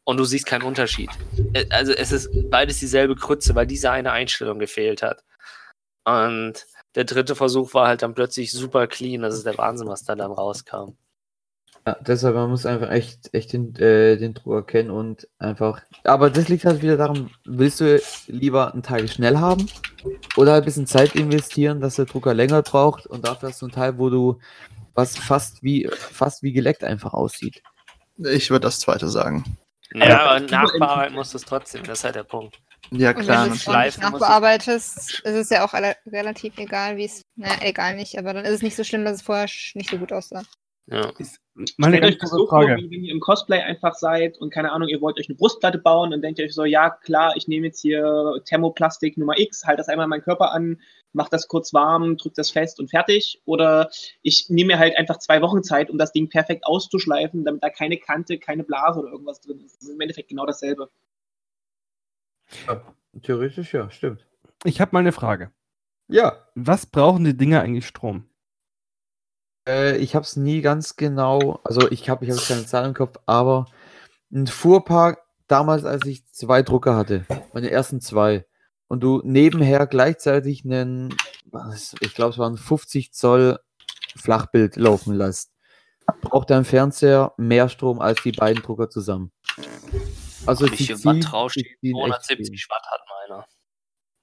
Und 0.05 0.17
du 0.17 0.25
siehst 0.25 0.47
keinen 0.47 0.63
Unterschied. 0.63 1.11
Äh, 1.53 1.67
Also 1.71 1.93
es 1.93 2.13
ist 2.13 2.51
beides 2.51 2.79
dieselbe 2.79 3.15
Krütze, 3.15 3.55
weil 3.55 3.67
diese 3.67 3.91
eine 3.91 4.13
Einstellung 4.13 4.59
gefehlt 4.59 5.03
hat. 5.03 5.25
Und 6.05 6.67
der 6.95 7.05
dritte 7.05 7.35
Versuch 7.35 7.75
war 7.75 7.89
halt 7.89 8.03
dann 8.03 8.15
plötzlich 8.15 8.53
super 8.53 8.87
clean. 8.87 9.23
Das 9.23 9.35
ist 9.35 9.47
der 9.47 9.59
Wahnsinn, 9.59 9.89
was 9.89 10.05
da 10.05 10.15
dann 10.15 10.33
rauskam. 10.33 10.97
Ja, 11.87 11.97
deshalb, 12.01 12.37
man 12.37 12.51
muss 12.51 12.65
einfach 12.65 12.91
echt, 12.91 13.35
echt 13.35 13.53
den, 13.53 13.75
äh, 13.77 14.17
den 14.17 14.35
Drucker 14.35 14.63
kennen 14.63 14.91
und 14.91 15.29
einfach. 15.39 15.83
Aber 16.05 16.31
das 16.31 16.49
liegt 16.49 16.65
halt 16.65 16.81
wieder 16.81 16.97
daran, 16.97 17.31
willst 17.45 17.81
du 17.81 18.01
lieber 18.29 18.73
einen 18.73 18.85
Teil 18.85 19.09
schnell 19.09 19.39
haben 19.39 19.69
oder 20.37 20.55
ein 20.55 20.65
bisschen 20.65 20.87
Zeit 20.87 21.17
investieren, 21.17 21.81
dass 21.81 21.97
der 21.97 22.05
Drucker 22.05 22.35
länger 22.35 22.63
braucht 22.63 23.07
und 23.07 23.27
dafür 23.27 23.49
hast 23.49 23.63
du 23.63 23.67
einen 23.67 23.75
Teil, 23.75 23.99
wo 23.99 24.11
du 24.11 24.39
was 24.95 25.17
fast 25.17 25.65
wie 25.65 25.89
fast 25.91 26.45
wie 26.45 26.53
geleckt 26.53 26.85
einfach 26.85 27.15
aussieht. 27.15 27.63
Ich 28.17 28.51
würde 28.51 28.67
das 28.67 28.79
zweite 28.79 29.09
sagen. 29.09 29.45
Ja, 29.95 30.21
aber 30.21 30.41
nachbearbeiten 30.41 31.15
musst 31.15 31.35
du 31.35 31.39
es 31.39 31.45
trotzdem. 31.45 31.85
Das 31.85 31.99
ist 31.99 32.05
halt 32.05 32.15
der 32.15 32.25
Punkt. 32.25 32.59
Ja, 32.91 33.11
Und 33.11 33.21
klar. 33.25 33.43
wenn 33.45 33.51
du 33.51 33.57
es 33.57 33.97
ich- 33.97 34.03
nachbearbeitest, 34.03 35.21
ist 35.21 35.35
es 35.35 35.51
ja 35.51 35.65
auch 35.65 35.73
relativ 35.75 36.57
egal, 36.59 36.97
wie 36.97 37.05
es. 37.05 37.23
Naja, 37.37 37.57
egal 37.63 37.97
nicht, 37.97 38.19
aber 38.19 38.35
dann 38.35 38.45
ist 38.45 38.53
es 38.55 38.63
nicht 38.63 38.77
so 38.77 38.85
schlimm, 38.85 39.05
dass 39.05 39.17
es 39.17 39.23
vorher 39.23 39.49
nicht 39.75 39.91
so 39.91 39.99
gut 39.99 40.13
aussah. 40.13 40.43
Ja. 40.87 41.13
Meine 41.77 41.97
Stellt 41.97 42.15
euch 42.15 42.19
das 42.19 42.31
so 42.31 42.47
vor, 42.47 42.63
Frage. 42.63 42.83
wie 42.83 42.91
wenn 42.91 43.05
ihr 43.05 43.13
im 43.13 43.21
Cosplay 43.21 43.61
einfach 43.61 43.95
seid 43.95 44.39
und 44.39 44.51
keine 44.51 44.73
Ahnung, 44.73 44.89
ihr 44.89 45.01
wollt 45.01 45.19
euch 45.19 45.29
eine 45.29 45.37
Brustplatte 45.37 45.79
bauen 45.79 46.13
und 46.13 46.23
denkt 46.23 46.39
ihr 46.39 46.47
euch 46.47 46.55
so, 46.55 46.65
ja 46.65 46.91
klar, 46.91 47.35
ich 47.37 47.47
nehme 47.47 47.67
jetzt 47.67 47.81
hier 47.81 48.41
Thermoplastik 48.47 49.17
Nummer 49.17 49.39
X, 49.39 49.65
halt 49.65 49.79
das 49.79 49.89
einmal 49.89 50.09
meinen 50.09 50.23
Körper 50.23 50.51
an, 50.51 50.81
mach 51.13 51.29
das 51.29 51.47
kurz 51.47 51.73
warm, 51.73 52.17
drück 52.17 52.35
das 52.35 52.51
fest 52.51 52.81
und 52.81 52.91
fertig. 52.91 53.41
Oder 53.45 53.91
ich 54.23 54.47
nehme 54.49 54.75
mir 54.75 54.79
halt 54.79 54.97
einfach 54.97 55.19
zwei 55.19 55.41
Wochen 55.41 55.63
Zeit, 55.63 55.89
um 55.89 55.99
das 55.99 56.13
Ding 56.13 56.29
perfekt 56.29 56.67
auszuschleifen, 56.67 57.45
damit 57.45 57.63
da 57.63 57.71
keine 57.71 57.99
Kante, 57.99 58.39
keine 58.39 58.65
Blase 58.65 59.01
oder 59.01 59.13
irgendwas 59.13 59.41
drin 59.41 59.61
ist. 59.61 59.77
Das 59.77 59.89
ist 59.89 59.95
im 59.95 60.01
Endeffekt 60.01 60.31
genau 60.31 60.47
dasselbe. 60.47 60.91
Theoretisch 63.23 63.73
ja, 63.73 63.89
stimmt. 63.91 64.27
Ich 64.65 64.81
habe 64.81 64.91
mal 64.93 65.01
eine 65.01 65.13
Frage. 65.13 65.53
Ja. 66.09 66.49
Was 66.55 66.87
brauchen 66.87 67.25
die 67.25 67.37
Dinger 67.37 67.61
eigentlich 67.61 67.87
Strom? 67.87 68.27
Äh, 69.67 69.97
ich 69.99 70.15
habe 70.15 70.25
es 70.25 70.37
nie 70.37 70.61
ganz 70.61 70.97
genau, 70.97 71.61
also 71.65 71.91
ich 71.91 72.09
habe 72.09 72.25
ich 72.25 72.31
hab 72.31 72.39
jetzt 72.39 72.49
keine 72.49 72.67
Zahl 72.67 72.87
im 72.87 72.95
Kopf, 72.95 73.19
aber 73.27 73.67
ein 74.33 74.47
Fuhrpark 74.47 75.23
damals, 75.47 75.85
als 75.85 76.07
ich 76.07 76.27
zwei 76.27 76.63
Drucker 76.63 76.97
hatte, 76.97 77.27
meine 77.53 77.71
ersten 77.71 78.01
zwei, 78.01 78.47
und 78.89 79.01
du 79.01 79.23
nebenher 79.25 79.87
gleichzeitig 79.87 80.65
einen, 80.65 81.15
was, 81.47 81.95
ich 82.01 82.15
glaube 82.15 82.33
es 82.33 82.39
waren 82.39 82.57
50 82.57 83.13
Zoll 83.13 83.59
Flachbild 84.17 84.77
laufen 84.77 85.15
lässt, 85.15 85.53
braucht 86.21 86.51
dein 86.51 86.65
Fernseher 86.65 87.33
mehr 87.37 87.69
Strom 87.69 88.01
als 88.01 88.23
die 88.23 88.33
beiden 88.33 88.63
Drucker 88.63 88.91
zusammen. 88.91 89.33
Also 90.45 90.67
sie 90.67 90.77
ziehen 90.77 90.97
echt 90.97 91.29
270 91.29 92.69
Watt 92.69 92.87
hat 92.91 93.01
meiner. 93.09 93.47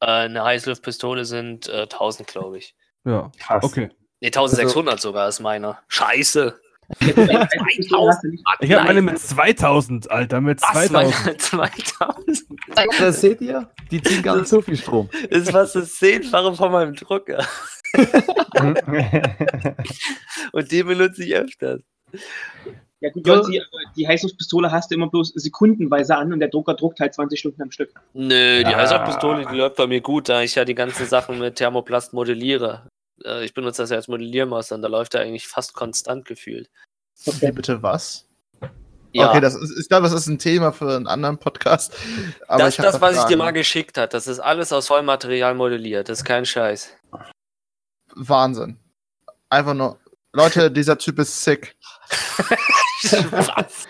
Äh, 0.01 0.25
eine 0.25 0.43
Heißluftpistole 0.43 1.25
sind 1.25 1.67
äh, 1.69 1.83
1000, 1.83 2.27
glaube 2.27 2.57
ich. 2.57 2.75
Ja, 3.05 3.31
Krass. 3.39 3.63
okay. 3.63 3.89
Ne, 4.21 4.27
1600 4.27 4.99
sogar 4.99 5.29
ist 5.29 5.39
meiner. 5.39 5.79
Scheiße. 5.87 6.59
Ich 6.99 7.13
habe 7.15 8.81
Nein. 8.81 8.87
eine 8.87 9.01
mit 9.03 9.19
2000, 9.19 10.09
Alter, 10.09 10.41
mit 10.41 10.59
Was, 10.61 10.87
2000. 10.87 11.53
meine 11.53 11.71
2000? 11.75 12.47
Das 12.99 13.21
seht 13.21 13.41
ihr? 13.41 13.69
Die 13.91 14.01
ziehen 14.01 14.23
gar 14.23 14.37
nicht 14.37 14.47
so 14.47 14.59
viel 14.59 14.75
Strom. 14.75 15.07
Das 15.29 15.43
ist 15.43 15.51
fast 15.51 15.75
das 15.75 15.93
Zehnfache 15.97 16.55
von 16.55 16.71
meinem 16.71 16.95
Drucker. 16.95 17.45
Und 20.51 20.71
den 20.71 20.87
benutze 20.87 21.23
ich 21.23 21.35
öfters. 21.35 21.81
Ja 23.01 23.11
gut, 23.11 23.25
Jonsi, 23.25 23.59
aber 23.59 23.77
die 23.95 24.07
Heißluftpistole 24.07 24.71
hast 24.71 24.89
du 24.91 24.95
immer 24.95 25.09
bloß 25.09 25.33
sekundenweise 25.35 26.17
an 26.17 26.33
und 26.33 26.39
der 26.39 26.49
Drucker 26.49 26.73
druckt 26.73 26.99
halt 26.99 27.13
20 27.13 27.39
Stunden 27.39 27.61
am 27.61 27.71
Stück. 27.71 27.91
Nö, 28.13 28.63
die 28.63 28.71
Ja. 28.71 28.77
Heißluftpistole, 28.77 29.45
die 29.45 29.55
läuft 29.57 29.77
bei 29.77 29.87
mir 29.87 30.01
gut, 30.01 30.27
da 30.27 30.41
ich 30.41 30.55
ja 30.55 30.65
die 30.65 30.75
ganzen 30.75 31.05
Sachen 31.05 31.39
mit 31.39 31.55
Thermoplast 31.55 32.13
modelliere. 32.13 32.89
Äh, 33.25 33.45
Ich 33.45 33.53
benutze 33.53 33.81
das 33.83 33.89
ja 33.89 33.97
als 33.97 34.07
Modelliermaster 34.07 34.75
und 34.75 34.81
da 34.81 34.87
läuft 34.87 35.15
er 35.15 35.21
eigentlich 35.21 35.47
fast 35.47 35.73
konstant 35.73 36.25
gefühlt. 36.25 36.69
Wie 37.25 37.51
bitte 37.51 37.81
was? 37.83 38.25
Ja, 39.11 39.29
Okay, 39.29 39.41
das 39.41 39.55
ist, 39.55 39.77
ich 39.79 39.89
glaube, 39.89 40.03
das 40.03 40.13
ist 40.13 40.27
ein 40.27 40.37
Thema 40.37 40.71
für 40.71 40.95
einen 40.95 41.07
anderen 41.07 41.37
Podcast. 41.39 41.95
Aber 42.47 42.59
das 42.59 42.77
ist 42.77 42.83
das, 42.83 42.95
da 42.95 43.01
was 43.01 43.17
ich 43.17 43.23
dir 43.23 43.37
mal 43.37 43.51
geschickt 43.51 43.97
habe. 43.97 44.07
Das 44.07 44.27
ist 44.27 44.39
alles 44.39 44.71
aus 44.71 44.87
Vollmaterial 44.87 45.55
modelliert. 45.55 46.09
Das 46.09 46.19
ist 46.19 46.25
kein 46.25 46.45
Scheiß. 46.45 46.95
Wahnsinn. 48.15 48.77
Einfach 49.49 49.73
nur. 49.73 49.99
Leute, 50.33 50.69
dieser 50.69 50.97
Typ 50.97 51.17
ist 51.19 51.43
sick. 51.43 51.75
Was? 53.31 53.87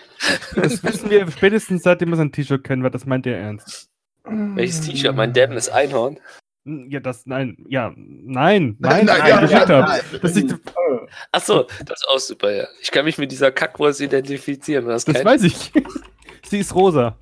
Das 0.54 0.82
wissen 0.82 1.10
wir 1.10 1.30
spätestens 1.30 1.82
seitdem 1.82 2.10
wir 2.10 2.16
sein 2.16 2.32
T-Shirt 2.32 2.64
kennen, 2.64 2.82
weil 2.82 2.90
das 2.90 3.04
meint 3.06 3.26
er 3.26 3.38
ernst. 3.38 3.88
Welches 4.24 4.82
T-Shirt? 4.82 5.14
Mein 5.14 5.32
Deppen 5.32 5.56
ist 5.56 5.68
Einhorn. 5.70 6.18
Ja, 6.64 7.00
das, 7.00 7.24
nein, 7.24 7.56
ja, 7.68 7.92
nein, 7.96 8.76
nein, 8.78 9.06
Nein, 9.06 9.06
das 9.06 9.50
ja, 9.50 9.66
ja, 9.66 9.80
nein. 9.80 10.00
Das, 10.20 10.36
ich, 10.36 10.52
Achso, 11.32 11.62
das 11.84 12.00
ist 12.00 12.08
auch 12.08 12.18
super, 12.18 12.52
ja. 12.52 12.66
Ich 12.82 12.90
kann 12.90 13.04
mich 13.04 13.18
mit 13.18 13.32
dieser 13.32 13.50
Kackwurst 13.50 14.00
identifizieren. 14.00 14.86
Das, 14.86 15.04
das 15.04 15.16
kein... 15.16 15.24
weiß 15.24 15.42
ich. 15.44 15.72
Sie 16.44 16.58
ist 16.58 16.74
rosa. 16.74 17.16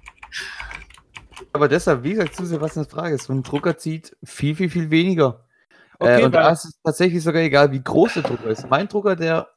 Aber 1.53 1.68
deshalb, 1.68 2.03
wie 2.03 2.14
gesagt, 2.14 2.34
zu 2.34 2.45
Sebastians 2.45 2.89
Frage, 2.89 3.16
so 3.18 3.32
ein 3.32 3.43
Drucker 3.43 3.76
zieht 3.76 4.16
viel, 4.24 4.55
viel, 4.55 4.70
viel 4.70 4.91
weniger. 4.91 5.45
Okay, 5.99 6.22
äh, 6.22 6.24
und 6.24 6.32
da 6.32 6.51
ist 6.51 6.64
es 6.64 6.80
tatsächlich 6.82 7.22
sogar 7.22 7.43
egal, 7.43 7.72
wie 7.72 7.82
groß 7.82 8.14
der 8.14 8.22
Drucker 8.24 8.47
ist. 8.47 8.68
Mein 8.68 8.89
Drucker, 8.89 9.16
der 9.16 9.49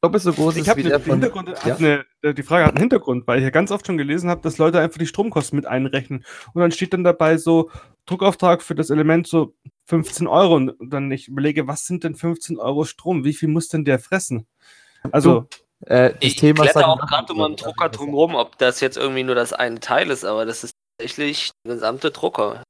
doppelt 0.00 0.22
so 0.22 0.32
groß 0.32 0.56
Ich 0.56 0.62
ist 0.62 0.68
habe 0.68 0.78
wie 0.78 0.82
eine, 0.82 0.90
der 0.90 0.98
die, 0.98 1.04
von... 1.04 1.20
Hintergrund, 1.20 1.48
hat 1.48 1.66
Ja? 1.66 1.76
eine, 1.76 2.04
äh, 2.22 2.34
die 2.34 2.42
Frage 2.42 2.64
hat 2.64 2.72
einen 2.72 2.80
Hintergrund, 2.80 3.26
weil 3.26 3.38
ich 3.38 3.44
ja 3.44 3.50
ganz 3.50 3.70
oft 3.70 3.86
schon 3.86 3.98
gelesen 3.98 4.30
habe, 4.30 4.40
dass 4.40 4.58
Leute 4.58 4.80
einfach 4.80 4.98
die 4.98 5.06
Stromkosten 5.06 5.56
mit 5.56 5.66
einrechnen. 5.66 6.24
Und 6.54 6.60
dann 6.60 6.72
steht 6.72 6.92
dann 6.92 7.04
dabei 7.04 7.36
so 7.36 7.70
Druckauftrag 8.06 8.62
für 8.62 8.74
das 8.74 8.90
Element 8.90 9.26
so 9.26 9.54
15 9.86 10.26
Euro. 10.26 10.54
Und 10.54 10.76
dann 10.80 11.10
ich 11.10 11.28
überlege, 11.28 11.66
was 11.66 11.86
sind 11.86 12.04
denn 12.04 12.14
15 12.14 12.58
Euro 12.58 12.84
Strom? 12.84 13.24
Wie 13.24 13.34
viel 13.34 13.48
muss 13.48 13.68
denn 13.68 13.84
der 13.84 13.98
fressen? 13.98 14.46
Also, 15.12 15.46
Äh, 15.86 16.10
das 16.10 16.16
Ich 16.20 16.36
Thema 16.36 16.62
kletter 16.62 16.80
sagen 16.80 16.90
auch 16.90 17.06
gerade 17.06 17.32
um 17.32 17.40
einen 17.40 17.56
Drucker 17.56 17.88
drumherum, 17.88 18.34
ob 18.34 18.58
das 18.58 18.80
jetzt 18.80 18.98
irgendwie 18.98 19.22
nur 19.22 19.34
das 19.34 19.52
eine 19.52 19.80
Teil 19.80 20.10
ist, 20.10 20.24
aber 20.24 20.44
das 20.44 20.64
ist 20.64 20.74
tatsächlich 20.98 21.52
der 21.66 21.74
gesamte 21.74 22.10
Drucker. 22.10 22.62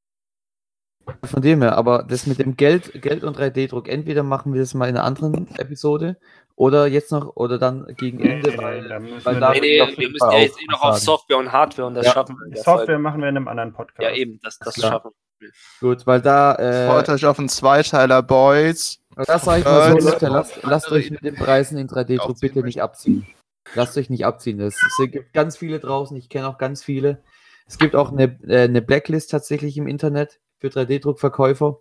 Von 1.25 1.43
dem 1.43 1.61
her, 1.63 1.77
aber 1.77 2.05
das 2.05 2.27
mit 2.27 2.39
dem 2.39 2.57
Geld, 2.57 3.03
Geld 3.03 3.25
und 3.25 3.37
3D-Druck, 3.37 3.89
entweder 3.89 4.23
machen 4.23 4.53
wir 4.53 4.61
das 4.61 4.75
mal 4.75 4.89
in 4.89 4.97
einer 4.97 5.05
anderen 5.05 5.49
Episode 5.57 6.19
oder 6.57 6.87
jetzt 6.87 7.11
noch 7.13 7.37
oder 7.37 7.59
dann 7.59 7.87
gegen 7.97 8.21
Ende, 8.21 8.57
weil 8.59 8.87
da 8.89 8.99
müssen 8.99 9.25
weil 9.25 9.35
wir 9.37 9.41
da- 9.41 9.51
Nee, 9.53 9.61
nee, 9.61 9.79
wir 9.97 10.11
müssen 10.11 10.31
ja 10.31 10.39
jetzt 10.39 10.61
eh 10.61 10.67
noch 10.71 10.83
auf. 10.83 10.99
Software 10.99 11.39
und 11.39 11.51
Hardware 11.53 11.89
und 11.89 11.95
das 11.95 12.07
Ja, 12.07 12.13
schaffen 12.13 12.37
wir. 12.39 12.57
Software 12.57 12.77
Folge. 12.87 12.99
machen 12.99 13.21
wir 13.23 13.29
in 13.29 13.37
einem 13.37 13.49
anderen 13.49 13.73
Podcast. 13.73 14.03
Ja, 14.03 14.15
eben, 14.15 14.39
das, 14.43 14.59
das 14.59 14.75
Klar. 14.75 14.93
schaffen 14.93 15.11
wir. 15.39 15.49
gut, 15.81 16.07
weil 16.07 16.21
da 16.21 16.55
äh, 16.57 16.87
Freut 16.87 17.09
euch 17.09 17.25
auf 17.27 17.39
einen 17.39 17.49
Zweiteiler, 17.49 18.23
Boys. 18.23 19.01
Das 19.17 19.45
sag 19.45 19.59
ich 19.61 19.65
mal 19.65 20.01
so, 20.01 20.09
Leute, 20.11 20.29
lasst, 20.29 20.63
lasst 20.63 20.93
euch 20.93 21.11
mit 21.11 21.25
den 21.25 21.35
Preisen 21.35 21.77
in 21.79 21.89
3D-Druck 21.89 22.31
aufziehen 22.31 22.53
bitte 22.55 22.65
nicht 22.65 22.83
abziehen. 22.83 23.27
Lasst 23.75 23.97
euch 23.99 24.11
nicht 24.11 24.25
abziehen. 24.27 24.61
Es, 24.61 24.77
es 24.77 25.11
gibt 25.11 25.33
ganz 25.33 25.57
viele 25.57 25.79
draußen, 25.81 26.17
ich 26.17 26.29
kenne 26.29 26.49
auch 26.49 26.59
ganz 26.59 26.83
viele. 26.85 27.23
Es 27.67 27.79
gibt 27.79 27.95
auch 27.97 28.11
eine, 28.13 28.39
äh, 28.47 28.63
eine 28.65 28.83
Blacklist 28.83 29.31
tatsächlich 29.31 29.77
im 29.77 29.87
Internet 29.87 30.41
für 30.59 30.69
3D-Druckverkäufer. 30.69 31.79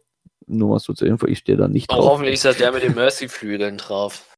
Nur 0.47 0.69
mal 0.69 0.79
so 0.79 0.93
zur 0.93 1.07
Info, 1.07 1.27
ich 1.27 1.39
stehe 1.39 1.57
da 1.57 1.67
nicht 1.67 1.91
drauf. 1.91 2.03
hoffentlich 2.05 2.35
ist 2.35 2.45
das 2.45 2.57
der 2.57 2.71
mit 2.71 2.83
den 2.83 2.95
Mercy-Flügeln 2.95 3.77
drauf. 3.77 4.28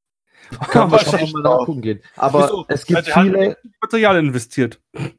Kann 0.69 0.89
man 0.89 0.99
schon 0.99 1.11
Wahrscheinlich 1.11 1.33
mal 1.33 1.41
nachgucken 1.43 1.81
gehen. 1.81 2.03
Aber 2.15 2.43
Wieso? 2.43 2.65
es 2.67 2.85
gibt 2.85 2.97
Also, 2.97 3.15
hat 3.15 3.23
viele. 3.23 3.57
Material 3.81 4.17
investiert. 4.17 4.79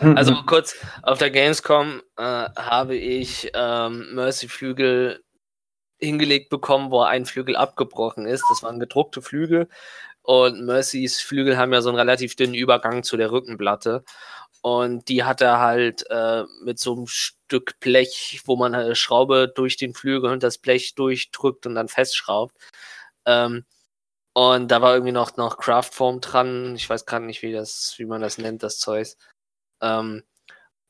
Also 0.00 0.34
kurz, 0.46 0.76
auf 1.02 1.18
der 1.18 1.30
Gamescom 1.30 2.02
äh, 2.18 2.22
habe 2.22 2.94
ich 2.94 3.50
ähm, 3.54 4.14
Mercy-Flügel 4.14 5.24
hingelegt 5.98 6.50
bekommen, 6.50 6.90
wo 6.90 7.00
ein 7.00 7.24
Flügel 7.24 7.56
abgebrochen 7.56 8.26
ist. 8.26 8.44
Das 8.50 8.62
waren 8.62 8.78
gedruckte 8.78 9.22
Flügel 9.22 9.68
und 10.28 10.66
Mercys 10.66 11.22
Flügel 11.22 11.56
haben 11.56 11.72
ja 11.72 11.80
so 11.80 11.88
einen 11.88 11.96
relativ 11.96 12.36
dünnen 12.36 12.54
Übergang 12.54 13.02
zu 13.02 13.16
der 13.16 13.32
Rückenplatte. 13.32 14.04
Und 14.60 15.08
die 15.08 15.24
hat 15.24 15.40
er 15.40 15.58
halt 15.58 16.04
äh, 16.10 16.44
mit 16.62 16.78
so 16.78 16.94
einem 16.94 17.06
Stück 17.06 17.80
Blech, 17.80 18.42
wo 18.44 18.54
man 18.56 18.74
eine 18.74 18.94
Schraube 18.94 19.50
durch 19.54 19.78
den 19.78 19.94
Flügel 19.94 20.30
und 20.30 20.42
das 20.42 20.58
Blech 20.58 20.94
durchdrückt 20.96 21.64
und 21.66 21.76
dann 21.76 21.88
festschraubt. 21.88 22.54
Ähm, 23.28 23.64
und 24.34 24.68
da 24.70 24.82
war 24.82 24.94
irgendwie 24.94 25.12
noch, 25.12 25.36
noch 25.36 25.58
Craftform 25.58 26.20
dran. 26.20 26.76
Ich 26.76 26.88
weiß 26.90 27.06
gerade 27.06 27.26
nicht, 27.26 27.42
wie, 27.42 27.52
das, 27.52 27.94
wie 27.98 28.06
man 28.06 28.22
das 28.22 28.38
nennt, 28.38 28.62
das 28.62 28.78
Zeug. 28.78 29.08
Ähm, 29.82 30.24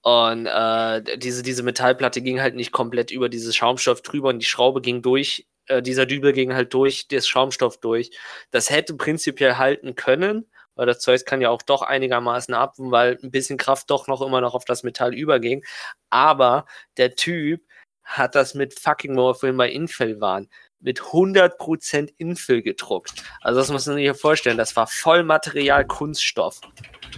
und 0.02 0.46
äh, 0.46 1.18
diese, 1.18 1.42
diese 1.42 1.62
Metallplatte 1.62 2.22
ging 2.22 2.40
halt 2.40 2.54
nicht 2.54 2.72
komplett 2.72 3.10
über 3.10 3.28
dieses 3.28 3.56
Schaumstoff 3.56 4.02
drüber 4.02 4.30
und 4.30 4.40
die 4.40 4.46
Schraube 4.46 4.80
ging 4.80 5.02
durch, 5.02 5.48
äh, 5.66 5.82
dieser 5.82 6.06
Dübel 6.06 6.32
ging 6.32 6.54
halt 6.54 6.74
durch 6.74 7.08
das 7.08 7.28
Schaumstoff 7.28 7.78
durch. 7.80 8.10
Das 8.50 8.70
hätte 8.70 8.94
prinzipiell 8.94 9.56
halten 9.58 9.94
können, 9.96 10.46
weil 10.76 10.86
das 10.86 11.00
Zeug 11.00 11.24
kann 11.26 11.40
ja 11.40 11.50
auch 11.50 11.62
doch 11.62 11.82
einigermaßen 11.82 12.54
ab, 12.54 12.74
weil 12.78 13.18
ein 13.22 13.30
bisschen 13.30 13.58
Kraft 13.58 13.90
doch 13.90 14.06
noch 14.08 14.22
immer 14.22 14.40
noch 14.40 14.54
auf 14.54 14.64
das 14.64 14.82
Metall 14.84 15.14
überging. 15.14 15.64
Aber 16.10 16.66
der 16.96 17.16
Typ 17.16 17.62
hat 18.04 18.34
das 18.34 18.54
mit 18.54 18.78
fucking, 18.78 19.14
vorhin 19.16 19.56
bei 19.56 19.70
Infill 19.70 20.20
waren, 20.20 20.48
mit 20.80 21.00
100% 21.00 22.12
Infill 22.18 22.62
gedruckt. 22.62 23.12
Also 23.40 23.58
das 23.60 23.70
muss 23.70 23.86
man 23.86 23.96
sich 23.96 24.16
vorstellen, 24.16 24.56
das 24.56 24.76
war 24.76 24.86
Vollmaterial 24.86 25.84
Kunststoff. 25.86 26.60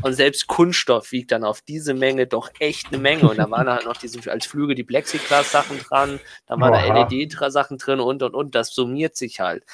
Und 0.02 0.14
selbst 0.14 0.46
Kunststoff 0.46 1.12
wiegt 1.12 1.32
dann 1.32 1.44
auf 1.44 1.61
diese 1.62 1.92
Menge 1.94 2.26
doch 2.26 2.50
echt 2.58 2.88
eine 2.88 2.98
Menge. 2.98 3.28
Und 3.28 3.38
da 3.38 3.50
waren 3.50 3.68
halt 3.68 3.84
noch 3.84 3.96
diese 3.96 4.30
als 4.30 4.46
Flüge 4.46 4.74
die 4.74 4.84
Plexiglas-Sachen 4.84 5.78
dran, 5.80 6.20
da 6.46 6.58
waren 6.58 6.72
da 6.72 6.84
Oha. 6.86 7.08
LED-Sachen 7.11 7.76
drin 7.78 8.00
und 8.00 8.22
und 8.22 8.34
und. 8.34 8.54
Das 8.54 8.70
summiert 8.74 9.16
sich 9.16 9.40
halt. 9.40 9.64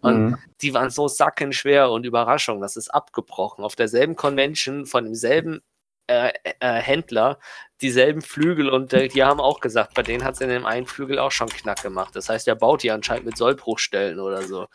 Und 0.00 0.30
Mhm. 0.30 0.38
die 0.62 0.74
waren 0.74 0.90
so 0.90 1.06
sackenschwer 1.08 1.90
und 1.90 2.04
Überraschung, 2.04 2.60
das 2.60 2.76
ist 2.76 2.88
abgebrochen. 2.88 3.64
Auf 3.64 3.76
derselben 3.76 4.16
Convention 4.16 4.86
von 4.86 5.04
demselben 5.04 5.60
äh, 6.08 6.32
äh, 6.60 6.74
Händler, 6.74 7.38
dieselben 7.82 8.22
Flügel 8.22 8.70
und 8.70 8.92
äh, 8.92 9.08
die 9.08 9.22
haben 9.22 9.40
auch 9.40 9.60
gesagt, 9.60 9.94
bei 9.94 10.02
denen 10.02 10.24
hat 10.24 10.34
es 10.34 10.40
in 10.40 10.48
dem 10.48 10.64
einen 10.64 10.86
Flügel 10.86 11.18
auch 11.18 11.32
schon 11.32 11.48
knack 11.48 11.82
gemacht. 11.82 12.16
Das 12.16 12.28
heißt, 12.28 12.46
der 12.46 12.54
baut 12.54 12.82
die 12.82 12.90
anscheinend 12.90 13.26
mit 13.26 13.36
Sollbruchstellen 13.36 14.18
oder 14.18 14.42
so. 14.42 14.66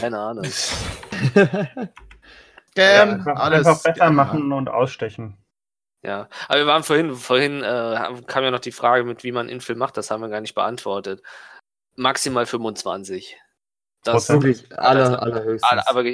Keine 0.00 0.18
Ahnung. 0.18 0.44
Scam, 2.72 3.10
einfach, 3.10 3.36
alles. 3.36 3.66
einfach 3.66 3.82
besser 3.82 3.94
Scam. 3.96 4.14
machen 4.14 4.52
und 4.52 4.68
ausstechen. 4.68 5.36
Ja, 6.02 6.28
aber 6.48 6.58
wir 6.60 6.66
waren 6.66 6.82
vorhin, 6.82 7.14
vorhin 7.14 7.62
äh, 7.62 8.22
kam 8.26 8.42
ja 8.42 8.50
noch 8.50 8.60
die 8.60 8.72
Frage 8.72 9.04
mit, 9.04 9.22
wie 9.22 9.32
man 9.32 9.48
Infill 9.50 9.76
macht, 9.76 9.96
das 9.96 10.10
haben 10.10 10.22
wir 10.22 10.28
gar 10.28 10.40
nicht 10.40 10.54
beantwortet. 10.54 11.22
Maximal 11.94 12.46
25. 12.46 13.36
Das, 14.02 14.14
Prozent. 14.14 14.42
Wirklich 14.42 14.78
aller, 14.78 15.22
allerhöchstens. 15.22 15.86
aber 15.86 16.04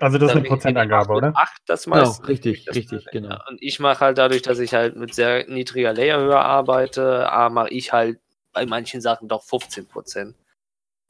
Also 0.00 0.18
das 0.18 0.30
ist 0.30 0.36
eine 0.36 0.46
Prozentangabe, 0.48 1.12
oder? 1.12 1.32
Acht 1.36 1.60
das 1.66 1.84
Genau, 1.84 1.96
meiste. 1.96 2.26
richtig, 2.28 2.64
Das- 2.64 2.76
richtig, 2.76 3.06
genau. 3.12 3.28
Ja, 3.30 3.44
Und 3.48 3.58
ich 3.62 3.78
mache 3.80 4.00
halt 4.00 4.18
dadurch, 4.18 4.42
dass 4.42 4.58
ich 4.58 4.74
halt 4.74 4.96
mit 4.96 5.14
sehr 5.14 5.48
niedriger 5.48 5.92
Layerhöhe 5.92 6.38
arbeite, 6.38 7.30
A, 7.30 7.48
mache 7.50 7.68
ich 7.70 7.92
halt 7.92 8.18
bei 8.52 8.66
manchen 8.66 9.00
Sachen 9.00 9.28
doch 9.28 9.42
15 9.44 9.86
Prozent. 9.86 10.34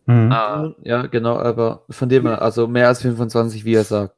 Mhm. 0.07 0.33
Ah, 0.33 0.75
Ja, 0.83 1.07
genau, 1.07 1.37
aber 1.39 1.85
von 1.91 2.09
dem 2.09 2.27
her, 2.27 2.43
also 2.43 2.67
mehr 2.67 2.89
als 2.89 3.03
25, 3.03 3.65
wie 3.65 3.75
er 3.75 3.85
sagt. 3.85 4.17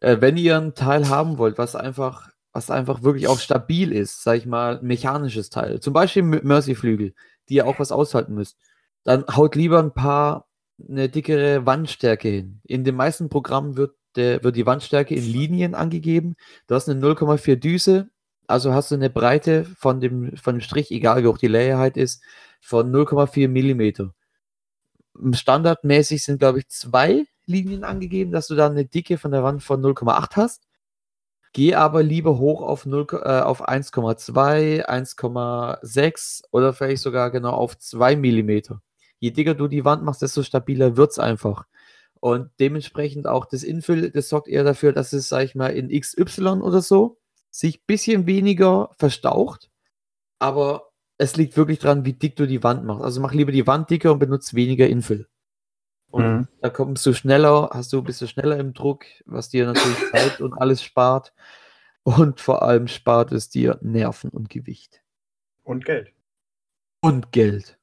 Äh, 0.00 0.18
wenn 0.20 0.36
ihr 0.36 0.56
ein 0.56 0.74
Teil 0.74 1.08
haben 1.08 1.38
wollt, 1.38 1.58
was 1.58 1.76
einfach, 1.76 2.30
was 2.52 2.70
einfach 2.70 3.02
wirklich 3.02 3.28
auch 3.28 3.38
stabil 3.38 3.92
ist, 3.92 4.22
sag 4.22 4.38
ich 4.38 4.46
mal, 4.46 4.78
ein 4.78 4.86
mechanisches 4.86 5.50
Teil, 5.50 5.80
zum 5.80 5.92
Beispiel 5.92 6.22
mit 6.22 6.44
Mercy-Flügel, 6.44 7.14
die 7.48 7.54
ihr 7.54 7.66
auch 7.66 7.78
was 7.78 7.92
aushalten 7.92 8.34
müsst, 8.34 8.56
dann 9.04 9.24
haut 9.34 9.54
lieber 9.54 9.78
ein 9.78 9.92
paar 9.94 10.46
eine 10.88 11.08
dickere 11.08 11.64
Wandstärke 11.64 12.28
hin. 12.28 12.60
In 12.64 12.84
den 12.84 12.96
meisten 12.96 13.28
Programmen 13.30 13.76
wird, 13.76 13.94
der, 14.16 14.42
wird 14.44 14.56
die 14.56 14.66
Wandstärke 14.66 15.14
in 15.14 15.24
Linien 15.24 15.74
angegeben. 15.74 16.36
Du 16.66 16.74
hast 16.74 16.88
eine 16.88 17.00
0,4 17.00 17.56
Düse, 17.56 18.08
also 18.46 18.72
hast 18.74 18.90
du 18.90 18.94
eine 18.96 19.10
Breite 19.10 19.64
von 19.64 20.00
dem, 20.00 20.36
von 20.36 20.56
dem 20.56 20.60
Strich, 20.60 20.90
egal 20.90 21.22
wie 21.22 21.28
hoch 21.28 21.38
die 21.38 21.48
Layerheit 21.48 21.96
ist, 21.96 22.22
von 22.60 22.90
0,4 22.92 23.48
Millimeter 23.48 24.14
standardmäßig 25.32 26.24
sind, 26.24 26.38
glaube 26.38 26.60
ich, 26.60 26.68
zwei 26.68 27.26
Linien 27.46 27.84
angegeben, 27.84 28.32
dass 28.32 28.48
du 28.48 28.54
dann 28.54 28.72
eine 28.72 28.84
Dicke 28.84 29.18
von 29.18 29.30
der 29.30 29.42
Wand 29.42 29.62
von 29.62 29.80
0,8 29.80 30.36
hast. 30.36 30.66
Geh 31.52 31.74
aber 31.74 32.02
lieber 32.02 32.38
hoch 32.38 32.60
auf, 32.60 32.84
0, 32.84 33.06
äh, 33.12 33.40
auf 33.40 33.66
1,2, 33.66 34.84
1,6 34.84 36.42
oder 36.50 36.72
vielleicht 36.72 37.02
sogar 37.02 37.30
genau 37.30 37.52
auf 37.52 37.78
2 37.78 38.16
Millimeter. 38.16 38.82
Je 39.18 39.30
dicker 39.30 39.54
du 39.54 39.66
die 39.66 39.84
Wand 39.84 40.02
machst, 40.02 40.20
desto 40.20 40.42
stabiler 40.42 40.96
wird 40.96 41.12
es 41.12 41.18
einfach. 41.18 41.64
Und 42.26 42.50
dementsprechend 42.58 43.28
auch 43.28 43.44
das 43.44 43.62
Infill, 43.62 44.10
das 44.10 44.28
sorgt 44.28 44.48
eher 44.48 44.64
dafür, 44.64 44.92
dass 44.92 45.12
es, 45.12 45.28
sag 45.28 45.44
ich 45.44 45.54
mal, 45.54 45.68
in 45.68 45.88
XY 45.88 46.60
oder 46.60 46.82
so 46.82 47.20
sich 47.52 47.78
ein 47.78 47.84
bisschen 47.86 48.26
weniger 48.26 48.90
verstaucht. 48.98 49.70
Aber 50.40 50.90
es 51.18 51.36
liegt 51.36 51.56
wirklich 51.56 51.78
dran, 51.78 52.04
wie 52.04 52.14
dick 52.14 52.34
du 52.34 52.48
die 52.48 52.64
Wand 52.64 52.84
machst. 52.84 53.04
Also 53.04 53.20
mach 53.20 53.32
lieber 53.32 53.52
die 53.52 53.68
Wand 53.68 53.90
dicker 53.90 54.10
und 54.10 54.18
benutze 54.18 54.56
weniger 54.56 54.88
Infill. 54.88 55.28
Und 56.10 56.24
Mhm. 56.24 56.48
da 56.62 56.68
kommst 56.68 57.06
du 57.06 57.14
schneller, 57.14 57.70
hast 57.72 57.92
du, 57.92 58.02
bist 58.02 58.20
du 58.20 58.26
schneller 58.26 58.58
im 58.58 58.74
Druck, 58.74 59.04
was 59.24 59.48
dir 59.48 59.66
natürlich 59.66 59.96
Zeit 60.12 60.40
und 60.40 60.52
alles 60.54 60.82
spart. 60.82 61.32
Und 62.02 62.40
vor 62.40 62.62
allem 62.62 62.88
spart 62.88 63.30
es 63.30 63.50
dir 63.50 63.78
Nerven 63.82 64.30
und 64.30 64.50
Gewicht. 64.50 65.00
Und 65.62 65.84
Geld. 65.84 66.12
Und 67.02 67.30
Geld. 67.30 67.78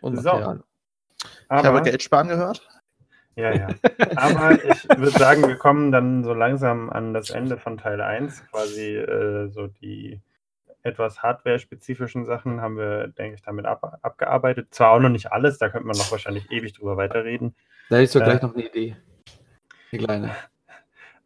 Und 0.00 0.16
So. 0.16 0.22
Material. 0.32 0.64
Ich 1.22 1.64
habe 1.64 1.82
Geld 1.82 2.02
sparen 2.02 2.26
gehört. 2.26 2.68
Ja, 3.36 3.52
ja. 3.54 3.68
Aber 4.16 4.52
ich 4.52 4.88
würde 4.88 5.10
sagen, 5.10 5.46
wir 5.46 5.56
kommen 5.56 5.90
dann 5.92 6.24
so 6.24 6.34
langsam 6.34 6.90
an 6.90 7.14
das 7.14 7.30
Ende 7.30 7.56
von 7.58 7.78
Teil 7.78 8.00
1. 8.00 8.46
Quasi 8.50 8.96
äh, 8.96 9.48
so 9.48 9.66
die 9.66 10.20
etwas 10.82 11.22
hardware-spezifischen 11.22 12.26
Sachen 12.26 12.60
haben 12.60 12.76
wir, 12.76 13.08
denke 13.08 13.36
ich, 13.36 13.42
damit 13.42 13.64
ab, 13.64 13.98
abgearbeitet. 14.02 14.68
Zwar 14.70 14.90
auch 14.92 15.00
noch 15.00 15.08
nicht 15.08 15.32
alles, 15.32 15.58
da 15.58 15.70
könnte 15.70 15.86
man 15.86 15.96
noch 15.96 16.12
wahrscheinlich 16.12 16.50
ewig 16.50 16.74
drüber 16.74 16.96
weiterreden. 16.96 17.54
Da 17.88 17.98
ich 18.00 18.10
so 18.10 18.20
Äh. 18.20 18.24
gleich 18.24 18.42
noch 18.42 18.54
eine 18.54 18.66
Idee. 18.66 18.96
Eine 19.92 20.02
kleine. 20.02 20.30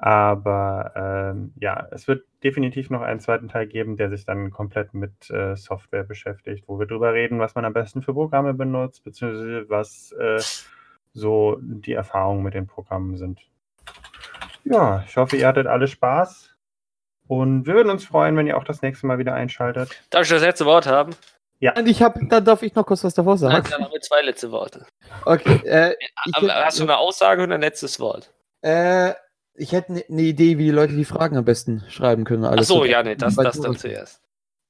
Aber 0.01 0.93
ähm, 0.95 1.53
ja, 1.59 1.89
es 1.91 2.07
wird 2.07 2.25
definitiv 2.45 2.89
noch 2.89 3.03
einen 3.03 3.19
zweiten 3.19 3.49
Teil 3.49 3.67
geben, 3.67 3.97
der 3.97 4.11
sich 4.11 4.25
dann 4.25 4.53
komplett 4.53 4.95
mit 4.95 5.29
äh, 5.31 5.57
Software 5.57 6.05
beschäftigt, 6.05 6.65
wo 6.69 6.79
wir 6.79 6.87
drüber 6.87 7.13
reden, 7.13 7.41
was 7.41 7.57
man 7.57 7.65
am 7.65 7.73
besten 7.73 8.03
für 8.03 8.15
Programme 8.15 8.55
benutzt, 8.55 9.03
beziehungsweise 9.03 9.69
was 9.69 10.13
äh, 10.13 10.39
so 11.19 11.59
die 11.61 11.93
Erfahrungen 11.93 12.43
mit 12.43 12.55
den 12.55 12.67
Programmen 12.67 13.17
sind. 13.17 13.41
Ja, 14.65 15.05
ich 15.07 15.17
hoffe, 15.17 15.37
ihr 15.37 15.47
hattet 15.47 15.67
alle 15.67 15.89
Spaß. 15.89 16.51
Und 17.27 17.67
wir 17.67 17.75
würden 17.75 17.91
uns 17.91 18.05
freuen, 18.05 18.37
wenn 18.37 18.47
ihr 18.47 18.57
auch 18.57 18.65
das 18.65 18.81
nächste 18.81 19.07
Mal 19.07 19.19
wieder 19.19 19.35
einschaltet. 19.35 19.91
Darf 20.11 20.23
ich 20.23 20.31
das 20.31 20.43
letzte 20.43 20.65
Wort 20.65 20.87
haben? 20.87 21.15
Und 21.77 21.89
ich 21.89 22.03
habe, 22.03 22.21
dann 22.27 22.45
darf 22.45 22.63
ich 22.63 22.75
noch 22.75 22.87
kurz 22.87 23.03
was 23.05 23.15
davor 23.15 23.35
Nein, 23.35 23.39
sagen. 23.39 23.69
dann 23.71 23.85
haben 23.85 23.93
wir 23.93 24.01
zwei 24.01 24.23
letzte 24.23 24.51
Worte. 24.53 24.87
Okay, 25.25 25.61
äh, 25.67 25.95
ich, 26.25 26.35
Aber 26.37 26.55
hast 26.55 26.79
du 26.79 26.85
eine 26.85 26.97
Aussage 26.97 27.43
und 27.43 27.53
ein 27.53 27.61
letztes 27.61 27.99
Wort? 28.01 28.33
äh, 28.63 29.13
ich 29.55 29.73
hätte 29.73 29.93
eine 29.93 30.05
ne 30.09 30.23
Idee, 30.23 30.57
wie 30.59 30.67
die 30.67 30.71
Leute 30.71 30.95
die 30.95 31.05
Fragen 31.05 31.37
am 31.37 31.45
besten 31.45 31.85
schreiben 31.89 32.25
können. 32.25 32.45
Ach 32.45 32.53
alles 32.53 32.69
so, 32.69 32.79
so. 32.79 32.85
ja, 32.85 33.03
nee, 33.03 33.17
das, 33.17 33.35
das 33.35 33.61
dann 33.61 33.77
zuerst. 33.77 34.21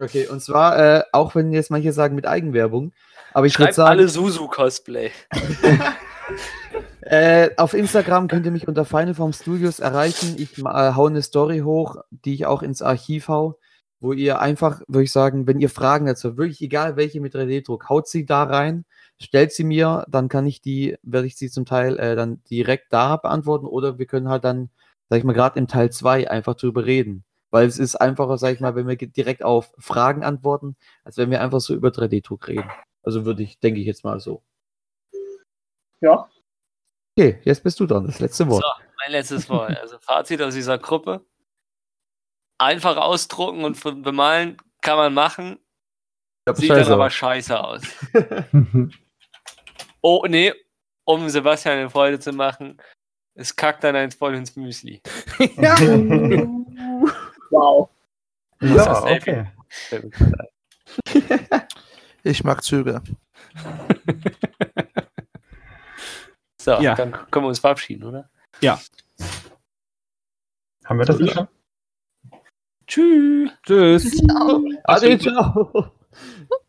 Okay, 0.00 0.26
und 0.28 0.40
zwar, 0.40 0.78
äh, 0.78 1.02
auch 1.12 1.34
wenn 1.34 1.52
jetzt 1.52 1.70
manche 1.70 1.92
sagen 1.92 2.14
mit 2.14 2.26
Eigenwerbung, 2.26 2.92
aber 3.34 3.46
ich 3.46 3.58
würde 3.58 3.72
sagen, 3.72 3.90
alle 3.90 4.08
Susu-Cosplay. 4.08 5.10
Äh, 7.00 7.50
auf 7.56 7.74
Instagram 7.74 8.28
könnt 8.28 8.44
ihr 8.44 8.52
mich 8.52 8.68
unter 8.68 8.84
Final 8.84 9.14
Form 9.14 9.32
Studios 9.32 9.78
erreichen. 9.80 10.36
Ich 10.38 10.58
äh, 10.58 10.62
hau 10.62 11.06
eine 11.06 11.22
Story 11.22 11.60
hoch, 11.60 11.96
die 12.10 12.34
ich 12.34 12.46
auch 12.46 12.62
ins 12.62 12.82
Archiv 12.82 13.28
hau, 13.28 13.58
wo 14.00 14.12
ihr 14.12 14.40
einfach, 14.40 14.82
würde 14.88 15.04
ich 15.04 15.12
sagen, 15.12 15.46
wenn 15.46 15.58
ihr 15.58 15.70
Fragen 15.70 16.06
dazu, 16.06 16.36
wirklich 16.36 16.60
egal 16.60 16.96
welche 16.96 17.20
mit 17.20 17.34
3D-Druck, 17.34 17.88
haut 17.88 18.08
sie 18.08 18.26
da 18.26 18.42
rein, 18.44 18.84
stellt 19.20 19.52
sie 19.52 19.64
mir, 19.64 20.04
dann 20.08 20.28
kann 20.28 20.46
ich 20.46 20.60
die, 20.60 20.96
werde 21.02 21.26
ich 21.26 21.36
sie 21.36 21.50
zum 21.50 21.64
Teil 21.64 21.98
äh, 21.98 22.14
dann 22.14 22.42
direkt 22.50 22.92
da 22.92 23.16
beantworten 23.16 23.66
oder 23.66 23.98
wir 23.98 24.06
können 24.06 24.28
halt 24.28 24.44
dann, 24.44 24.70
sag 25.08 25.18
ich 25.18 25.24
mal, 25.24 25.32
gerade 25.32 25.58
im 25.58 25.66
Teil 25.66 25.90
2 25.90 26.30
einfach 26.30 26.54
drüber 26.54 26.84
reden. 26.84 27.24
Weil 27.50 27.66
es 27.66 27.78
ist 27.78 27.96
einfacher, 27.96 28.36
sag 28.36 28.52
ich 28.52 28.60
mal, 28.60 28.74
wenn 28.76 28.86
wir 28.86 28.96
direkt 28.96 29.42
auf 29.42 29.72
Fragen 29.78 30.22
antworten, 30.22 30.76
als 31.04 31.16
wenn 31.16 31.30
wir 31.30 31.40
einfach 31.40 31.60
so 31.60 31.74
über 31.74 31.88
3D-Druck 31.88 32.48
reden. 32.48 32.70
Also 33.02 33.24
würde 33.24 33.42
ich, 33.42 33.58
denke 33.60 33.80
ich 33.80 33.86
jetzt 33.86 34.04
mal 34.04 34.20
so. 34.20 34.42
Ja. 36.00 36.28
Okay, 37.16 37.40
jetzt 37.44 37.62
bist 37.62 37.78
du 37.80 37.86
dran, 37.86 38.06
das 38.06 38.20
letzte 38.20 38.48
Wort. 38.48 38.62
So, 38.62 38.68
mein 39.04 39.12
letztes 39.12 39.48
Wort. 39.48 39.76
Also 39.78 39.98
Fazit 39.98 40.40
aus 40.42 40.54
dieser 40.54 40.78
Gruppe. 40.78 41.24
Einfach 42.58 42.96
ausdrucken 42.96 43.64
und 43.64 43.80
bemalen 44.02 44.56
kann 44.80 44.96
man 44.96 45.14
machen, 45.14 45.58
sieht 46.54 46.70
dann 46.70 46.92
aber 46.92 47.10
scheiße 47.10 47.58
aus. 47.58 47.82
Oh, 50.00 50.24
nee, 50.28 50.52
um 51.04 51.28
Sebastian 51.28 51.76
eine 51.78 51.90
Freude 51.90 52.20
zu 52.20 52.32
machen, 52.32 52.80
es 53.34 53.56
kackt 53.56 53.82
dann 53.82 53.96
eins 53.96 54.14
voll 54.14 54.34
ins 54.36 54.54
Müsli. 54.54 55.02
Wow. 57.50 57.88
ja, 58.60 58.74
das 58.74 59.02
Selfie- 59.04 59.46
okay. 61.10 61.66
Ich 62.22 62.44
mag 62.44 62.62
Züge. 62.62 63.02
So, 66.68 66.82
Ja. 66.82 66.94
dann 66.94 67.12
können 67.30 67.46
wir 67.46 67.48
uns 67.48 67.60
verabschieden, 67.60 68.04
oder? 68.04 68.28
Haben 70.84 70.98
wir 70.98 71.06
das 71.06 71.18
Ja. 71.18 71.26
schon? 71.28 71.48
Tschüss. 72.86 73.50
Tschüss. 73.62 74.16
Ciao. 74.18 74.62
Ade, 74.84 75.18
ciao. 75.18 75.92